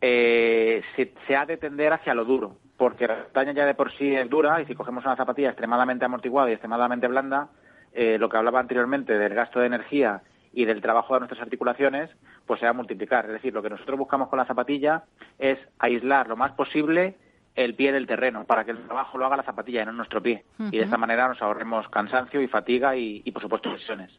eh, 0.00 0.82
se, 0.96 1.14
se 1.26 1.36
ha 1.36 1.46
de 1.46 1.56
tender 1.56 1.92
hacia 1.92 2.14
lo 2.14 2.24
duro, 2.24 2.56
porque 2.76 3.06
la 3.06 3.16
montaña 3.16 3.52
ya 3.52 3.66
de 3.66 3.74
por 3.74 3.92
sí 3.92 4.14
es 4.14 4.28
dura 4.28 4.60
y 4.60 4.66
si 4.66 4.74
cogemos 4.74 5.04
una 5.04 5.16
zapatilla 5.16 5.48
extremadamente 5.48 6.04
amortiguada 6.04 6.50
y 6.50 6.52
extremadamente 6.52 7.06
blanda, 7.08 7.48
eh, 7.92 8.18
lo 8.18 8.28
que 8.28 8.36
hablaba 8.36 8.60
anteriormente 8.60 9.14
del 9.16 9.34
gasto 9.34 9.60
de 9.60 9.66
energía 9.66 10.22
y 10.52 10.64
del 10.66 10.80
trabajo 10.82 11.14
de 11.14 11.20
nuestras 11.20 11.40
articulaciones, 11.42 12.10
pues 12.46 12.60
se 12.60 12.66
va 12.66 12.70
a 12.70 12.74
multiplicar. 12.74 13.24
Es 13.26 13.32
decir, 13.32 13.52
lo 13.54 13.62
que 13.62 13.70
nosotros 13.70 13.98
buscamos 13.98 14.28
con 14.28 14.38
la 14.38 14.44
zapatilla 14.44 15.04
es 15.38 15.58
aislar 15.78 16.28
lo 16.28 16.36
más 16.36 16.52
posible 16.52 17.16
el 17.54 17.74
pie 17.74 17.92
del 17.92 18.06
terreno 18.06 18.44
para 18.44 18.64
que 18.64 18.72
el 18.72 18.84
trabajo 18.84 19.16
lo 19.18 19.26
haga 19.26 19.36
la 19.36 19.42
zapatilla 19.44 19.82
y 19.82 19.86
no 19.86 19.92
nuestro 19.92 20.22
pie. 20.22 20.44
Y 20.72 20.78
de 20.78 20.84
esta 20.84 20.96
manera 20.98 21.28
nos 21.28 21.40
ahorremos 21.42 21.88
cansancio 21.88 22.40
y 22.42 22.48
fatiga 22.48 22.96
y, 22.96 23.22
y, 23.24 23.30
por 23.32 23.42
supuesto, 23.42 23.70
lesiones 23.72 24.10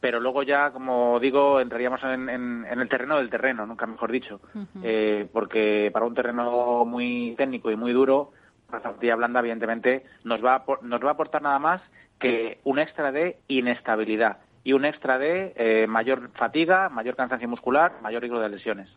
pero 0.00 0.18
luego 0.18 0.42
ya, 0.42 0.72
como 0.72 1.20
digo, 1.20 1.60
entraríamos 1.60 2.02
en, 2.02 2.28
en- 2.28 2.66
en 2.68 2.80
el 2.80 2.88
terreno 2.88 3.18
del 3.18 3.30
terreno, 3.30 3.66
nunca 3.66 3.86
mejor 3.86 4.10
dicho. 4.10 4.40
Eh, 4.82 5.28
porque 5.32 5.90
para 5.92 6.06
un 6.06 6.14
terreno 6.16 6.84
muy 6.84 7.36
técnico 7.38 7.70
y 7.70 7.76
muy 7.76 7.92
duro, 7.92 8.32
la 8.72 8.80
zapatilla 8.80 9.14
blanda, 9.14 9.38
evidentemente, 9.38 10.04
nos 10.24 10.44
va, 10.44 10.56
a, 10.56 10.64
nos 10.82 11.00
va 11.04 11.10
a 11.10 11.12
aportar 11.12 11.40
nada 11.42 11.60
más 11.60 11.80
que 12.18 12.58
un 12.64 12.80
extra 12.80 13.12
de 13.12 13.38
inestabilidad. 13.46 14.38
Y 14.64 14.72
un 14.72 14.84
extra 14.84 15.18
de 15.18 15.52
eh, 15.56 15.86
mayor 15.86 16.30
fatiga, 16.34 16.88
mayor 16.88 17.16
cansancio 17.16 17.48
muscular, 17.48 18.00
mayor 18.02 18.22
riesgo 18.22 18.40
de 18.40 18.48
lesiones. 18.48 18.88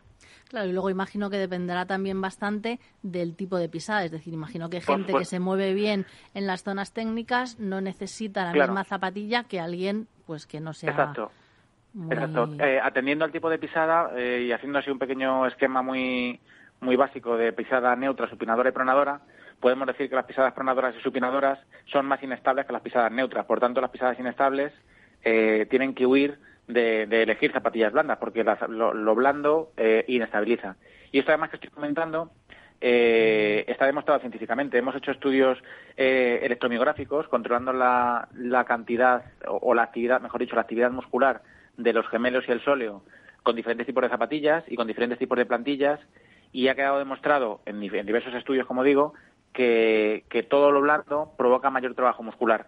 Claro, 0.48 0.68
y 0.68 0.72
luego 0.72 0.90
imagino 0.90 1.28
que 1.28 1.38
dependerá 1.38 1.86
también 1.86 2.20
bastante 2.20 2.78
del 3.02 3.34
tipo 3.34 3.56
de 3.58 3.68
pisada. 3.68 4.04
Es 4.04 4.12
decir, 4.12 4.32
imagino 4.32 4.70
que 4.70 4.80
gente 4.80 5.12
que 5.12 5.24
se 5.24 5.40
mueve 5.40 5.74
bien 5.74 6.06
en 6.34 6.46
las 6.46 6.62
zonas 6.62 6.92
técnicas 6.92 7.58
no 7.58 7.80
necesita 7.80 8.44
la 8.44 8.52
Claro. 8.52 8.72
misma 8.72 8.84
zapatilla 8.84 9.44
que 9.44 9.58
alguien 9.58 10.06
pues 10.24 10.46
que 10.46 10.60
no 10.60 10.72
sea 10.72 10.90
Exacto. 10.90 11.32
muy- 11.94 12.12
Exacto. 12.14 12.48
Eh, 12.60 12.78
atendiendo 12.80 13.24
al 13.24 13.32
tipo 13.32 13.50
de 13.50 13.58
pisada 13.58 14.10
eh, 14.16 14.44
y 14.46 14.52
haciendo 14.52 14.78
así 14.78 14.88
un 14.90 15.00
pequeño 15.00 15.46
esquema 15.46 15.82
muy, 15.82 16.38
muy 16.80 16.94
básico 16.94 17.36
de 17.36 17.52
pisada 17.52 17.96
neutra, 17.96 18.28
supinadora 18.30 18.68
y 18.68 18.72
pronadora, 18.72 19.20
podemos 19.58 19.88
decir 19.88 20.08
que 20.08 20.14
las 20.14 20.26
pisadas 20.26 20.52
pronadoras 20.52 20.94
y 20.96 21.02
supinadoras 21.02 21.58
son 21.86 22.06
más 22.06 22.22
inestables 22.22 22.66
que 22.66 22.72
las 22.72 22.82
pisadas 22.82 23.10
neutras. 23.10 23.46
Por 23.46 23.58
tanto, 23.58 23.80
las 23.80 23.90
pisadas 23.90 24.18
inestables 24.20 24.72
eh, 25.24 25.66
tienen 25.70 25.94
que 25.94 26.06
huir 26.06 26.38
de, 26.66 27.06
de 27.06 27.22
elegir 27.22 27.52
zapatillas 27.52 27.92
blandas, 27.92 28.18
porque 28.18 28.44
las- 28.44 28.68
lo, 28.68 29.14
blando 29.14 29.70
eh, 29.76 30.04
inestabiliza. 30.08 30.76
Y 31.12 31.18
esto 31.20 31.30
además 31.30 31.50
que 31.50 31.56
estoy 31.56 31.70
comentando 31.70 32.30
eh, 32.80 33.64
está 33.68 33.86
demostrado 33.86 34.20
científicamente. 34.20 34.76
Hemos 34.78 34.94
hecho 34.96 35.10
estudios 35.10 35.58
eh, 35.96 36.40
electromiográficos 36.42 37.28
controlando 37.28 37.72
la, 37.72 38.28
la 38.34 38.64
cantidad 38.64 39.24
o, 39.46 39.74
la 39.74 39.82
actividad, 39.82 40.20
mejor 40.20 40.40
dicho, 40.40 40.56
la 40.56 40.62
actividad 40.62 40.90
muscular 40.90 41.42
de 41.76 41.92
los 41.92 42.06
gemelos 42.08 42.44
y 42.48 42.52
el 42.52 42.62
sóleo 42.62 43.02
con 43.42 43.54
diferentes 43.56 43.86
tipos 43.86 44.02
de 44.02 44.08
zapatillas 44.10 44.64
y 44.66 44.76
con 44.76 44.86
diferentes 44.86 45.18
tipos 45.18 45.38
de 45.38 45.46
plantillas 45.46 46.00
y 46.52 46.68
ha 46.68 46.74
quedado 46.74 46.98
demostrado 46.98 47.60
en, 47.66 47.82
en 47.82 48.06
diversos 48.06 48.34
estudios, 48.34 48.66
como 48.66 48.82
digo, 48.82 49.14
que, 49.52 50.24
que 50.28 50.42
todo 50.42 50.70
lo 50.72 50.80
blando 50.80 51.32
provoca 51.38 51.70
mayor 51.70 51.94
trabajo 51.94 52.22
muscular. 52.22 52.66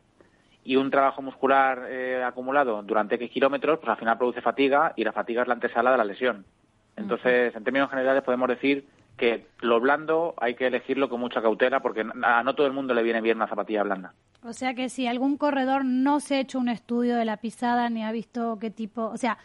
Y 0.69 0.77
un 0.77 0.91
trabajo 0.91 1.23
muscular 1.23 1.87
eh, 1.89 2.23
acumulado 2.23 2.83
durante 2.83 3.15
X 3.15 3.31
kilómetros, 3.31 3.79
pues 3.79 3.89
al 3.89 3.97
final 3.97 4.19
produce 4.19 4.43
fatiga 4.43 4.93
y 4.97 5.03
la 5.03 5.13
fatiga 5.13 5.41
es 5.41 5.49
la 5.49 5.55
antesala 5.55 5.93
de 5.93 5.97
la 5.97 6.05
lesión. 6.05 6.45
Entonces, 6.95 7.57
en 7.57 7.65
términos 7.65 7.89
generales, 7.89 8.23
podemos 8.23 8.51
decir 8.51 8.87
que 9.17 9.47
lo 9.63 9.81
blando 9.81 10.35
hay 10.37 10.57
que 10.57 10.67
elegirlo 10.67 11.09
con 11.09 11.21
mucha 11.21 11.41
cautela 11.41 11.81
porque 11.81 12.05
a 12.23 12.43
no 12.43 12.55
todo 12.55 12.67
el 12.67 12.75
mundo 12.75 12.93
le 12.93 13.03
viene 13.03 13.23
bien 13.23 13.39
una 13.39 13.47
zapatilla 13.47 13.83
blanda. 13.83 14.13
O 14.43 14.53
sea 14.53 14.75
que 14.75 14.91
si 14.91 15.07
algún 15.07 15.39
corredor 15.39 15.87
no 15.87 16.21
se 16.21 16.35
ha 16.35 16.41
hecho 16.41 16.59
un 16.59 16.69
estudio 16.69 17.17
de 17.17 17.25
la 17.25 17.39
pisada 17.39 17.89
ni 17.89 18.05
ha 18.05 18.13
visto 18.13 18.59
qué 18.61 18.71
tipo, 18.71 19.07
o 19.07 19.17
sea, 19.17 19.39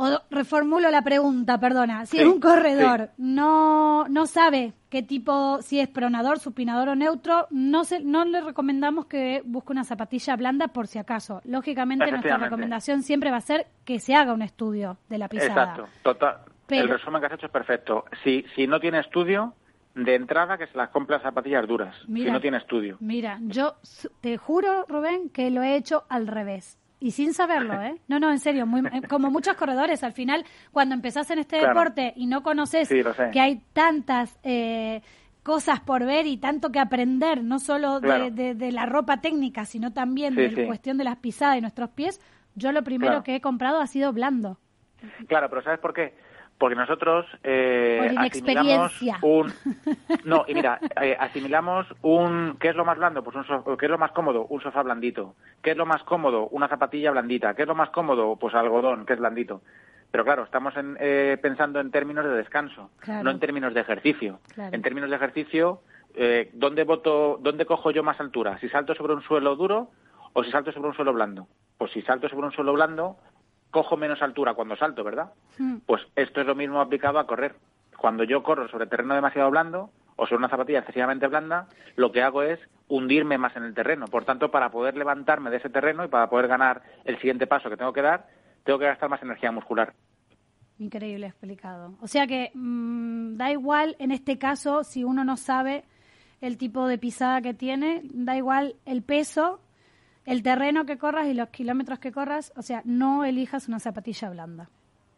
o 0.00 0.22
reformulo 0.30 0.90
la 0.90 1.02
pregunta, 1.02 1.58
perdona, 1.58 2.06
si 2.06 2.18
Sí, 2.18 2.24
un 2.24 2.40
corredor 2.40 3.10
no 3.18 4.06
no 4.08 4.26
sabe 4.26 4.72
qué 4.88 5.02
tipo, 5.02 5.60
si 5.60 5.80
es 5.80 5.88
pronador, 5.88 6.38
supinador 6.38 6.88
o 6.90 6.94
neutro, 6.94 7.46
no 7.50 7.84
se, 7.84 8.00
no 8.00 8.24
le 8.24 8.40
recomendamos 8.40 9.06
que 9.06 9.42
busque 9.44 9.72
una 9.72 9.84
zapatilla 9.84 10.36
blanda 10.36 10.68
por 10.68 10.86
si 10.86 10.98
acaso. 10.98 11.42
Lógicamente 11.44 12.10
nuestra 12.10 12.36
recomendación 12.38 13.02
siempre 13.02 13.30
va 13.30 13.36
a 13.38 13.40
ser 13.42 13.66
que 13.84 13.98
se 14.00 14.14
haga 14.14 14.32
un 14.32 14.42
estudio 14.42 14.96
de 15.08 15.18
la 15.18 15.28
pisada. 15.28 15.48
Exacto, 15.50 15.88
total. 16.02 16.36
Pero- 16.66 16.82
El 16.84 16.88
resumen 16.90 17.20
que 17.20 17.26
has 17.26 17.32
hecho 17.34 17.46
es 17.46 17.52
perfecto. 17.52 18.04
Si, 18.22 18.44
si 18.54 18.66
no 18.66 18.78
tiene 18.80 19.00
estudio, 19.00 19.54
de 19.94 20.14
entrada 20.14 20.56
que 20.58 20.66
se 20.68 20.76
las 20.76 20.90
compre 20.90 21.16
las 21.16 21.22
zapatillas 21.22 21.66
duras. 21.66 21.96
Mira. 22.06 22.26
Si 22.26 22.32
no 22.32 22.40
tiene 22.40 22.58
estudio. 22.58 22.96
Mira, 23.00 23.38
yo 23.42 23.74
te 24.20 24.36
juro, 24.36 24.84
Rubén, 24.88 25.28
que 25.30 25.50
lo 25.50 25.62
he 25.62 25.74
hecho 25.76 26.04
al 26.08 26.26
revés. 26.28 26.78
Y 27.00 27.12
sin 27.12 27.32
saberlo, 27.34 27.80
¿eh? 27.82 27.96
No, 28.08 28.18
no, 28.18 28.30
en 28.30 28.38
serio, 28.40 28.66
muy, 28.66 28.80
eh, 28.80 29.02
como 29.08 29.30
muchos 29.30 29.54
corredores, 29.56 30.02
al 30.02 30.12
final, 30.12 30.44
cuando 30.72 30.94
empezás 30.94 31.30
en 31.30 31.38
este 31.38 31.58
Claro. 31.58 31.74
deporte 31.74 32.12
y 32.16 32.26
no 32.26 32.42
conoces 32.42 32.88
Sí, 32.88 33.00
que 33.32 33.40
hay 33.40 33.62
tantas 33.72 34.38
eh, 34.42 35.02
cosas 35.44 35.80
por 35.80 36.04
ver 36.04 36.26
y 36.26 36.36
tanto 36.38 36.70
que 36.72 36.78
aprender, 36.80 37.42
no 37.42 37.58
solo 37.58 38.00
de, 38.00 38.30
de- 38.30 38.54
de 38.54 38.72
la 38.72 38.84
ropa 38.86 39.20
técnica, 39.20 39.64
sino 39.64 39.92
también 39.92 40.34
Sí, 40.34 40.40
de 40.42 40.50
la 40.50 40.56
sí. 40.56 40.66
cuestión 40.66 40.98
de 40.98 41.04
las 41.04 41.16
pisadas 41.16 41.56
y 41.56 41.60
nuestros 41.60 41.90
pies, 41.90 42.20
yo 42.54 42.72
lo 42.72 42.82
primero 42.82 43.12
Claro. 43.12 43.22
que 43.24 43.36
he 43.36 43.40
comprado 43.40 43.80
ha 43.80 43.86
sido 43.86 44.12
blando. 44.12 44.58
Claro, 45.28 45.48
pero 45.48 45.62
¿sabes 45.62 45.78
por 45.78 45.94
qué? 45.94 46.14
Porque 46.58 46.74
nosotros 46.74 47.24
eh, 47.44 48.12
asimilamos 48.16 48.92
un... 49.22 49.52
No, 50.24 50.44
y 50.48 50.54
mira, 50.54 50.80
eh, 51.00 51.16
asimilamos 51.18 51.86
un... 52.02 52.56
¿Qué 52.58 52.68
es 52.70 52.74
lo 52.76 52.84
más 52.84 52.98
blando? 52.98 53.22
Pues 53.22 53.36
un 53.36 53.44
so- 53.46 53.76
¿Qué 53.76 53.86
es 53.86 53.90
lo 53.90 53.98
más 53.98 54.10
cómodo? 54.10 54.44
Un 54.46 54.60
sofá 54.60 54.82
blandito. 54.82 55.34
¿Qué 55.62 55.70
es 55.70 55.76
lo 55.76 55.86
más 55.86 56.02
cómodo? 56.02 56.48
Una 56.48 56.66
zapatilla 56.68 57.12
blandita. 57.12 57.54
¿Qué 57.54 57.62
es 57.62 57.68
lo 57.68 57.76
más 57.76 57.90
cómodo? 57.90 58.34
Pues 58.36 58.54
algodón, 58.56 59.06
que 59.06 59.12
es 59.12 59.20
blandito. 59.20 59.62
Pero 60.10 60.24
claro, 60.24 60.42
estamos 60.44 60.76
en, 60.76 60.96
eh, 60.98 61.38
pensando 61.40 61.78
en 61.80 61.90
términos 61.92 62.24
de 62.24 62.30
descanso, 62.32 62.90
Claro. 62.98 63.22
no 63.24 63.30
en 63.30 63.38
términos 63.40 63.72
de 63.74 63.80
ejercicio. 63.80 64.40
Claro. 64.54 64.74
En 64.74 64.82
términos 64.82 65.10
de 65.10 65.16
ejercicio, 65.16 65.80
eh, 66.14 66.50
¿dónde, 66.54 66.82
voto, 66.84 67.38
¿dónde 67.40 67.66
cojo 67.66 67.90
yo 67.92 68.02
más 68.02 68.18
altura? 68.18 68.58
¿Si 68.58 68.68
salto 68.68 68.94
sobre 68.94 69.12
un 69.14 69.22
suelo 69.22 69.54
duro 69.54 69.90
o 70.32 70.42
si 70.42 70.50
salto 70.50 70.72
sobre 70.72 70.88
un 70.88 70.94
suelo 70.94 71.12
blando? 71.12 71.46
Pues 71.76 71.92
si 71.92 72.02
salto 72.02 72.28
sobre 72.28 72.46
un 72.46 72.52
suelo 72.52 72.72
blando, 72.72 73.16
cojo 73.70 73.96
menos 73.96 74.22
altura 74.22 74.54
cuando 74.54 74.76
salto, 74.76 75.04
¿verdad? 75.04 75.32
Hmm. 75.58 75.78
Pues 75.86 76.02
esto 76.16 76.40
es 76.40 76.46
lo 76.46 76.54
mismo 76.54 76.80
aplicado 76.80 77.18
a 77.18 77.26
correr. 77.26 77.54
Cuando 77.96 78.24
yo 78.24 78.42
corro 78.42 78.68
sobre 78.68 78.86
terreno 78.86 79.14
demasiado 79.14 79.50
blando 79.50 79.90
o 80.16 80.26
sobre 80.26 80.38
una 80.38 80.48
zapatilla 80.48 80.80
excesivamente 80.80 81.26
blanda, 81.26 81.68
lo 81.96 82.12
que 82.12 82.22
hago 82.22 82.42
es 82.42 82.60
hundirme 82.88 83.38
más 83.38 83.56
en 83.56 83.64
el 83.64 83.74
terreno. 83.74 84.06
Por 84.06 84.24
tanto, 84.24 84.50
para 84.50 84.70
poder 84.70 84.96
levantarme 84.96 85.50
de 85.50 85.58
ese 85.58 85.70
terreno 85.70 86.04
y 86.04 86.08
para 86.08 86.28
poder 86.28 86.48
ganar 86.48 86.82
el 87.04 87.16
siguiente 87.18 87.46
paso 87.46 87.68
que 87.68 87.76
tengo 87.76 87.92
que 87.92 88.02
dar, 88.02 88.26
tengo 88.64 88.78
que 88.78 88.86
gastar 88.86 89.10
más 89.10 89.22
energía 89.22 89.52
muscular. 89.52 89.94
Increíble 90.78 91.26
explicado. 91.26 91.94
O 92.00 92.06
sea 92.06 92.26
que 92.26 92.50
mm, 92.54 93.36
da 93.36 93.50
igual 93.50 93.96
en 93.98 94.12
este 94.12 94.38
caso 94.38 94.84
si 94.84 95.04
uno 95.04 95.24
no 95.24 95.36
sabe 95.36 95.84
el 96.40 96.56
tipo 96.56 96.86
de 96.86 96.98
pisada 96.98 97.40
que 97.42 97.54
tiene, 97.54 98.02
da 98.04 98.36
igual 98.36 98.76
el 98.86 99.02
peso, 99.02 99.60
el 100.28 100.42
terreno 100.42 100.84
que 100.86 100.98
corras 100.98 101.26
y 101.26 101.34
los 101.34 101.48
kilómetros 101.48 101.98
que 101.98 102.12
corras, 102.12 102.52
o 102.56 102.62
sea, 102.62 102.82
no 102.84 103.24
elijas 103.24 103.68
una 103.68 103.80
zapatilla 103.80 104.30
blanda. 104.30 104.68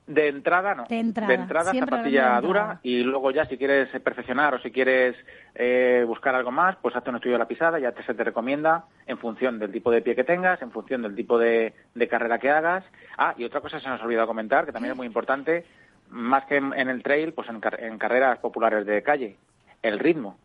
De 0.07 0.27
entrada, 0.27 0.75
no. 0.75 0.87
De 0.89 0.99
entrada, 0.99 1.71
siempre 1.71 1.97
zapatilla 1.99 2.23
hablando 2.37 2.41
de 2.43 2.47
dura 2.49 2.61
entrada. 2.63 2.81
y 2.83 3.03
luego 3.05 3.31
ya 3.31 3.45
si 3.47 3.57
quieres 3.57 3.89
perfeccionar 4.01 4.55
o 4.55 4.59
si 4.61 4.73
quieres 4.73 5.15
eh, 5.55 6.03
buscar 6.05 6.35
algo 6.35 6.51
más, 6.51 6.75
pues 6.83 6.97
hazte 6.97 7.11
un 7.11 7.17
estudio 7.17 7.35
de 7.35 7.39
la 7.39 7.47
pisada, 7.47 7.79
ya 7.79 7.93
te, 7.93 8.03
se 8.03 8.15
te 8.15 8.25
recomienda 8.25 8.87
en 9.07 9.19
función 9.19 9.61
del 9.61 9.71
tipo 9.71 9.91
de 9.93 10.03
pie 10.03 10.17
que 10.17 10.25
tengas, 10.25 10.61
en 10.63 10.73
función 10.73 11.03
del 11.03 11.15
tipo 11.15 11.39
de, 11.39 11.75
de 11.95 12.09
carrera 12.09 12.39
que 12.41 12.51
hagas. 12.51 12.85
Ah, 13.19 13.35
y 13.39 13.45
otra 13.45 13.61
cosa 13.61 13.79
se 13.79 13.89
nos 13.89 14.01
ha 14.01 14.05
olvidado 14.05 14.27
comentar, 14.27 14.67
que 14.67 14.73
también 14.73 14.93
es 14.93 14.97
muy 14.97 15.07
importante, 15.07 15.65
más 16.09 16.45
que 16.47 16.57
en, 16.57 16.73
en 16.75 16.89
el 16.89 17.05
trail, 17.05 17.33
pues 17.33 17.49
en, 17.49 17.61
car- 17.61 17.81
en 17.81 17.97
carreras 17.97 18.39
populares 18.39 18.85
de 18.87 19.03
calle, 19.05 19.37
el 19.83 20.01
ritmo. 20.01 20.37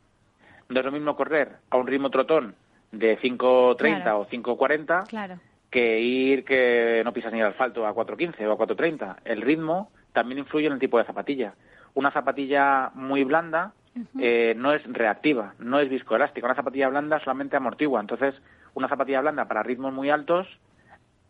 No 0.69 0.79
es 0.79 0.85
lo 0.85 0.91
mismo 0.91 1.15
correr 1.15 1.53
a 1.71 1.77
un 1.77 1.87
ritmo 1.87 2.11
trotón 2.11 2.53
de 2.99 3.19
5.30 3.19 3.77
Claro. 4.03 4.19
o 4.19 4.25
5.40 4.27 5.07
Claro. 5.07 5.39
que 5.69 5.99
ir 5.99 6.45
que 6.45 7.01
no 7.03 7.11
pisas 7.13 7.33
ni 7.33 7.39
el 7.41 7.47
asfalto 7.47 7.85
a 7.85 7.93
4.15 7.93 8.45
o 8.47 8.51
a 8.53 8.57
4.30. 8.57 9.17
El 9.25 9.41
ritmo 9.41 9.91
también 10.13 10.39
influye 10.39 10.67
en 10.67 10.73
el 10.73 10.79
tipo 10.79 10.97
de 10.97 11.03
zapatilla. 11.05 11.53
Una 11.93 12.11
zapatilla 12.11 12.91
muy 12.93 13.23
blanda 13.23 13.73
eh, 14.19 14.53
no 14.57 14.73
es 14.73 14.83
reactiva, 14.85 15.53
no 15.59 15.79
es 15.79 15.89
viscoelástica. 15.89 16.45
Una 16.47 16.55
zapatilla 16.55 16.89
blanda 16.89 17.19
solamente 17.19 17.55
amortigua. 17.55 18.01
Entonces, 18.01 18.35
una 18.73 18.89
zapatilla 18.89 19.21
blanda 19.21 19.47
para 19.47 19.63
ritmos 19.63 19.93
muy 19.93 20.09
altos, 20.09 20.47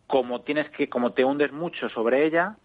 como 0.08 0.40
tienes 0.42 0.68
que, 0.70 0.88
como 0.88 1.12
te 1.12 1.24
hundes 1.24 1.52
mucho 1.52 1.88
sobre 1.88 2.24
ella, 2.26 2.56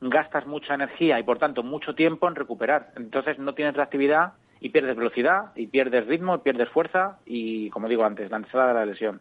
gastas 0.00 0.46
mucha 0.46 0.74
energía 0.74 1.18
y 1.18 1.22
por 1.22 1.38
tanto 1.38 1.62
mucho 1.62 1.94
tiempo 1.94 2.28
en 2.28 2.34
recuperar. 2.34 2.92
Entonces 2.96 3.38
no 3.38 3.54
tienes 3.54 3.74
reactividad 3.74 4.32
y 4.60 4.70
pierdes 4.70 4.96
velocidad 4.96 5.52
y 5.54 5.66
pierdes 5.66 6.06
ritmo 6.06 6.34
y 6.36 6.38
pierdes 6.38 6.68
fuerza 6.70 7.18
y, 7.26 7.70
como 7.70 7.88
digo 7.88 8.04
antes, 8.04 8.30
la 8.30 8.36
antesala 8.38 8.68
de 8.68 8.74
la 8.74 8.86
lesión. 8.86 9.20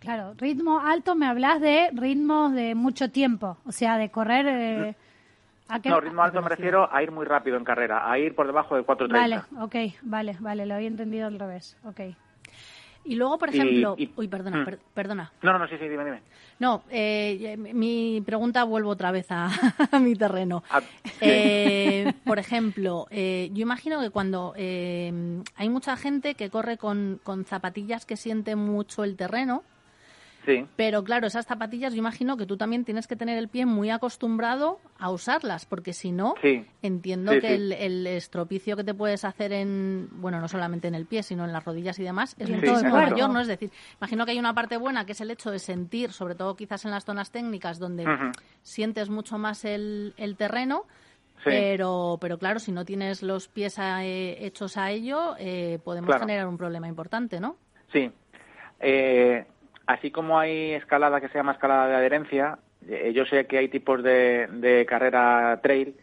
Claro, 0.00 0.34
ritmo 0.36 0.80
alto 0.80 1.14
me 1.14 1.26
hablas 1.26 1.60
de 1.60 1.90
ritmos 1.92 2.52
de 2.52 2.74
mucho 2.74 3.10
tiempo, 3.10 3.58
o 3.66 3.72
sea, 3.72 3.98
de 3.98 4.10
correr... 4.10 4.46
eh, 4.48 4.94
¿a 5.68 5.80
qué- 5.80 5.88
No, 5.90 6.00
ritmo 6.00 6.22
alto 6.22 6.40
me 6.40 6.48
refiero 6.48 6.88
a 6.92 7.02
ir 7.02 7.10
muy 7.10 7.26
rápido 7.26 7.56
en 7.56 7.64
carrera, 7.64 8.08
a 8.10 8.18
ir 8.18 8.34
por 8.34 8.46
debajo 8.46 8.76
de 8.76 8.82
4.30. 8.84 9.08
Vale, 9.12 9.40
ok, 9.60 9.74
vale, 10.02 10.36
vale, 10.40 10.66
lo 10.66 10.74
había 10.74 10.88
entendido 10.88 11.26
al 11.26 11.38
revés, 11.38 11.76
ok. 11.84 12.00
Y 13.04 13.14
luego, 13.14 13.38
por 13.38 13.48
ejemplo, 13.48 13.94
y- 13.98 14.10
uy, 14.16 14.28
perdona, 14.28 14.58
Mm. 14.58 14.64
per- 14.64 14.78
perdona. 14.94 15.32
No, 15.42 15.52
no, 15.52 15.58
no, 15.60 15.68
sí, 15.68 15.76
sí, 15.78 15.88
dime, 15.88 16.04
dime. 16.04 16.22
No, 16.58 16.82
eh, 16.90 17.56
mi 17.56 18.20
pregunta 18.26 18.64
vuelvo 18.64 18.90
otra 18.90 19.10
vez 19.12 19.26
a, 19.30 19.46
a 19.92 19.98
mi 19.98 20.14
terreno. 20.14 20.62
Ah, 20.70 20.82
Eh, 21.20 22.12
por 22.24 22.38
ejemplo, 22.38 23.06
eh, 23.10 23.50
yo 23.52 23.62
imagino 23.62 24.00
que 24.00 24.10
cuando 24.10 24.52
eh, 24.56 25.42
hay 25.56 25.68
mucha 25.68 25.96
gente 25.96 26.34
que 26.34 26.50
corre 26.50 26.76
con, 26.76 27.20
con 27.24 27.44
zapatillas 27.44 28.04
que 28.06 28.16
siente 28.16 28.54
mucho 28.56 29.04
el 29.04 29.16
terreno, 29.16 29.62
Sí, 30.48 30.66
pero 30.76 31.04
claro, 31.04 31.26
esas 31.26 31.44
zapatillas 31.44 31.92
yo 31.92 31.98
imagino 31.98 32.38
que 32.38 32.46
tú 32.46 32.56
también 32.56 32.86
tienes 32.86 33.06
que 33.06 33.16
tener 33.16 33.36
el 33.36 33.48
pie 33.48 33.66
muy 33.66 33.90
acostumbrado 33.90 34.80
a 34.98 35.10
usarlas, 35.10 35.66
porque 35.66 35.92
si 35.92 36.10
no, 36.10 36.34
sí. 36.40 36.64
entiendo 36.80 37.32
Sí, 37.34 37.40
que. 37.40 37.54
El, 37.54 37.72
el 37.72 38.06
estropicio 38.06 38.74
que 38.74 38.82
te 38.84 38.94
puedes 38.94 39.24
hacer 39.26 39.52
en, 39.52 40.08
bueno, 40.12 40.40
no 40.40 40.48
solamente 40.48 40.88
en 40.88 40.94
el 40.94 41.04
pie, 41.04 41.22
sino 41.22 41.44
en 41.44 41.52
las 41.52 41.64
rodillas 41.64 41.98
y 41.98 42.02
demás, 42.02 42.34
es 42.38 42.48
muchísimo 42.48 42.80
todo 42.80 42.90
cuerpo. 42.90 43.10
mayor, 43.10 43.30
¿no? 43.30 43.40
Es 43.40 43.46
decir, 43.46 43.70
imagino 44.00 44.24
que 44.24 44.30
hay 44.32 44.38
una 44.38 44.54
parte 44.54 44.78
buena 44.78 45.04
que 45.04 45.12
es 45.12 45.20
el 45.20 45.30
hecho 45.30 45.50
de 45.50 45.58
sentir, 45.58 46.12
sobre 46.12 46.34
todo 46.34 46.56
quizás 46.56 46.84
en 46.86 46.92
las 46.92 47.04
zonas 47.04 47.30
técnicas 47.30 47.78
donde 47.78 48.06
sientes 48.62 49.10
mucho 49.10 49.36
más 49.36 49.64
el, 49.66 50.14
el 50.16 50.36
terreno, 50.36 50.84
Sí. 51.44 51.50
pero, 51.50 52.18
pero 52.20 52.36
claro, 52.38 52.58
si 52.58 52.72
no 52.72 52.84
tienes 52.84 53.22
los 53.22 53.46
pies 53.46 53.76
eh, 53.78 54.38
hechos 54.44 54.76
a 54.76 54.90
ello, 54.90 55.36
eh, 55.38 55.78
podemos 55.84 56.08
Claro. 56.08 56.22
generar 56.22 56.48
un 56.48 56.56
problema 56.58 56.88
importante, 56.88 57.38
¿no? 57.38 57.56
Sí. 57.92 58.10
Eh, 58.80 59.44
Así 59.88 60.10
como 60.10 60.38
hay 60.38 60.72
escalada 60.72 61.18
que 61.18 61.28
se 61.28 61.38
llama 61.38 61.52
escalada 61.52 61.88
de 61.88 61.96
adherencia, 61.96 62.58
eh, 62.86 63.10
yo 63.14 63.24
sé 63.24 63.46
que 63.46 63.56
hay 63.56 63.68
tipos 63.68 64.02
de, 64.02 64.46
de 64.46 64.84
carrera 64.84 65.58
trail 65.62 65.96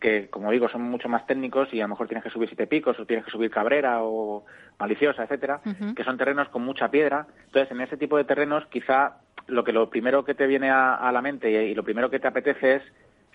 que, 0.00 0.30
como 0.30 0.50
digo, 0.50 0.70
son 0.70 0.80
mucho 0.80 1.10
más 1.10 1.26
técnicos 1.26 1.68
y 1.74 1.80
a 1.80 1.84
lo 1.84 1.90
mejor 1.90 2.08
tienes 2.08 2.24
que 2.24 2.30
subir 2.30 2.48
siete 2.48 2.66
picos 2.66 2.98
o 2.98 3.04
tienes 3.04 3.26
que 3.26 3.30
subir 3.30 3.50
cabrera 3.50 3.98
o 4.02 4.46
maliciosa, 4.78 5.24
etcétera, 5.24 5.60
que 5.94 6.02
son 6.02 6.16
terrenos 6.16 6.48
con 6.48 6.62
mucha 6.62 6.90
piedra. 6.90 7.26
Entonces, 7.44 7.70
en 7.72 7.82
ese 7.82 7.98
tipo 7.98 8.16
de 8.16 8.24
terrenos, 8.24 8.64
quizá 8.68 9.18
lo 9.48 9.64
que 9.64 9.72
lo 9.74 9.90
primero 9.90 10.24
que 10.24 10.34
te 10.34 10.46
viene 10.46 10.70
a, 10.70 10.94
a 10.94 11.12
la 11.12 11.20
mente 11.20 11.50
y, 11.50 11.56
y 11.56 11.74
lo 11.74 11.84
primero 11.84 12.08
que 12.08 12.18
te 12.18 12.28
apetece 12.28 12.76
es 12.76 12.82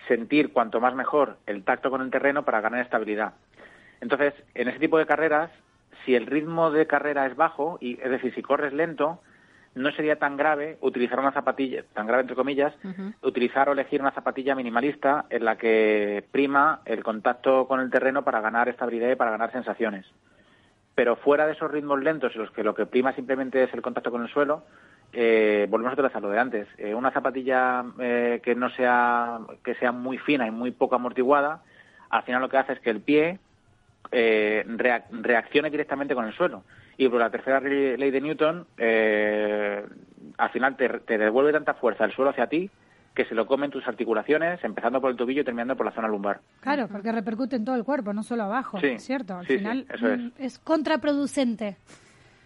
sentir 0.08 0.52
cuanto 0.52 0.80
más 0.80 0.96
mejor 0.96 1.36
el 1.46 1.62
tacto 1.62 1.90
con 1.90 2.02
el 2.02 2.10
terreno 2.10 2.44
para 2.44 2.60
ganar 2.60 2.80
estabilidad. 2.80 3.34
Entonces, 4.00 4.34
en 4.56 4.66
ese 4.66 4.80
tipo 4.80 4.98
de 4.98 5.06
carreras, 5.06 5.52
si 6.04 6.16
el 6.16 6.26
ritmo 6.26 6.72
de 6.72 6.88
carrera 6.88 7.24
es 7.26 7.36
bajo, 7.36 7.78
y 7.80 8.00
es 8.02 8.10
decir, 8.10 8.34
si 8.34 8.42
corres 8.42 8.72
lento, 8.72 9.20
no 9.74 9.90
sería 9.92 10.16
tan 10.16 10.36
grave 10.36 10.76
utilizar 10.82 11.18
una 11.18 11.32
zapatilla, 11.32 11.82
tan 11.94 12.06
grave 12.06 12.22
entre 12.22 12.36
comillas, 12.36 12.74
utilizar 13.22 13.68
o 13.68 13.72
elegir 13.72 14.00
una 14.00 14.10
zapatilla 14.12 14.54
minimalista 14.54 15.24
en 15.30 15.44
la 15.44 15.56
que 15.56 16.24
prima 16.30 16.80
el 16.84 17.02
contacto 17.02 17.66
con 17.66 17.80
el 17.80 17.90
terreno 17.90 18.22
para 18.22 18.40
ganar 18.40 18.68
estabilidad 18.68 19.10
y 19.10 19.16
para 19.16 19.30
ganar 19.30 19.50
sensaciones. 19.52 20.04
Pero 20.94 21.16
fuera 21.16 21.46
de 21.46 21.52
esos 21.52 21.70
ritmos 21.70 22.02
lentos 22.02 22.34
en 22.34 22.42
los 22.42 22.50
que 22.50 22.62
lo 22.62 22.74
que 22.74 22.84
prima 22.84 23.14
simplemente 23.14 23.62
es 23.62 23.72
el 23.72 23.80
contacto 23.80 24.10
con 24.10 24.22
el 24.22 24.28
suelo, 24.28 24.62
eh, 25.14 25.66
volvemos 25.70 25.94
otra 25.94 26.08
vez 26.08 26.16
a 26.16 26.20
lo 26.20 26.28
de 26.28 26.38
antes. 26.38 26.68
Eh, 26.76 26.94
una 26.94 27.10
zapatilla 27.10 27.82
eh, 27.98 28.40
que 28.42 28.54
no 28.54 28.68
sea 28.70 29.38
que 29.64 29.74
sea 29.76 29.90
muy 29.92 30.18
fina 30.18 30.46
y 30.46 30.50
muy 30.50 30.70
poco 30.70 30.94
amortiguada, 30.96 31.62
al 32.10 32.22
final 32.24 32.42
lo 32.42 32.50
que 32.50 32.58
hace 32.58 32.74
es 32.74 32.80
que 32.80 32.90
el 32.90 33.00
pie 33.00 33.38
eh, 34.10 34.64
reac- 34.68 35.04
reaccione 35.10 35.70
directamente 35.70 36.14
con 36.14 36.26
el 36.26 36.34
suelo. 36.34 36.62
Y 37.04 37.08
por 37.08 37.18
la 37.18 37.30
tercera 37.30 37.58
ley 37.60 38.10
de 38.12 38.20
Newton, 38.20 38.64
eh, 38.78 39.84
al 40.38 40.50
final 40.50 40.76
te, 40.76 40.88
te 41.00 41.18
devuelve 41.18 41.52
tanta 41.52 41.74
fuerza 41.74 42.04
el 42.04 42.12
suelo 42.12 42.30
hacia 42.30 42.46
ti 42.46 42.70
que 43.12 43.24
se 43.26 43.34
lo 43.34 43.46
comen 43.46 43.70
tus 43.70 43.86
articulaciones, 43.86 44.62
empezando 44.64 45.00
por 45.00 45.10
el 45.10 45.16
tobillo 45.16 45.42
y 45.42 45.44
terminando 45.44 45.76
por 45.76 45.84
la 45.84 45.92
zona 45.92 46.08
lumbar. 46.08 46.40
Claro, 46.60 46.88
porque 46.88 47.12
repercute 47.12 47.56
en 47.56 47.64
todo 47.64 47.74
el 47.76 47.84
cuerpo, 47.84 48.12
no 48.14 48.22
solo 48.22 48.44
abajo, 48.44 48.80
Sí, 48.80 48.98
¿cierto? 48.98 49.34
Al 49.36 49.46
sí, 49.46 49.58
final 49.58 49.84
es. 49.92 50.00
mm, 50.00 50.28
es 50.38 50.58
contraproducente. 50.60 51.76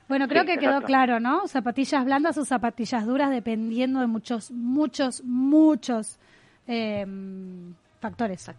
Bueno, 0.08 0.26
creo 0.26 0.44
que 0.44 0.56
quedó 0.56 0.80
claro, 0.82 1.20
¿no? 1.20 1.46
Zapatillas 1.48 2.04
blandas 2.04 2.38
o 2.38 2.44
zapatillas 2.44 3.04
duras 3.06 3.30
dependiendo 3.30 4.00
de 4.00 4.06
muchos, 4.06 4.50
muchos, 4.50 5.22
muchos 5.22 6.18
eh, 6.66 7.04
factores. 8.00 8.50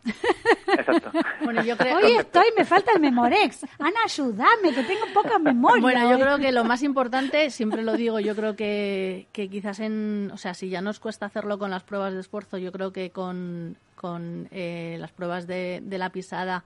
Exacto. 0.67 1.11
Bueno, 1.43 1.63
yo 1.63 1.77
creo... 1.77 1.97
Hoy 1.97 2.17
estoy, 2.17 2.47
me 2.57 2.65
falta 2.65 2.91
el 2.93 2.99
Memorex. 2.99 3.63
Ana, 3.79 3.99
ayúdame, 4.03 4.73
que 4.73 4.83
tengo 4.83 5.05
poca 5.13 5.39
memoria. 5.39 5.81
Bueno, 5.81 6.01
yo 6.09 6.15
hoy. 6.15 6.21
creo 6.21 6.37
que 6.39 6.51
lo 6.51 6.65
más 6.65 6.83
importante, 6.83 7.49
siempre 7.51 7.83
lo 7.83 7.93
digo, 7.93 8.19
yo 8.19 8.35
creo 8.35 8.55
que, 8.55 9.27
que 9.31 9.49
quizás 9.49 9.79
en, 9.79 10.29
o 10.33 10.37
sea, 10.37 10.53
si 10.53 10.67
ya 10.69 10.81
nos 10.81 10.99
cuesta 10.99 11.25
hacerlo 11.25 11.57
con 11.57 11.71
las 11.71 11.83
pruebas 11.83 12.13
de 12.13 12.19
esfuerzo, 12.19 12.57
yo 12.57 12.73
creo 12.73 12.91
que 12.91 13.11
con, 13.11 13.77
con 13.95 14.49
eh, 14.51 14.97
las 14.99 15.11
pruebas 15.11 15.47
de, 15.47 15.79
de 15.83 15.97
la 15.97 16.09
pisada 16.09 16.65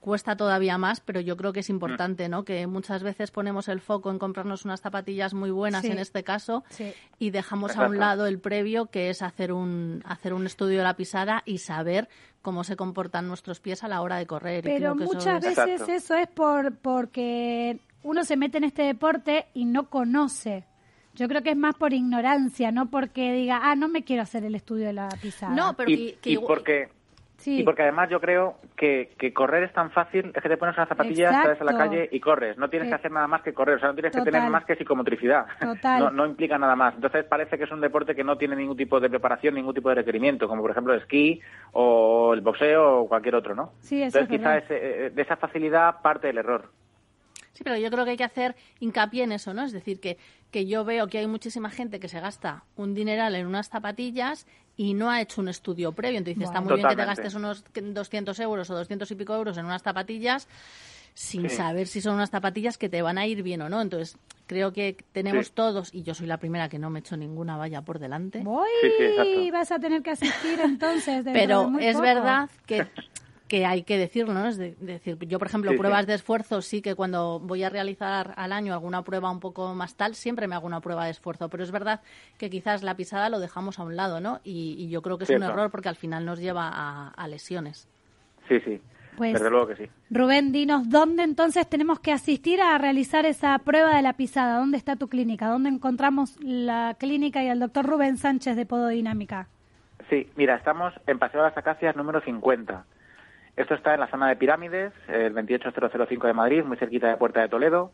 cuesta 0.00 0.34
todavía 0.36 0.78
más, 0.78 1.00
pero 1.00 1.20
yo 1.20 1.36
creo 1.36 1.52
que 1.52 1.60
es 1.60 1.68
importante, 1.68 2.28
¿no? 2.28 2.44
Que 2.44 2.66
muchas 2.66 3.02
veces 3.02 3.30
ponemos 3.30 3.68
el 3.68 3.80
foco 3.80 4.10
en 4.10 4.18
comprarnos 4.18 4.64
unas 4.64 4.80
zapatillas 4.80 5.34
muy 5.34 5.50
buenas 5.50 5.82
Sí. 5.82 5.90
en 5.92 5.98
este 5.98 6.24
caso 6.24 6.64
Sí. 6.70 6.92
y 7.18 7.30
dejamos 7.30 7.76
a 7.76 7.86
un 7.86 7.98
lado 7.98 8.26
el 8.26 8.38
previo, 8.38 8.86
que 8.86 9.10
es 9.10 9.20
hacer 9.20 9.52
un 9.52 10.02
hacer 10.06 10.32
un 10.32 10.46
estudio 10.46 10.78
de 10.78 10.84
la 10.84 10.96
pisada 10.96 11.42
y 11.44 11.58
saber 11.58 12.08
cómo 12.40 12.64
se 12.64 12.76
comportan 12.76 13.28
nuestros 13.28 13.60
pies 13.60 13.84
a 13.84 13.88
la 13.88 14.00
hora 14.00 14.16
de 14.16 14.26
correr. 14.26 14.60
Y 14.64 14.68
Pero 14.68 14.78
creo 14.78 14.96
que 14.96 15.04
eso 15.04 15.12
muchas 15.12 15.44
es- 15.44 15.56
veces 15.56 15.58
Exacto. 15.80 15.92
eso 15.92 16.14
es 16.14 16.28
por 16.28 16.74
porque 16.76 17.78
uno 18.02 18.24
se 18.24 18.36
mete 18.38 18.56
en 18.58 18.64
este 18.64 18.82
deporte 18.82 19.46
y 19.52 19.66
no 19.66 19.90
conoce. 19.90 20.64
Yo 21.14 21.28
creo 21.28 21.42
que 21.42 21.50
es 21.50 21.56
más 21.58 21.74
por 21.74 21.92
ignorancia, 21.92 22.70
no 22.72 22.88
porque 22.88 23.32
diga, 23.32 23.60
ah, 23.64 23.74
no 23.76 23.88
me 23.88 24.04
quiero 24.04 24.22
hacer 24.22 24.44
el 24.44 24.54
estudio 24.54 24.86
de 24.86 24.92
la 24.94 25.08
pisada. 25.20 25.54
No, 25.54 25.74
pero 25.76 25.90
y, 25.90 25.96
que, 26.12 26.18
que 26.20 26.30
y 26.30 26.32
igual- 26.34 26.46
porque 26.46 26.88
sí. 27.40 27.60
Y 27.60 27.64
porque 27.64 27.82
además 27.82 28.08
yo 28.10 28.20
creo 28.20 28.56
que, 28.76 29.10
que 29.18 29.32
correr 29.32 29.64
es 29.64 29.72
tan 29.72 29.90
fácil, 29.90 30.32
es 30.34 30.42
que 30.42 30.48
te 30.48 30.56
pones 30.56 30.76
unas 30.76 30.88
zapatillas, 30.88 31.30
Exacto. 31.32 31.48
sales 31.48 31.60
a 31.60 31.64
la 31.64 31.76
calle 31.78 32.08
y 32.12 32.20
corres. 32.20 32.56
No 32.58 32.70
tienes 32.70 32.88
que 32.88 32.94
hacer 32.94 33.10
nada 33.10 33.26
más 33.26 33.42
que 33.42 33.52
correr, 33.52 33.76
o 33.76 33.78
sea, 33.80 33.88
no 33.88 33.94
tienes 33.94 34.12
que 34.14 34.22
tener 34.22 34.48
más 34.50 34.64
que 34.64 34.76
psicomotricidad. 34.76 35.46
Total. 35.60 36.00
No, 36.00 36.10
no 36.10 36.26
implica 36.26 36.56
nada 36.58 36.76
más. 36.76 36.94
Entonces 36.94 37.24
parece 37.24 37.58
que 37.58 37.64
es 37.64 37.70
un 37.72 37.80
deporte 37.80 38.14
que 38.14 38.22
no 38.24 38.36
tiene 38.38 38.54
ningún 38.56 38.76
tipo 38.76 39.00
de 39.00 39.10
preparación, 39.10 39.54
ningún 39.54 39.74
tipo 39.74 39.88
de 39.88 39.96
requerimiento, 39.96 40.46
como 40.48 40.62
por 40.62 40.70
ejemplo 40.70 40.94
el 40.94 41.00
esquí 41.00 41.40
o 41.72 42.32
el 42.34 42.40
boxeo 42.40 43.00
o 43.00 43.08
cualquier 43.08 43.34
otro, 43.34 43.54
¿no? 43.54 43.72
Sí, 43.80 44.02
eso 44.02 44.18
Entonces 44.18 44.22
es 44.22 44.38
quizá 44.38 44.50
verdad. 44.54 44.64
ese- 44.70 45.06
eh, 45.06 45.10
de 45.10 45.22
esa 45.22 45.36
facilidad 45.36 45.96
parte 46.02 46.28
el 46.30 46.38
error. 46.38 46.70
Sí, 47.60 47.64
pero 47.64 47.76
yo 47.76 47.90
creo 47.90 48.06
que 48.06 48.12
hay 48.12 48.16
que 48.16 48.24
hacer 48.24 48.56
hincapié 48.78 49.24
en 49.24 49.32
eso, 49.32 49.52
¿no? 49.52 49.64
Es 49.64 49.72
decir, 49.72 50.00
que, 50.00 50.16
que 50.50 50.64
yo 50.64 50.82
veo 50.82 51.08
que 51.08 51.18
hay 51.18 51.26
muchísima 51.26 51.68
gente 51.68 52.00
que 52.00 52.08
se 52.08 52.18
gasta 52.18 52.64
un 52.74 52.94
dineral 52.94 53.34
en 53.34 53.46
unas 53.46 53.68
zapatillas 53.68 54.46
y 54.78 54.94
no 54.94 55.10
ha 55.10 55.20
hecho 55.20 55.42
un 55.42 55.48
estudio 55.50 55.92
previo. 55.92 56.16
Entonces, 56.16 56.42
está 56.42 56.62
muy 56.62 56.72
bien 56.76 56.88
que 56.88 56.96
te 56.96 57.04
gastes 57.04 57.34
unos 57.34 57.62
200 57.74 58.40
euros 58.40 58.70
o 58.70 58.74
200 58.74 59.10
y 59.10 59.14
pico 59.14 59.34
euros 59.34 59.58
en 59.58 59.66
unas 59.66 59.82
zapatillas 59.82 60.48
sin 61.12 61.50
Sí. 61.50 61.56
saber 61.56 61.86
si 61.86 62.00
son 62.00 62.14
unas 62.14 62.30
zapatillas 62.30 62.78
que 62.78 62.88
te 62.88 63.02
van 63.02 63.18
a 63.18 63.26
ir 63.26 63.42
bien 63.42 63.60
o 63.60 63.68
no. 63.68 63.82
Entonces, 63.82 64.16
creo 64.46 64.72
que 64.72 64.96
tenemos 65.12 65.48
Sí. 65.48 65.52
todos, 65.54 65.92
y 65.92 66.02
yo 66.02 66.14
soy 66.14 66.28
la 66.28 66.38
primera 66.38 66.70
que 66.70 66.78
no 66.78 66.88
me 66.88 67.00
echo 67.00 67.18
ninguna 67.18 67.58
valla 67.58 67.82
por 67.82 67.98
delante, 67.98 68.40
Voy, 68.42 68.68
Sí, 68.80 69.50
vas 69.50 69.70
a 69.70 69.78
tener 69.78 70.02
que 70.02 70.12
asistir 70.12 70.58
entonces. 70.60 71.24
dentro 71.26 71.32
de 71.32 71.38
pero 71.38 71.68
muy 71.68 71.84
es 71.84 71.92
poco. 71.92 72.06
verdad 72.06 72.48
que, 72.64 72.86
que 73.50 73.66
hay 73.66 73.82
que 73.82 73.98
decirlo, 73.98 74.32
¿no? 74.32 74.46
Es 74.46 74.56
de- 74.56 74.76
decir, 74.80 75.18
yo, 75.26 75.38
por 75.40 75.48
ejemplo, 75.48 75.72
Sí, 75.72 75.74
sí. 75.76 75.78
pruebas 75.80 76.06
de 76.06 76.14
esfuerzo, 76.14 76.62
sí 76.62 76.80
que 76.80 76.94
cuando 76.94 77.40
voy 77.40 77.64
a 77.64 77.68
realizar 77.68 78.32
al 78.36 78.52
año 78.52 78.72
alguna 78.72 79.02
prueba 79.02 79.28
un 79.30 79.40
poco 79.40 79.74
más 79.74 79.96
tal, 79.96 80.14
siempre 80.14 80.46
me 80.46 80.54
hago 80.54 80.68
una 80.68 80.80
prueba 80.80 81.04
de 81.06 81.10
esfuerzo, 81.10 81.48
pero 81.48 81.64
es 81.64 81.72
verdad 81.72 82.00
que 82.38 82.48
quizás 82.48 82.84
la 82.84 82.94
pisada 82.94 83.28
lo 83.28 83.40
dejamos 83.40 83.80
a 83.80 83.82
un 83.82 83.96
lado, 83.96 84.20
¿no? 84.20 84.38
Y, 84.44 84.76
y 84.78 84.88
yo 84.88 85.02
creo 85.02 85.18
que 85.18 85.24
es 85.24 85.30
un 85.30 85.42
error 85.42 85.70
porque 85.72 85.88
al 85.88 85.96
final 85.96 86.24
nos 86.24 86.38
lleva 86.38 86.68
a, 86.72 87.08
a 87.08 87.26
lesiones. 87.28 87.88
Sí, 88.48 88.60
sí. 88.64 88.80
Pues- 89.16 89.32
Desde 89.32 89.50
luego 89.50 89.66
que 89.66 89.76
sí. 89.76 89.90
Rubén, 90.10 90.52
dinos, 90.52 90.88
¿dónde 90.88 91.24
entonces 91.24 91.68
tenemos 91.68 91.98
que 91.98 92.12
asistir 92.12 92.62
a 92.62 92.78
realizar 92.78 93.26
esa 93.26 93.58
prueba 93.58 93.96
de 93.96 94.02
la 94.02 94.12
pisada? 94.12 94.58
¿Dónde 94.58 94.76
está 94.78 94.94
tu 94.94 95.08
clínica? 95.08 95.48
¿Dónde 95.48 95.68
encontramos 95.70 96.36
la 96.40 96.94
clínica 96.98 97.42
y 97.42 97.48
al 97.48 97.58
doctor 97.58 97.84
Rubén 97.84 98.16
Sánchez 98.16 98.54
de 98.54 98.64
Pododinámica? 98.64 99.48
Sí, 100.08 100.28
mira, 100.36 100.54
estamos 100.54 100.94
en 101.08 101.18
Paseo 101.18 101.42
de 101.42 101.48
las 101.48 101.58
Acacias 101.58 101.96
número 101.96 102.20
50. 102.22 102.84
Esto 103.60 103.74
está 103.74 103.92
en 103.92 104.00
la 104.00 104.06
zona 104.08 104.28
de 104.28 104.36
Pirámides, 104.36 104.92
el 105.08 105.34
28005 105.34 106.26
de 106.26 106.32
Madrid, 106.32 106.64
muy 106.64 106.78
cerquita 106.78 107.08
de 107.08 107.16
Puerta 107.18 107.42
de 107.42 107.48
Toledo. 107.48 107.92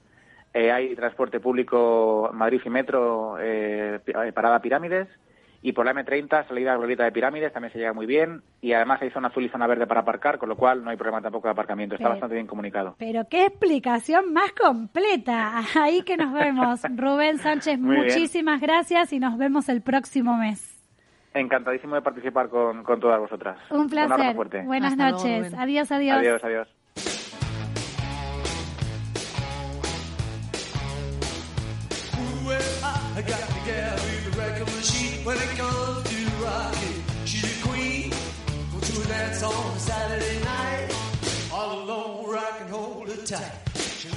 Eh, 0.54 0.70
hay 0.70 0.94
transporte 0.94 1.40
público 1.40 2.30
Madrid 2.32 2.60
y 2.64 2.70
Metro, 2.70 3.36
eh, 3.40 3.98
eh, 4.06 4.32
parada 4.32 4.60
Pirámides. 4.60 5.08
Y 5.62 5.72
por 5.72 5.84
la 5.84 5.92
M30, 5.92 6.46
salida 6.46 6.72
a 6.72 6.76
Glorieta 6.76 7.02
de 7.02 7.10
Pirámides, 7.10 7.52
también 7.52 7.72
se 7.72 7.78
llega 7.80 7.92
muy 7.92 8.06
bien. 8.06 8.42
Y 8.60 8.74
además 8.74 9.02
hay 9.02 9.10
zona 9.10 9.28
azul 9.28 9.42
y 9.44 9.48
zona 9.48 9.66
verde 9.66 9.88
para 9.88 10.02
aparcar, 10.02 10.38
con 10.38 10.48
lo 10.48 10.56
cual 10.56 10.84
no 10.84 10.90
hay 10.90 10.96
problema 10.96 11.20
tampoco 11.20 11.48
de 11.48 11.52
aparcamiento. 11.52 11.96
Está 11.96 12.04
Pero- 12.04 12.14
bastante 12.14 12.34
bien 12.36 12.46
comunicado. 12.46 12.94
Pero 12.98 13.26
qué 13.28 13.46
explicación 13.46 14.32
más 14.32 14.52
completa. 14.52 15.62
Ahí 15.74 16.02
que 16.02 16.16
nos 16.16 16.32
vemos. 16.32 16.80
Rubén 16.96 17.38
Sánchez, 17.38 17.80
Muy 17.80 17.96
bien. 17.96 18.04
muchísimas 18.06 18.60
gracias 18.60 19.12
y 19.12 19.18
nos 19.18 19.36
vemos 19.36 19.68
el 19.68 19.82
próximo 19.82 20.36
mes. 20.36 20.75
Encantadísimo 21.36 21.94
de 21.94 22.00
participar 22.00 22.48
con, 22.48 22.82
con 22.82 22.98
todas 22.98 23.20
vosotras. 23.20 23.58
Un 23.70 23.82
abrazo 23.82 24.08
placer. 24.16 24.34
fuerte. 24.36 24.62
Buenas 24.62 24.92
Hasta 24.92 25.10
luego, 25.10 25.18
noches. 25.18 25.54
Adiós, 25.54 25.92
adiós. 25.92 26.18
Adiós, 26.18 26.44
adiós. 26.44 26.68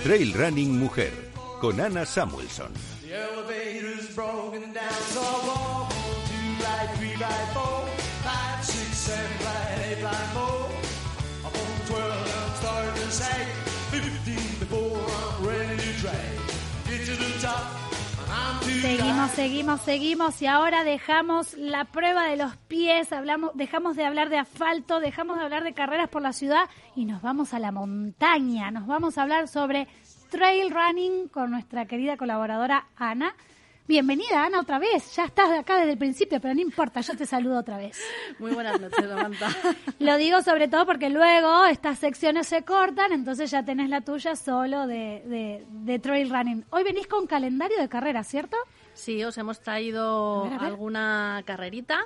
Trail 0.03 0.33
Running 0.33 0.79
Mujer 0.79 1.11
con 1.59 1.81
Ana 1.81 2.05
Samuelson. 2.05 2.71
Seguimos, 18.81 19.31
seguimos, 19.31 19.81
seguimos 19.81 20.41
y 20.41 20.47
ahora 20.47 20.85
dejamos 20.85 21.53
la 21.55 21.83
prueba 21.85 22.25
de 22.25 22.37
los 22.37 22.55
pies, 22.55 23.11
hablamos, 23.11 23.51
dejamos 23.53 23.97
de 23.97 24.05
hablar 24.05 24.29
de 24.29 24.37
asfalto, 24.37 25.01
dejamos 25.01 25.37
de 25.37 25.43
hablar 25.43 25.65
de 25.65 25.73
carreras 25.73 26.07
por 26.07 26.21
la 26.21 26.31
ciudad 26.31 26.69
y 26.95 27.03
nos 27.03 27.21
vamos 27.21 27.53
a 27.53 27.59
la 27.59 27.73
montaña. 27.73 28.71
Nos 28.71 28.87
vamos 28.87 29.17
a 29.17 29.23
hablar 29.23 29.49
sobre 29.49 29.89
trail 30.29 30.71
running 30.71 31.27
con 31.27 31.51
nuestra 31.51 31.85
querida 31.85 32.15
colaboradora 32.15 32.87
Ana. 32.95 33.35
Bienvenida 33.93 34.45
Ana 34.45 34.59
otra 34.59 34.77
vez, 34.77 35.15
ya 35.15 35.25
estás 35.25 35.49
de 35.49 35.57
acá 35.57 35.77
desde 35.79 35.93
el 35.93 35.97
principio, 35.97 36.39
pero 36.39 36.53
no 36.53 36.61
importa, 36.61 37.01
yo 37.01 37.17
te 37.17 37.25
saludo 37.25 37.57
otra 37.57 37.79
vez. 37.79 37.99
Muy 38.37 38.51
buenas 38.51 38.79
noches, 38.79 39.03
Samantha. 39.03 39.47
Lo 39.97 40.15
digo 40.17 40.43
sobre 40.43 40.67
todo 40.67 40.85
porque 40.85 41.09
luego 41.09 41.65
estas 41.65 41.97
secciones 41.97 42.45
se 42.45 42.61
cortan, 42.61 43.11
entonces 43.13 43.49
ya 43.49 43.65
tenés 43.65 43.89
la 43.89 44.01
tuya 44.01 44.35
solo 44.35 44.85
de, 44.85 45.23
de, 45.25 45.65
de 45.67 45.97
trail 45.97 46.29
running. 46.29 46.65
Hoy 46.69 46.83
venís 46.83 47.07
con 47.07 47.25
calendario 47.25 47.79
de 47.79 47.89
carreras, 47.89 48.27
¿cierto? 48.27 48.57
Sí, 48.93 49.23
os 49.23 49.35
hemos 49.39 49.59
traído 49.59 50.41
A 50.41 50.49
ver, 50.49 50.53
a 50.53 50.57
ver. 50.59 50.67
alguna 50.67 51.41
carrerita, 51.47 52.05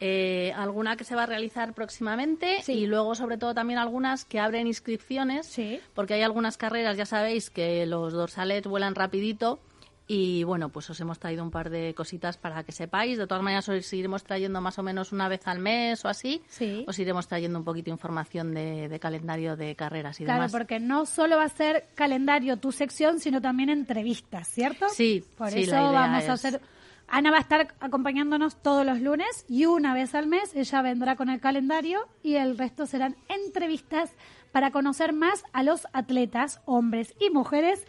eh, 0.00 0.52
alguna 0.54 0.96
que 0.98 1.04
se 1.04 1.14
va 1.16 1.22
a 1.22 1.26
realizar 1.26 1.72
próximamente 1.72 2.60
Sí. 2.62 2.72
y 2.72 2.86
luego 2.86 3.14
sobre 3.14 3.38
todo 3.38 3.54
también 3.54 3.78
algunas 3.78 4.26
que 4.26 4.40
abren 4.40 4.66
inscripciones, 4.66 5.46
Sí. 5.46 5.80
porque 5.94 6.12
hay 6.12 6.22
algunas 6.22 6.58
carreras, 6.58 6.98
ya 6.98 7.06
sabéis, 7.06 7.48
que 7.48 7.86
los 7.86 8.12
dorsales 8.12 8.64
vuelan 8.66 8.94
rapidito 8.94 9.58
y 10.06 10.44
bueno, 10.44 10.68
pues 10.68 10.90
os 10.90 11.00
hemos 11.00 11.18
traído 11.18 11.42
un 11.42 11.50
par 11.50 11.70
de 11.70 11.94
cositas 11.94 12.36
para 12.36 12.62
que 12.62 12.72
sepáis. 12.72 13.16
De 13.16 13.26
todas 13.26 13.42
maneras, 13.42 13.68
os 13.68 13.92
iremos 13.92 14.22
trayendo 14.22 14.60
más 14.60 14.78
o 14.78 14.82
menos 14.82 15.12
una 15.12 15.28
vez 15.28 15.46
al 15.48 15.58
mes 15.60 16.04
o 16.04 16.08
así. 16.08 16.42
Sí. 16.48 16.84
Os 16.86 16.98
iremos 16.98 17.26
trayendo 17.26 17.58
un 17.58 17.64
poquito 17.64 17.86
de 17.86 17.92
información 17.92 18.52
de, 18.52 18.88
de 18.88 19.00
calendario 19.00 19.56
de 19.56 19.74
carreras 19.76 20.20
y 20.20 20.24
Claro, 20.24 20.40
demás. 20.40 20.52
porque 20.52 20.78
no 20.78 21.06
solo 21.06 21.36
va 21.36 21.44
a 21.44 21.48
ser 21.48 21.86
calendario 21.94 22.58
tu 22.58 22.70
sección, 22.70 23.18
sino 23.18 23.40
también 23.40 23.70
entrevistas, 23.70 24.48
¿cierto? 24.48 24.86
Sí, 24.90 25.24
Por 25.38 25.50
sí, 25.50 25.60
eso 25.62 25.72
la 25.72 25.80
idea 25.80 25.90
vamos 25.92 26.28
a 26.28 26.32
hacer. 26.34 26.60
Ana 27.06 27.30
va 27.30 27.36
a 27.36 27.40
estar 27.40 27.74
acompañándonos 27.80 28.56
todos 28.62 28.84
los 28.86 29.00
lunes 29.00 29.44
y 29.48 29.66
una 29.66 29.92
vez 29.94 30.14
al 30.14 30.26
mes 30.26 30.54
ella 30.54 30.80
vendrá 30.82 31.16
con 31.16 31.28
el 31.28 31.38
calendario 31.40 32.00
y 32.22 32.36
el 32.36 32.56
resto 32.56 32.86
serán 32.86 33.14
entrevistas 33.28 34.10
para 34.54 34.70
conocer 34.70 35.12
más 35.12 35.42
a 35.52 35.64
los 35.64 35.88
atletas, 35.92 36.60
hombres 36.64 37.12
y 37.18 37.28
mujeres 37.30 37.84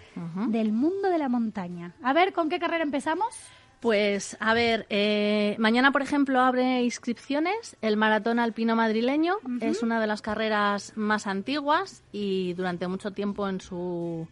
del 0.47 0.71
mundo 0.71 1.09
de 1.11 1.19
la 1.19 1.29
montaña. 1.29 1.93
A 2.01 2.11
ver, 2.11 2.33
¿con 2.33 2.49
qué 2.49 2.57
carrera 2.57 2.83
empezamos? 2.83 3.35
Pues 3.81 4.35
a 4.39 4.55
ver, 4.55 4.87
eh, 4.89 5.55
mañana 5.59 5.91
por 5.91 6.01
ejemplo 6.01 6.39
abre 6.41 6.81
inscripciones 6.81 7.77
el 7.83 7.97
Maratón 7.97 8.39
Alpino 8.39 8.75
Madrileño. 8.75 9.35
Es 9.61 9.83
una 9.83 10.01
de 10.01 10.07
las 10.07 10.23
carreras 10.23 10.93
más 10.95 11.27
antiguas 11.27 12.01
y 12.11 12.53
durante 12.55 12.87
mucho 12.87 13.11
tiempo 13.11 13.47
en 13.47 13.61
su 13.61 14.27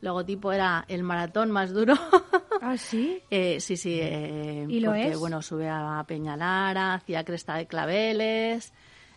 logotipo 0.00 0.52
era 0.52 0.86
el 0.88 1.02
maratón 1.02 1.50
más 1.50 1.74
duro. 1.74 1.94
Ah, 2.62 2.78
sí. 2.78 3.20
Eh, 3.30 3.60
sí, 3.60 3.76
sí. 3.76 3.98
eh, 4.00 4.64
¿Y 4.66 4.80
lo 4.80 4.88
porque, 4.88 5.10
es? 5.10 5.18
bueno, 5.18 5.42
sube 5.42 5.68
a 5.68 6.02
Peñalara, 6.08 6.94
hacia 6.94 7.22
Cresta 7.22 7.54
de 7.56 7.66
Claveles. 7.66 8.72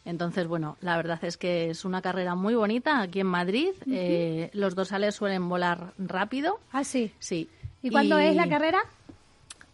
Entonces, 0.09 0.47
bueno, 0.47 0.75
la 0.81 0.97
verdad 0.97 1.19
es 1.23 1.37
que 1.37 1.69
es 1.69 1.85
una 1.85 2.01
carrera 2.01 2.33
muy 2.33 2.55
bonita 2.55 2.99
aquí 2.99 3.19
en 3.19 3.27
Madrid. 3.27 3.69
Eh, 3.91 4.49
los 4.53 4.73
dorsales 4.73 5.13
suelen 5.13 5.47
volar 5.47 5.93
rápido. 5.99 6.59
Ah, 6.71 6.83
sí. 6.83 7.11
Sí. 7.19 7.47
¿Y 7.83 7.91
cuándo 7.91 8.17
es 8.17 8.35
la 8.35 8.49
carrera? 8.49 8.79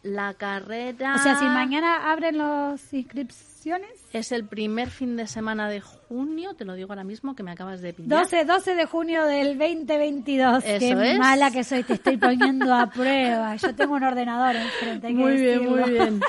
La 0.04 0.34
carrera... 0.34 1.16
O 1.16 1.20
sea, 1.20 1.38
si 1.40 1.46
mañana 1.46 2.12
abren 2.12 2.38
las 2.38 2.94
inscripciones. 2.94 3.90
Es 4.12 4.34
el 4.34 4.46
primer 4.46 4.90
fin 4.90 5.16
de 5.16 5.26
semana 5.26 5.70
de 5.70 5.80
junio, 5.80 6.54
te 6.54 6.66
lo 6.66 6.74
digo 6.76 6.92
ahora 6.92 7.06
mismo, 7.06 7.34
que 7.34 7.42
me 7.42 7.52
acabas 7.52 7.82
de 7.82 7.94
pillar. 7.94 8.24
12, 8.24 8.44
12 8.44 8.76
de 8.76 8.86
junio 8.86 9.24
del 9.26 9.58
2022. 9.58 10.64
Qué 10.66 10.76
Eso 10.76 11.02
es. 11.02 11.18
mala 11.18 11.50
que 11.50 11.64
soy, 11.64 11.84
te 11.84 11.94
estoy 11.94 12.18
poniendo 12.18 12.74
a 12.76 12.88
prueba. 12.88 13.56
Yo 13.56 13.74
tengo 13.74 13.96
un 13.96 14.04
ordenador 14.04 14.58
enfrente. 14.58 15.08
hay 15.08 15.16
que 15.16 15.20
Muy 15.20 15.38
bien, 15.38 15.70
muy 15.70 15.90
bien. 15.90 16.22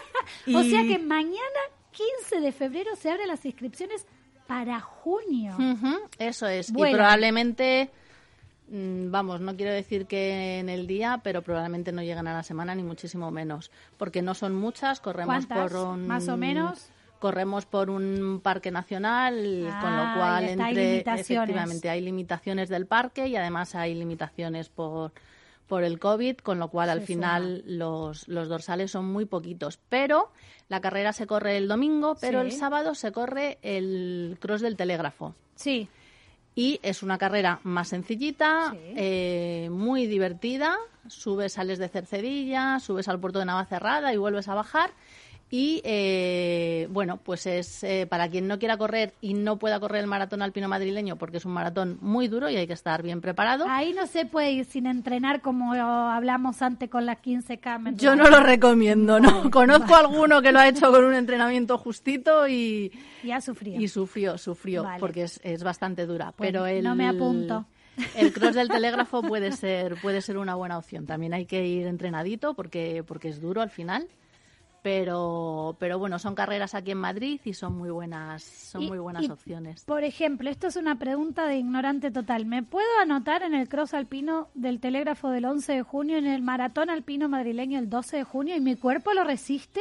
o 0.55 0.63
sea 0.63 0.83
que 0.85 0.99
mañana, 1.01 1.61
15 1.97 2.41
de 2.41 2.53
febrero, 2.53 2.95
se 2.97 3.11
abren 3.11 3.29
las 3.29 3.45
inscripciones 3.45 4.07
para 4.47 4.81
junio. 4.81 5.57
Eso 6.19 6.47
es. 6.47 6.71
Y 6.71 6.73
probablemente, 6.73 7.91
mm, 8.69 9.11
vamos, 9.11 9.41
no 9.41 9.57
quiero 9.57 9.73
decir 9.73 10.07
que 10.07 10.59
en 10.59 10.69
el 10.69 10.87
día, 10.87 11.21
pero 11.25 11.43
probablemente 11.43 11.93
no 11.93 12.03
lleguen 12.03 12.27
a 12.29 12.35
la 12.35 12.43
semana 12.43 12.75
ni 12.75 12.83
muchísimo 12.83 13.31
menos, 13.31 13.71
porque 13.97 14.23
no 14.23 14.35
son 14.35 14.55
muchas, 14.55 15.01
corremos 15.01 15.47
¿Cuántas? 15.47 15.73
por 15.73 15.89
un... 15.89 16.07
Más 16.07 16.29
o 16.29 16.37
menos. 16.37 16.91
Corremos 17.19 17.65
por 17.65 17.89
un 17.89 18.41
parque 18.43 18.71
nacional, 18.71 19.35
con 19.81 19.93
Ah, 19.93 20.15
lo 20.15 20.21
cual 20.21 20.45
está, 20.45 20.67
hay 20.67 20.79
entre 20.79 21.21
efectivamente 21.21 21.89
hay 21.89 22.03
limitaciones 22.03 22.69
del 22.69 22.85
parque 22.85 23.27
y 23.27 23.37
además 23.37 23.75
hay 23.75 23.95
limitaciones 23.95 24.69
por 24.69 25.13
por 25.67 25.83
el 25.83 25.99
COVID, 25.99 26.37
con 26.39 26.59
lo 26.59 26.69
cual 26.69 26.91
al 26.91 27.01
final 27.01 27.63
los, 27.67 28.29
los 28.29 28.49
dorsales 28.49 28.91
son 28.91 29.07
muy 29.07 29.25
poquitos. 29.25 29.79
Pero 29.89 30.31
la 30.69 30.81
carrera 30.81 31.13
se 31.13 31.27
corre 31.27 31.57
el 31.57 31.69
domingo, 31.69 32.17
pero 32.21 32.41
Sí. 32.41 32.47
el 32.47 32.53
sábado 32.53 32.95
se 32.95 33.13
corre 33.13 33.59
el 33.63 34.37
cross 34.41 34.61
del 34.61 34.77
telégrafo. 34.77 35.35
Sí. 35.55 35.89
Y 36.55 36.81
es 36.83 37.03
una 37.03 37.19
carrera 37.19 37.61
más 37.65 37.89
sencillita, 37.89 38.71
Sí. 38.73 38.79
eh, 38.97 39.69
muy 39.71 40.07
divertida. 40.07 40.77
Subes, 41.09 41.53
sales 41.53 41.79
de 41.79 41.89
Cercedilla, 41.89 42.81
subes 42.81 43.07
al 43.09 43.21
puerto 43.21 43.39
de 43.39 43.45
Navacerrada 43.45 44.13
y 44.13 44.17
vuelves 44.17 44.49
a 44.49 44.55
bajar. 44.55 44.91
Y 45.49 45.81
eh, 45.85 46.89
bueno, 46.91 47.19
pues 47.19 47.47
es 47.47 47.85
eh, 47.85 48.07
para 48.09 48.29
quien 48.29 48.49
no 48.49 48.59
quiera 48.59 48.77
correr 48.77 49.15
y 49.21 49.35
no 49.35 49.59
pueda 49.59 49.79
correr 49.79 50.01
el 50.01 50.09
maratón 50.09 50.43
alpino 50.43 50.69
madrileño, 50.69 51.17
porque 51.17 51.37
es 51.37 51.45
un 51.45 51.53
maratón 51.53 51.99
muy 52.01 52.27
duro 52.27 52.51
y 52.51 52.57
hay 52.57 52.67
que 52.67 52.73
estar 52.73 53.01
bien 53.03 53.21
preparado. 53.21 53.65
Ahí 53.69 53.93
no 53.93 54.09
se 54.09 54.27
puede 54.27 54.51
ir 54.51 54.65
sin 54.65 54.87
entrenar 54.87 55.43
como 55.43 55.73
hablamos 55.73 56.63
antes 56.63 56.91
con 56.91 57.07
las 57.07 57.19
15K. 57.19 57.79
¿me 57.79 57.95
Yo 57.95 58.17
no 58.17 58.29
lo 58.29 58.41
recomiendo, 58.41 59.21
¿no? 59.21 59.49
Conozco 59.51 59.95
alguno 59.95 60.43
que 60.43 60.51
lo 60.51 60.59
ha 60.59 60.69
hecho 60.69 60.91
con 60.91 61.05
un 61.05 61.15
entrenamiento 61.15 61.79
justito 61.79 62.49
y, 62.49 62.91
Y 63.23 63.31
ha 63.31 63.41
sufrido. 63.41 63.81
y 63.81 63.87
sufrió, 63.87 64.39
sufrió, 64.39 64.83
Vale. 64.83 64.99
porque 64.99 65.23
es, 65.23 65.41
es 65.45 65.63
bastante 65.63 66.07
dura. 66.07 66.33
Pues 66.37 66.49
pero 66.49 66.67
el, 66.67 66.83
no 66.83 66.97
me 66.97 67.07
apunto. 67.07 67.67
El 68.15 68.33
cross 68.33 68.55
del 68.55 68.69
telégrafo 68.69 69.23
puede 69.23 69.53
ser, 69.53 69.95
puede 70.03 70.21
ser 70.21 70.39
una 70.39 70.55
buena 70.55 70.77
opción. 70.77 71.07
También 71.07 71.33
hay 71.35 71.47
que 71.47 71.67
ir 71.67 71.87
entrenadito 71.87 72.55
porque, 72.55 73.05
porque 73.07 73.29
es 73.29 73.41
duro 73.41 73.63
al 73.63 73.71
final. 73.71 74.07
Pero, 74.87 75.77
pero 75.81 75.99
bueno, 75.99 76.21
son 76.21 76.37
carreras 76.37 76.77
aquí 76.77 76.93
en 76.93 76.99
Madrid 76.99 77.41
y 77.45 77.55
son 77.55 77.77
muy 77.77 77.91
buenas, 77.91 78.45
son 78.45 78.83
Y- 78.83 78.87
muy 78.87 78.99
buenas 78.99 79.25
y, 79.25 79.31
opciones. 79.33 79.83
Por 79.83 80.05
ejemplo, 80.05 80.49
esto 80.49 80.69
es 80.69 80.77
una 80.77 80.97
pregunta 80.97 81.45
de 81.49 81.57
ignorante 81.57 82.13
total. 82.13 82.47
¿Me 82.47 82.63
puedo 82.63 82.87
anotar 83.03 83.43
en 83.43 83.53
el 83.57 83.69
cross 83.69 83.95
alpino 83.95 84.47
del 84.55 84.79
telégrafo 84.79 85.31
del 85.31 85.47
11 85.47 85.73
de 85.73 85.83
junio, 85.83 86.19
en 86.19 86.27
el 86.29 86.41
maratón 86.41 86.89
alpino 86.89 87.29
madrileño 87.29 87.81
el 87.81 87.91
12 87.91 88.19
de 88.19 88.23
junio 88.23 88.55
y 88.55 88.61
mi 88.61 88.77
cuerpo 88.77 89.13
lo 89.13 89.25
resiste? 89.25 89.81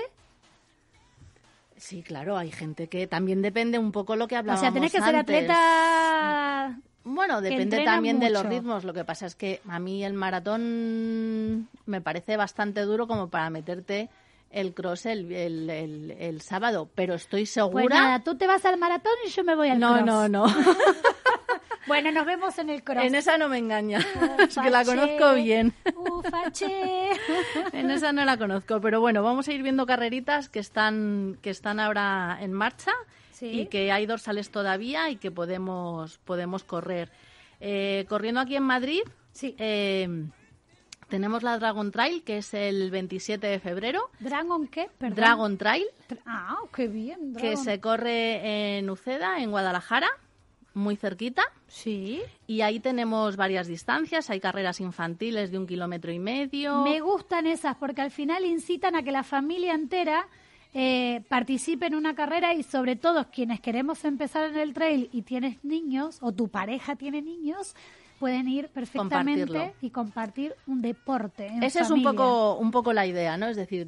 Sí, 1.77 2.01
claro, 2.01 2.35
hay 2.35 2.49
gente 2.51 2.87
que 2.87 3.05
también 3.05 3.43
depende 3.43 3.77
un 3.77 3.91
poco 3.91 4.15
lo 4.15 4.27
que 4.27 4.33
O 4.33 4.39
hablábamos 4.39 4.61
sea, 4.61 4.73
tenés 4.73 4.91
que 4.91 5.01
ser 5.01 5.15
atleta. 5.15 6.79
Bueno, 7.03 7.41
depende 7.41 7.85
también 7.85 8.19
de 8.19 8.31
los 8.31 8.43
ritmos. 8.43 8.83
Lo 8.83 8.93
que 8.93 9.05
pasa 9.05 9.27
es 9.27 9.35
que 9.35 9.61
a 9.69 9.77
mí 9.77 10.03
el 10.03 10.13
maratón 10.13 11.69
me 11.85 12.01
parece 12.01 12.37
bastante 12.37 12.81
duro 12.81 13.05
como 13.05 13.27
para 13.29 13.51
meterte 13.51 14.09
el 14.55 14.73
cross 14.73 15.05
el, 15.05 15.31
el, 15.31 15.69
el- 15.69 16.11
el 16.19 16.41
sábado, 16.41 16.89
pero 16.95 17.13
estoy 17.13 17.41
Pues 17.41 17.49
segura. 17.51 17.87
nada, 18.01 18.23
tú 18.23 18.35
te 18.37 18.47
vas 18.47 18.65
al 18.65 18.77
maratón 18.77 19.13
y 19.25 19.29
yo 19.29 19.43
me 19.43 19.55
voy 19.55 19.69
al 19.69 19.79
no, 19.79 19.93
cross. 19.93 20.05
no, 20.05 20.27
no. 20.29 20.45
Bueno, 21.87 22.11
nos 22.11 22.25
vemos 22.25 22.57
en 22.57 22.71
el 22.71 22.83
cross. 22.83 23.03
en 23.05 23.13
esa 23.13 23.37
no 23.37 23.47
me 23.47 23.59
engaña. 23.59 23.99
es 24.39 24.49
Ufa, 24.57 24.63
que 24.63 24.69
la 24.71 24.83
conozco 24.83 25.35
bien. 25.35 25.71
Ufa, 25.95 26.51
che. 26.51 27.11
En 27.73 27.91
esa 27.91 28.11
no 28.11 28.25
la 28.25 28.37
conozco, 28.37 28.81
pero 28.81 28.99
bueno, 29.01 29.21
vamos 29.21 29.47
a 29.47 29.53
ir 29.53 29.61
viendo 29.61 29.85
carreritas 29.85 30.49
que 30.49 30.57
están 30.59 31.37
que 31.43 31.51
están 31.51 31.79
ahora 31.79 32.39
en 32.41 32.53
marcha 32.53 32.91
Sí. 33.33 33.47
y 33.61 33.65
que 33.67 33.91
hay 33.91 34.05
dorsales 34.07 34.49
todavía 34.49 35.09
y 35.11 35.17
que 35.17 35.29
podemos 35.29 36.17
podemos 36.25 36.63
correr. 36.63 37.11
Eh, 37.59 38.05
corriendo 38.09 38.39
aquí 38.41 38.55
en 38.55 38.63
Madrid, 38.63 39.01
Sí. 39.31 39.55
eh, 39.59 40.07
tenemos 41.15 41.43
la 41.43 41.57
Dragon 41.57 41.91
Trail 41.91 42.23
que 42.23 42.39
es 42.39 42.53
el 42.53 42.91
27 42.91 43.47
de 43.47 43.59
febrero. 43.59 44.09
¿Dragon 44.19 44.67
qué? 44.67 44.89
Perdón. 44.97 45.15
Dragon 45.15 45.57
Trail 45.57 45.85
Tra- 46.09 46.19
Ah, 46.25 46.57
qué 46.75 46.87
bien. 46.89 47.33
que 47.37 47.55
se 47.55 47.79
corre 47.79 48.77
en 48.77 48.89
Uceda, 48.89 49.39
en 49.41 49.49
Guadalajara, 49.49 50.09
muy 50.73 50.97
cerquita. 50.97 51.43
Sí. 51.67 52.21
Y 52.47 52.59
ahí 52.59 52.81
tenemos 52.81 53.37
varias 53.37 53.65
distancias. 53.67 54.29
Hay 54.29 54.41
carreras 54.41 54.81
infantiles 54.81 55.51
de 55.51 55.57
un 55.57 55.67
kilómetro 55.67 56.11
y 56.11 56.19
medio. 56.19 56.83
Me 56.83 56.99
gustan 56.99 57.47
esas 57.47 57.77
porque 57.77 58.01
al 58.01 58.11
final 58.11 58.43
incitan 58.43 58.93
a 58.95 59.01
que 59.01 59.11
la 59.13 59.23
familia 59.23 59.73
entera 59.73 60.27
eh, 60.73 61.21
participe 61.29 61.85
en 61.85 61.95
una 61.95 62.13
carrera 62.13 62.53
y 62.53 62.61
sobre 62.63 62.97
todo 62.97 63.29
quienes 63.31 63.61
queremos 63.61 64.03
empezar 64.03 64.49
en 64.49 64.57
el 64.57 64.73
trail 64.73 65.09
y 65.13 65.21
tienes 65.21 65.63
niños 65.63 66.17
o 66.21 66.33
tu 66.33 66.49
pareja 66.49 66.97
tiene 66.97 67.21
niños 67.21 67.73
pueden 68.25 68.47
ir 68.49 68.69
perfectamente 68.69 69.75
y 69.81 69.91
compartir 69.91 70.55
un 70.65 70.81
deporte. 70.81 71.45
en 71.45 71.61
Esa 71.61 71.81
es 71.81 71.91
un 71.91 72.01
poco, 72.01 72.55
un 72.55 72.71
poco 72.71 72.91
la 72.91 73.05
idea, 73.05 73.37
¿no? 73.37 73.45
Es 73.45 73.55
decir, 73.55 73.87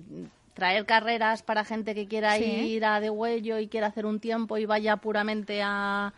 traer 0.53 0.85
carreras 0.85 1.41
para 1.41 1.65
gente 1.65 1.95
que 1.95 2.05
quiera 2.05 2.35
Sí. 2.37 2.43
ir 2.43 2.85
a 2.85 2.99
de 2.99 3.09
huello 3.09 3.57
y 3.57 3.67
quiera 3.67 3.87
hacer 3.87 4.05
un 4.05 4.19
tiempo 4.19 4.59
y 4.59 4.67
vaya 4.67 4.97
puramente 4.97 5.63
a, 5.63 6.13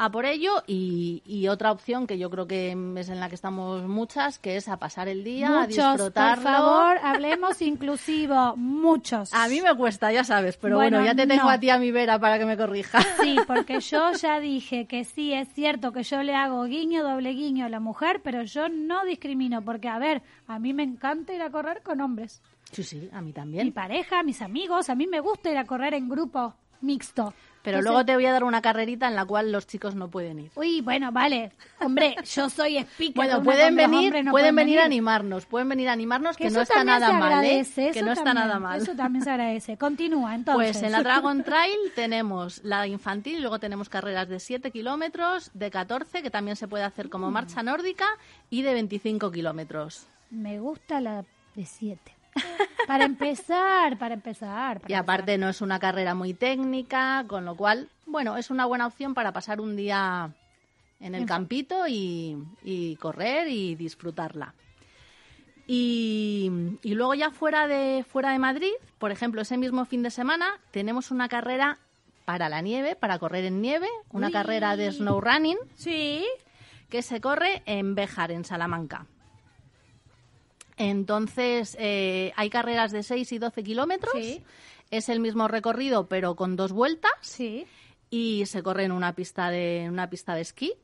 a 0.00 0.10
por 0.10 0.24
ello. 0.26 0.62
Y, 0.66 1.22
y 1.26 1.48
otra 1.48 1.72
opción 1.72 2.06
que 2.06 2.18
yo 2.18 2.30
creo 2.30 2.46
que 2.46 2.70
es 2.96 3.08
en 3.08 3.20
la 3.20 3.28
que 3.28 3.34
estamos 3.34 3.82
muchas, 3.88 4.38
que 4.38 4.56
es 4.56 4.68
a 4.68 4.78
pasar 4.78 5.08
el 5.08 5.24
día, 5.24 5.48
a 5.48 5.60
Muchos, 5.66 5.76
por 5.84 5.92
disfrutarlo. 5.94 6.42
favor, 6.44 6.98
hablemos 7.02 7.60
inclusivo, 7.60 8.54
muchos. 8.56 9.32
A 9.34 9.48
mí 9.48 9.60
me 9.60 9.74
cuesta, 9.74 10.12
ya 10.12 10.24
sabes, 10.24 10.56
pero 10.56 10.76
Bueno, 10.76 10.98
bueno, 10.98 11.10
ya 11.12 11.16
te 11.16 11.26
tengo 11.26 11.44
no. 11.44 11.50
a 11.50 11.58
ti 11.58 11.70
a 11.70 11.78
mi 11.78 11.90
vera 11.90 12.18
para 12.18 12.38
que 12.38 12.46
me 12.46 12.56
corrija. 12.56 13.00
Sí, 13.22 13.36
porque 13.46 13.80
yo 13.80 14.12
ya 14.12 14.38
dije 14.40 14.86
que 14.86 15.04
sí, 15.04 15.32
es 15.32 15.48
cierto 15.52 15.92
que 15.92 16.02
yo 16.04 16.22
le 16.22 16.34
hago 16.34 16.62
guiño, 16.64 17.02
doble 17.02 17.30
guiño 17.30 17.66
a 17.66 17.68
la 17.68 17.80
mujer, 17.80 18.20
pero 18.22 18.42
yo 18.44 18.68
no 18.68 19.04
discrimino, 19.04 19.62
porque, 19.62 19.88
a 19.88 19.98
ver, 19.98 20.22
a 20.46 20.58
mí 20.58 20.72
me 20.72 20.84
encanta 20.84 21.34
ir 21.34 21.42
a 21.42 21.50
correr 21.50 21.82
con 21.82 22.00
hombres. 22.00 22.40
Sí, 22.70 22.82
sí, 22.84 23.08
a 23.12 23.20
mí 23.20 23.28
Mi 23.28 23.32
también. 23.32 23.72
pareja, 23.72 24.22
mis 24.22 24.42
amigos, 24.42 24.90
a 24.90 24.94
mí 24.94 25.06
me 25.06 25.20
gusta 25.20 25.50
ir 25.50 25.56
a 25.58 25.64
correr 25.64 25.94
en 25.94 26.08
grupo 26.08 26.54
mixto. 26.80 27.34
Pero 27.62 27.78
Entonces- 27.78 27.90
luego 27.90 28.04
te 28.06 28.14
voy 28.14 28.26
a 28.26 28.32
dar 28.32 28.44
una 28.44 28.62
carrerita 28.62 29.08
en 29.08 29.14
la 29.16 29.24
cual 29.24 29.50
los 29.52 29.66
chicos 29.66 29.94
no 29.94 30.08
pueden 30.08 30.38
ir. 30.38 30.50
Uy, 30.54 30.80
bueno, 30.80 31.10
vale. 31.12 31.52
Hombre, 31.80 32.14
yo 32.24 32.48
soy 32.48 32.78
speaker. 32.78 33.14
Bueno, 33.16 33.42
pueden 33.42 33.74
venir, 33.76 34.24
no 34.24 34.30
pueden 34.30 34.54
venir 34.54 34.78
a 34.80 34.84
animarnos, 34.84 35.44
pueden 35.46 35.68
venir 35.68 35.88
a 35.88 35.92
animarnos, 35.92 36.36
que, 36.36 36.50
no 36.50 36.62
está 36.62 36.84
nada 36.84 37.12
mal, 37.12 37.44
¿eh? 37.44 37.66
Que 37.92 38.02
no 38.02 38.12
está 38.12 38.32
nada 38.32 38.58
mal. 38.58 38.80
Eso 38.80 38.94
también 38.94 39.24
se 39.24 39.30
agradece. 39.30 39.76
Continúa, 39.76 40.34
entonces. 40.34 40.72
Pues 40.78 40.82
en 40.82 40.92
la 40.92 41.02
Dragon 41.02 41.42
Trail 41.44 41.76
tenemos 41.94 42.62
la 42.64 42.86
infantil 42.86 43.36
y 43.38 43.40
luego 43.40 43.58
tenemos 43.58 43.88
carreras 43.88 44.28
de 44.28 44.40
7 44.40 44.70
kilómetros, 44.70 45.50
de 45.52 45.70
14, 45.70 46.22
que 46.22 46.30
también 46.30 46.56
se 46.56 46.68
puede 46.68 46.84
hacer 46.84 47.06
Mm. 47.06 47.10
como 47.10 47.30
marcha 47.30 47.62
nórdica, 47.62 48.06
y 48.50 48.62
de 48.62 48.72
25 48.74 49.30
kilómetros. 49.30 50.06
Me 50.30 50.60
gusta 50.60 51.00
la 51.00 51.24
de 51.54 51.66
7. 51.66 52.12
Para 52.86 53.04
empezar, 53.04 53.98
para 53.98 54.14
empezar. 54.14 54.80
para 54.80 54.90
Y 54.92 54.94
aparte 54.94 55.36
no 55.38 55.48
es 55.48 55.60
una 55.60 55.78
carrera 55.78 56.14
muy 56.14 56.32
técnica, 56.34 57.24
con 57.26 57.44
lo 57.44 57.54
cual, 57.54 57.88
bueno, 58.06 58.36
es 58.36 58.50
una 58.50 58.64
buena 58.66 58.86
opción 58.86 59.12
para 59.14 59.32
pasar 59.32 59.60
un 59.60 59.76
día 59.76 60.30
en 61.00 61.14
el 61.14 61.22
En 61.22 61.28
campito 61.28 61.86
y, 61.86 62.36
y 62.64 62.96
correr 62.96 63.48
y 63.48 63.74
disfrutarla. 63.74 64.54
Y, 65.66 66.50
y 66.82 66.94
luego 66.94 67.14
ya 67.14 67.30
fuera 67.30 67.66
de, 67.66 68.04
fuera 68.08 68.30
de 68.32 68.38
Madrid, 68.38 68.72
por 68.98 69.10
ejemplo, 69.12 69.42
ese 69.42 69.58
mismo 69.58 69.84
fin 69.84 70.02
de 70.02 70.10
semana 70.10 70.46
tenemos 70.70 71.10
una 71.10 71.28
carrera 71.28 71.78
para 72.24 72.48
la 72.48 72.62
nieve, 72.62 72.96
para 72.96 73.18
correr 73.18 73.44
en 73.44 73.60
nieve, 73.60 73.88
una 74.10 74.28
Uy. 74.28 74.32
carrera 74.32 74.76
de 74.76 74.90
snow 74.92 75.20
running. 75.20 75.58
Sí. 75.74 76.26
que 76.88 77.02
se 77.02 77.20
corre 77.20 77.62
en 77.66 77.94
Béjar, 77.94 78.30
en 78.30 78.44
Salamanca. 78.46 79.04
Entonces, 80.78 81.76
eh, 81.78 82.32
hay 82.36 82.50
carreras 82.50 82.92
de 82.92 83.02
6 83.02 83.32
y 83.32 83.38
12 83.38 83.62
kilómetros. 83.62 84.14
Sí. 84.14 84.42
Es 84.90 85.08
el 85.08 85.20
mismo 85.20 85.48
recorrido, 85.48 86.08
pero 86.08 86.34
con 86.36 86.56
dos 86.56 86.72
vueltas. 86.72 87.12
Sí. 87.20 87.66
Y 88.10 88.46
se 88.46 88.62
corre 88.62 88.84
en 88.84 88.92
una 88.92 89.14
pista 89.14 89.50
de, 89.50 89.84
en 89.84 89.92
una 89.92 90.08
pista 90.08 90.34
de 90.34 90.40
esquí. 90.40 90.74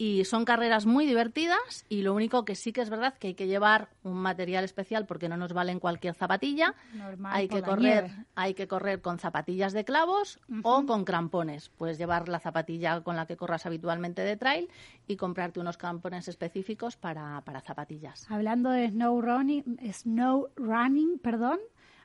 Y 0.00 0.24
son 0.26 0.44
carreras 0.44 0.86
muy 0.86 1.06
divertidas. 1.06 1.84
Y 1.88 2.02
lo 2.02 2.14
único 2.14 2.44
que 2.44 2.54
sí 2.54 2.72
que 2.72 2.80
es 2.82 2.88
verdad 2.88 3.14
que 3.18 3.26
hay 3.28 3.34
que 3.34 3.48
llevar 3.48 3.88
un 4.04 4.14
material 4.14 4.62
especial 4.62 5.06
porque 5.06 5.28
no 5.28 5.36
nos 5.36 5.52
valen 5.52 5.80
cualquier 5.80 6.14
zapatilla. 6.14 6.72
Normal, 6.94 7.32
hay 7.34 7.48
que 7.48 7.62
correr, 7.62 8.04
nieve. 8.04 8.24
hay 8.36 8.54
que 8.54 8.68
correr 8.68 9.00
con 9.02 9.18
zapatillas 9.18 9.72
de 9.72 9.84
clavos 9.84 10.38
o 10.62 10.86
con 10.86 11.04
crampones. 11.04 11.70
Puedes 11.70 11.98
llevar 11.98 12.28
la 12.28 12.38
zapatilla 12.38 13.00
con 13.00 13.16
la 13.16 13.26
que 13.26 13.36
corras 13.36 13.66
habitualmente 13.66 14.22
de 14.22 14.36
trail 14.36 14.68
y 15.08 15.16
comprarte 15.16 15.58
unos 15.58 15.76
crampones 15.76 16.28
específicos 16.28 16.96
para, 16.96 17.40
para 17.44 17.60
zapatillas. 17.60 18.30
Hablando 18.30 18.70
de 18.70 18.88
snow 18.90 19.20
running, 19.20 19.80
snow 19.92 20.48
running, 20.54 21.18
perdón, 21.18 21.58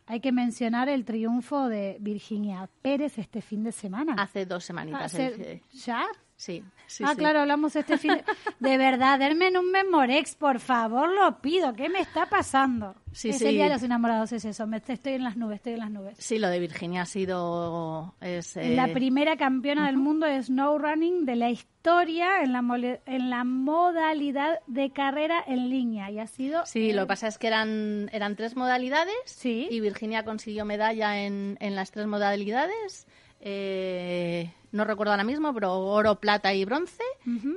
hay 0.07 0.19
que 0.19 0.31
mencionar 0.31 0.89
el 0.89 1.05
triunfo 1.05 1.67
de 1.69 1.97
Virginia 1.99 2.67
Pérez 2.81 3.19
este 3.19 3.41
fin 3.43 3.63
de 3.63 3.71
semana. 3.71 4.15
Hace 4.17 4.47
dos 4.47 4.65
semanitas. 4.65 5.13
Hace- 5.13 5.61
¿Ya? 5.73 6.05
Sí, 6.43 6.61
sí, 6.87 7.03
ah, 7.07 7.11
sí. 7.11 7.15
claro, 7.17 7.39
hablamos 7.39 7.73
este 7.77 7.97
fin 7.97 8.15
de... 8.15 8.23
de 8.59 8.77
verdad, 8.77 9.17
denme 9.17 9.47
en 9.47 9.55
un 9.55 9.71
Memorex, 9.71 10.35
por 10.35 10.59
favor, 10.59 11.07
lo 11.09 11.39
pido. 11.39 11.73
¿Qué 11.73 11.87
me 11.87 11.99
está 12.01 12.25
pasando? 12.25 12.95
Sí, 13.13 13.29
es 13.29 13.37
sí. 13.37 13.45
el 13.45 13.53
Día 13.53 13.65
de 13.65 13.69
los 13.69 13.83
Enamorados, 13.83 14.33
es 14.33 14.43
eso. 14.43 14.67
Me, 14.67 14.77
estoy 14.85 15.13
en 15.13 15.23
las 15.23 15.37
nubes, 15.37 15.57
estoy 15.57 15.73
en 15.73 15.79
las 15.79 15.89
nubes. 15.91 16.15
Sí, 16.17 16.39
lo 16.39 16.49
de 16.49 16.59
Virginia 16.59 17.03
ha 17.03 17.05
sido... 17.05 18.13
Es, 18.19 18.57
eh, 18.57 18.75
La 18.75 18.87
primera 18.91 19.37
campeona 19.37 19.85
del 19.87 19.95
mundo 19.97 20.25
de 20.25 20.43
snow 20.43 20.77
running 20.77 21.25
de 21.25 21.35
la 21.37 21.49
historia 21.49 22.41
en 22.41 22.51
la, 22.51 22.61
mole- 22.61 22.99
en 23.05 23.29
la 23.29 23.43
modalidad 23.45 24.59
de 24.67 24.91
carrera 24.91 25.43
en 25.47 25.69
línea. 25.69 26.11
Y 26.11 26.19
ha 26.19 26.27
sido... 26.27 26.65
Sí, 26.65 26.91
lo 26.91 27.03
que 27.03 27.07
pasa 27.07 27.27
es 27.27 27.37
que 27.37 27.47
eran, 27.47 28.09
eran 28.11 28.35
tres 28.35 28.55
modalidades 28.57 29.15
Sí. 29.25 29.67
y 29.71 29.79
Virginia 29.79 30.25
consiguió 30.25 30.65
medalla 30.65 31.19
en, 31.23 31.57
en 31.61 31.75
las 31.75 31.91
tres 31.91 32.07
modalidades. 32.07 33.07
Eh, 33.45 34.51
no 34.71 34.85
recuerdo 34.85 35.11
ahora 35.11 35.23
mismo, 35.25 35.53
pero 35.53 35.77
oro, 35.79 36.15
plata 36.19 36.53
y 36.53 36.63
bronce. 36.65 37.03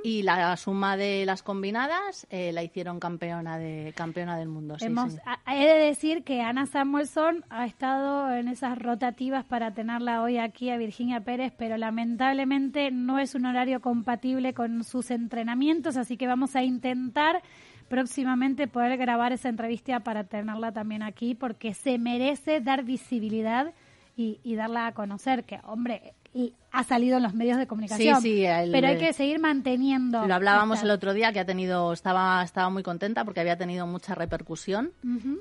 Y 0.05 0.23
la 0.23 0.57
suma 0.57 0.97
de 0.97 1.25
las 1.25 1.43
combinadas 1.43 2.27
eh, 2.29 2.53
la 2.53 2.63
hicieron 2.63 3.01
campeona 3.01 3.57
de 3.57 3.93
campeona 3.97 4.37
del 4.37 4.49
mundo. 4.49 4.79
sí, 4.79 4.87
Hemos, 4.87 5.13
sí. 5.15 5.19
a- 5.25 5.55
He 5.57 5.67
de 5.67 5.79
decir 5.87 6.25
que 6.25 6.43
Ana 6.43 6.67
Samuelson 6.67 7.45
ha 7.49 7.65
estado 7.67 8.33
en 8.35 8.49
esas 8.49 8.79
rotativas 8.79 9.45
para 9.45 9.73
tenerla 9.73 10.23
hoy 10.23 10.37
aquí 10.39 10.69
a 10.71 10.77
Virginia 10.77 11.21
Pérez, 11.21 11.53
pero 11.57 11.77
lamentablemente 11.79 12.91
no 12.91 13.19
es 13.19 13.35
un 13.35 13.47
horario 13.47 13.81
compatible 13.81 14.53
con 14.53 14.85
sus 14.85 15.11
entrenamientos, 15.11 15.97
así 15.97 16.17
que 16.17 16.27
vamos 16.27 16.55
a 16.57 16.63
intentar 16.65 17.43
próximamente 17.89 18.67
poder 18.69 18.99
grabar 18.99 19.33
esa 19.33 19.49
entrevista 19.49 20.01
para 20.01 20.25
tenerla 20.25 20.73
también 20.73 21.03
aquí, 21.03 21.35
porque 21.35 21.73
se 21.73 21.99
merece 21.99 22.61
dar 22.61 22.83
visibilidad 22.85 23.73
y, 24.17 24.41
y 24.43 24.55
darla 24.57 24.87
a 24.89 24.93
conocer, 24.95 25.45
que 25.45 25.61
hombre, 25.65 26.15
y 26.33 26.53
ha 26.71 26.85
salido 26.85 27.17
en 27.17 27.23
los 27.23 27.33
medios 27.35 27.57
de 27.57 27.67
comunicación, 27.67 28.21
sí, 28.21 28.45
el- 28.45 28.71
pero 28.71 28.89
hay 28.89 28.99
que 28.99 29.13
seguir 29.15 29.39
manteniendo. 29.39 30.27
Lo 30.27 30.35
hablábamos 30.35 30.77
esta- 30.79 30.87
el 30.87 30.91
otro 30.91 31.15
día 31.15 31.33
que 31.33 31.41
ha 31.41 31.47
tenido 31.47 31.93
estaba 31.95 32.43
estaba 32.43 32.69
muy 32.69 32.83
contenta 32.83 33.25
porque 33.25 33.41
había 33.41 33.57
tenido 33.57 33.87
mucha 33.87 34.15
repercusión 34.15 34.93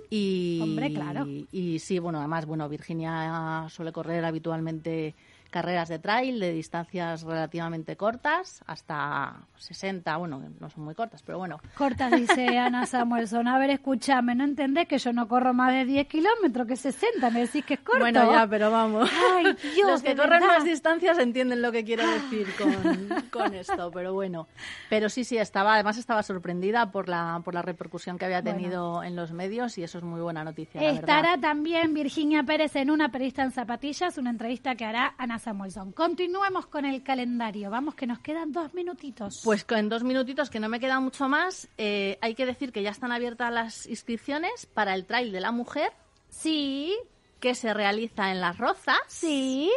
y 0.09 0.59
Hombre, 0.61 0.93
claro. 0.93 1.25
y 1.27 1.79
sí 1.79 1.99
bueno 1.99 2.19
además 2.19 2.45
bueno 2.45 2.69
Virginia 2.69 3.65
suele 3.69 3.91
correr 3.91 4.23
habitualmente 4.23 5.15
carreras 5.55 5.87
de 5.87 5.99
trail 5.99 6.37
de 6.37 6.51
distancias 6.51 7.23
relativamente 7.23 7.95
cortas 7.95 8.61
hasta 8.67 9.37
60 9.57 10.17
bueno 10.17 10.41
no 10.59 10.69
son 10.69 10.83
muy 10.83 10.95
cortas 10.95 11.23
pero 11.23 11.37
bueno 11.37 11.61
Cortas, 11.77 12.11
dice 12.11 12.57
Ana 12.59 12.85
Samuelson. 12.85 13.47
A 13.47 13.57
ver, 13.57 13.69
escúchame, 13.69 14.35
¿no 14.35 14.43
entendés 14.43 14.85
que 14.89 14.97
yo 14.97 15.13
no 15.13 15.29
corro 15.29 15.53
más 15.53 15.71
de 15.71 15.85
10 15.85 16.07
kilómetros, 16.07 16.67
que 16.67 16.75
60? 16.75 17.29
Me 17.29 17.41
decís 17.41 17.63
que 17.63 17.75
es 17.75 17.79
corto. 17.79 18.01
bueno 18.01 18.29
ya 18.33 18.45
pero 18.47 18.69
vamos 18.69 19.09
Ay, 19.33 19.45
Dios, 19.75 19.89
los 19.91 20.01
que 20.03 20.13
corren 20.15 20.41
verdad. 20.41 20.47
más 20.57 20.63
distancias 20.65 21.17
entienden 21.19 21.61
lo 21.61 21.71
que 21.71 21.85
quiero 21.85 22.05
decir 22.05 22.47
con, 22.57 23.23
con 23.31 23.53
esto 23.53 23.91
pero 23.91 24.13
bueno 24.13 24.47
pero 24.89 25.07
sí 25.07 25.23
sí 25.23 25.37
estaba 25.37 25.75
además 25.75 25.97
estaba 25.97 26.21
sorprendida 26.21 26.91
por 26.91 27.07
la 27.07 27.41
por 27.45 27.53
la 27.53 27.61
repercusión 27.61 28.17
que 28.17 28.25
había 28.25 28.41
Bueno. 28.41 28.57
tenido 28.57 29.03
en 29.03 29.15
los 29.15 29.31
medios 29.31 29.77
y 29.77 29.83
eso 29.83 29.99
es 29.99 30.03
muy 30.03 30.19
buena 30.19 30.43
noticia 30.43 30.81
Estará 30.81 31.37
también 31.39 31.93
Virginia 31.93 32.43
Pérez 32.43 32.75
en 32.75 32.91
una 32.91 33.09
periodista 33.09 33.43
en 33.43 33.51
zapatillas, 33.51 34.17
una 34.17 34.31
entrevista 34.31 34.75
que 34.75 34.83
hará 34.83 35.13
Ana 35.17 35.39
Samuelson. 35.45 35.91
Continuemos 35.91 36.65
con 36.65 36.85
el 36.85 37.03
calendario. 37.03 37.69
Vamos, 37.69 37.93
que 37.93 38.07
nos 38.07 38.19
quedan 38.19 38.51
dos 38.51 38.73
minutitos. 38.73 39.41
Pues 39.43 39.63
con 39.63 39.89
dos 39.89 40.03
minutitos, 40.03 40.49
que 40.49 40.59
no 40.59 40.69
me 40.69 40.79
queda 40.79 40.99
mucho 40.99 41.29
más, 41.29 41.69
eh, 41.77 42.17
hay 42.21 42.33
que 42.33 42.47
decir 42.47 42.71
que 42.71 42.81
ya 42.81 42.89
están 42.89 43.11
abiertas 43.11 43.53
las 43.53 43.85
inscripciones 43.85 44.65
para 44.65 44.95
el 44.95 45.05
Trail 45.05 45.31
de 45.31 45.39
la 45.39 45.51
Mujer, 45.51 45.91
sí, 46.29 46.97
que 47.39 47.53
se 47.53 47.75
realiza 47.75 48.31
en 48.31 48.41
Las 48.41 48.57
Rozas, 48.57 48.97
sí, 49.07 49.71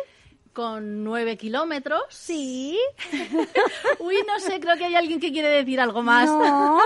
con 0.59 1.05
nueve 1.05 1.37
kilómetros. 1.37 2.03
sí. 2.11 2.77
Uy, 4.01 4.17
no 4.27 4.41
sé, 4.41 4.59
creo 4.59 4.77
que 4.77 4.87
hay 4.87 4.97
alguien 4.97 5.21
que 5.21 5.31
quiere 5.31 5.49
decir 5.51 5.81
algo 5.81 6.03
más. 6.03 6.27
No. 6.27 6.81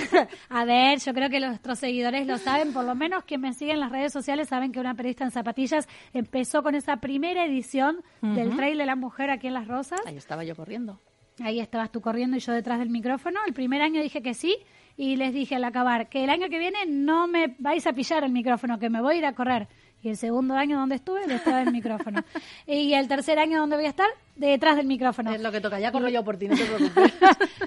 A 0.48 0.64
ver, 0.64 0.98
yo 0.98 1.12
creo 1.12 1.28
que 1.28 1.38
nuestros 1.38 1.78
seguidores 1.78 2.26
lo 2.26 2.38
saben, 2.38 2.72
por 2.72 2.86
lo 2.86 2.94
menos 2.94 3.24
quienes 3.24 3.50
me 3.50 3.52
siguen 3.52 3.74
en 3.74 3.80
las 3.80 3.92
redes 3.92 4.14
sociales 4.14 4.48
saben 4.48 4.72
que 4.72 4.80
una 4.80 4.94
periodista 4.94 5.24
en 5.24 5.30
zapatillas 5.30 5.86
empezó 6.14 6.62
con 6.62 6.74
esa 6.74 6.96
primera 6.96 7.44
edición 7.44 8.02
del 8.22 8.56
Trail 8.56 8.78
de 8.78 8.86
la 8.86 8.96
Mujer 8.96 9.28
aquí 9.28 9.48
en 9.48 9.52
Las 9.52 9.68
Rosas. 9.68 10.00
Ahí 10.06 10.16
estaba 10.16 10.42
yo 10.42 10.56
corriendo. 10.56 10.98
Ahí 11.40 11.60
estabas 11.60 11.92
tú 11.92 12.00
corriendo 12.00 12.38
y 12.38 12.40
yo 12.40 12.54
detrás 12.54 12.78
del 12.78 12.88
micrófono. 12.88 13.40
El 13.46 13.52
primer 13.52 13.82
año 13.82 14.00
dije 14.00 14.22
que 14.22 14.32
sí 14.32 14.56
y 14.96 15.16
les 15.16 15.34
dije 15.34 15.54
al 15.54 15.64
acabar 15.64 16.08
que 16.08 16.24
el 16.24 16.30
año 16.30 16.48
que 16.48 16.58
viene 16.58 16.86
no 16.86 17.28
me 17.28 17.54
vais 17.58 17.86
a 17.86 17.92
pillar 17.92 18.24
el 18.24 18.32
micrófono, 18.32 18.78
que 18.78 18.88
me 18.88 19.02
voy 19.02 19.16
a 19.16 19.18
ir 19.18 19.26
a 19.26 19.34
correr. 19.34 19.68
Y 20.02 20.10
el 20.10 20.16
segundo 20.16 20.54
año 20.54 20.78
donde 20.78 20.94
estuve, 20.94 21.26
detrás 21.26 21.64
del 21.64 21.72
micrófono. 21.72 22.22
Y 22.66 22.94
el 22.94 23.08
tercer 23.08 23.38
año 23.38 23.58
donde 23.58 23.76
voy 23.76 23.86
a 23.86 23.88
estar, 23.88 24.06
detrás 24.36 24.76
del 24.76 24.86
micrófono. 24.86 25.32
Es 25.32 25.40
lo 25.40 25.50
que 25.50 25.60
toca, 25.60 25.80
ya 25.80 25.90
corro 25.90 26.08
yo 26.08 26.22
por 26.24 26.36
ti, 26.36 26.48
no 26.48 26.56
te 26.56 26.64
preocupes. 26.66 27.12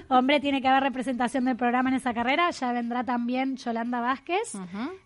Hombre, 0.08 0.40
tiene 0.40 0.62
que 0.62 0.68
haber 0.68 0.82
representación 0.84 1.44
del 1.44 1.56
programa 1.56 1.90
en 1.90 1.96
esa 1.96 2.14
carrera. 2.14 2.50
Ya 2.50 2.72
vendrá 2.72 3.04
también 3.04 3.56
Yolanda 3.56 4.00
Vázquez, 4.00 4.54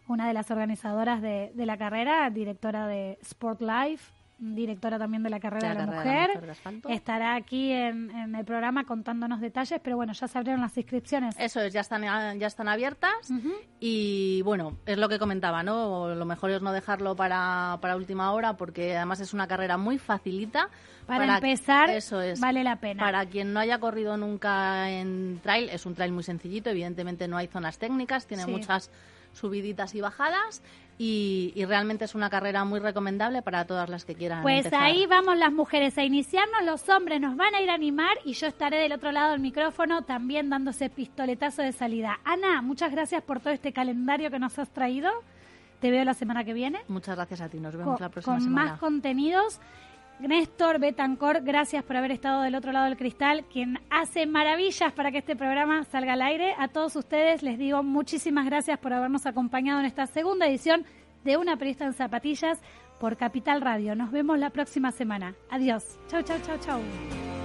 una 0.06 0.28
de 0.28 0.34
las 0.34 0.50
organizadoras 0.50 1.20
de, 1.20 1.50
de 1.54 1.66
la 1.66 1.76
carrera, 1.76 2.30
directora 2.30 2.86
de 2.86 3.18
Sport 3.22 3.60
Life, 3.62 4.12
directora 4.38 4.98
también 4.98 5.22
de 5.22 5.30
la 5.30 5.40
carrera 5.40 5.68
De 5.70 5.74
la 5.74 5.80
de 5.80 5.86
mujer. 5.86 6.28
mujer 6.28 6.44
de 6.46 6.50
asfalto. 6.50 6.88
Estará 6.90 7.34
aquí 7.36 7.72
en, 7.72 8.10
en 8.10 8.34
el 8.34 8.44
programa 8.44 8.84
contándonos 8.84 9.40
detalles, 9.40 9.80
pero 9.82 9.96
bueno, 9.96 10.12
ya 10.12 10.28
se 10.28 10.36
abrieron 10.38 10.60
las 10.60 10.76
inscripciones. 10.76 11.34
Eso 11.38 11.60
es, 11.60 11.72
ya 11.72 11.80
están, 11.80 12.02
ya 12.38 12.46
están 12.46 12.68
abiertas 12.68 13.12
y 13.80 14.42
bueno, 14.42 14.76
es 14.86 14.98
lo 14.98 15.08
que 15.08 15.18
comentaba, 15.18 15.62
¿no? 15.62 16.14
Lo 16.14 16.24
mejor 16.26 16.50
es 16.50 16.62
no 16.62 16.72
dejarlo 16.72 17.16
para, 17.16 17.78
para 17.80 17.96
última 17.96 18.32
hora 18.32 18.56
porque 18.56 18.96
además 18.96 19.20
es 19.20 19.32
una 19.34 19.46
carrera 19.46 19.76
muy 19.78 19.98
facilita. 19.98 20.68
Para 21.06 21.36
empezar, 21.36 21.88
eso 21.90 22.20
es, 22.20 22.40
vale 22.40 22.64
la 22.64 22.76
pena. 22.76 23.02
Para 23.02 23.24
quien 23.26 23.52
no 23.52 23.60
haya 23.60 23.78
corrido 23.78 24.16
nunca 24.16 24.90
en 24.90 25.38
trail, 25.42 25.68
es 25.70 25.86
un 25.86 25.94
trail 25.94 26.12
muy 26.12 26.24
sencillito, 26.24 26.68
evidentemente 26.70 27.28
no 27.28 27.36
hay 27.36 27.46
zonas 27.46 27.78
técnicas, 27.78 28.26
tiene 28.26 28.44
Sí. 28.44 28.50
muchas 28.50 28.90
subiditas 29.36 29.94
y 29.94 30.00
bajadas 30.00 30.62
y, 30.98 31.52
y 31.54 31.64
realmente 31.66 32.06
es 32.06 32.14
una 32.14 32.30
carrera 32.30 32.64
muy 32.64 32.80
recomendable 32.80 33.42
para 33.42 33.66
todas 33.66 33.88
las 33.90 34.04
que 34.06 34.14
quieran 34.14 34.42
Pues 34.42 34.64
empezar. 34.64 34.82
ahí 34.82 35.04
vamos 35.06 35.36
las 35.36 35.52
mujeres 35.52 35.98
a 35.98 36.04
iniciarnos, 36.04 36.64
los 36.64 36.88
hombres 36.88 37.20
nos 37.20 37.36
van 37.36 37.54
a 37.54 37.60
ir 37.60 37.68
a 37.68 37.74
animar 37.74 38.16
y 38.24 38.32
yo 38.32 38.46
estaré 38.46 38.78
del 38.78 38.92
otro 38.92 39.12
lado 39.12 39.32
del 39.32 39.40
micrófono 39.40 40.02
también 40.02 40.48
dándose 40.48 40.88
pistoletazo 40.88 41.60
de 41.62 41.72
salida. 41.72 42.18
Ana, 42.24 42.62
muchas 42.62 42.90
gracias 42.92 43.22
por 43.22 43.40
todo 43.40 43.52
este 43.52 43.72
calendario 43.74 44.30
que 44.30 44.38
nos 44.38 44.58
has 44.58 44.70
traído. 44.70 45.10
Te 45.80 45.90
veo 45.90 46.04
la 46.04 46.14
semana 46.14 46.42
que 46.42 46.54
viene 46.54 46.80
Muchas 46.88 47.14
gracias 47.16 47.42
a 47.42 47.50
ti, 47.50 47.60
nos 47.60 47.76
vemos 47.76 47.96
con, 47.98 48.02
la 48.02 48.08
próxima 48.08 48.36
con 48.36 48.42
semana. 48.44 48.70
más 48.70 48.80
contenidos. 48.80 49.60
Néstor 50.18 50.78
Betancor, 50.78 51.42
gracias 51.42 51.84
por 51.84 51.96
haber 51.96 52.10
estado 52.10 52.42
del 52.42 52.54
otro 52.54 52.72
lado 52.72 52.86
del 52.86 52.96
cristal, 52.96 53.44
quien 53.52 53.78
hace 53.90 54.26
maravillas 54.26 54.92
para 54.92 55.12
que 55.12 55.18
este 55.18 55.36
programa 55.36 55.84
salga 55.84 56.14
al 56.14 56.22
aire. 56.22 56.54
A 56.58 56.68
todos 56.68 56.96
ustedes 56.96 57.42
les 57.42 57.58
digo 57.58 57.82
muchísimas 57.82 58.46
gracias 58.46 58.78
por 58.78 58.92
habernos 58.92 59.26
acompañado 59.26 59.80
en 59.80 59.86
esta 59.86 60.06
segunda 60.06 60.46
edición 60.46 60.84
de 61.24 61.36
Una 61.36 61.56
Periodista 61.56 61.84
en 61.84 61.92
Zapatillas 61.92 62.60
por 62.98 63.16
Capital 63.16 63.60
Radio. 63.60 63.94
Nos 63.94 64.10
vemos 64.10 64.38
la 64.38 64.50
próxima 64.50 64.90
semana. 64.90 65.34
Adiós. 65.50 65.98
Chau, 66.08 66.22
chau, 66.22 66.38
chau, 66.40 66.58
chau. 66.60 67.35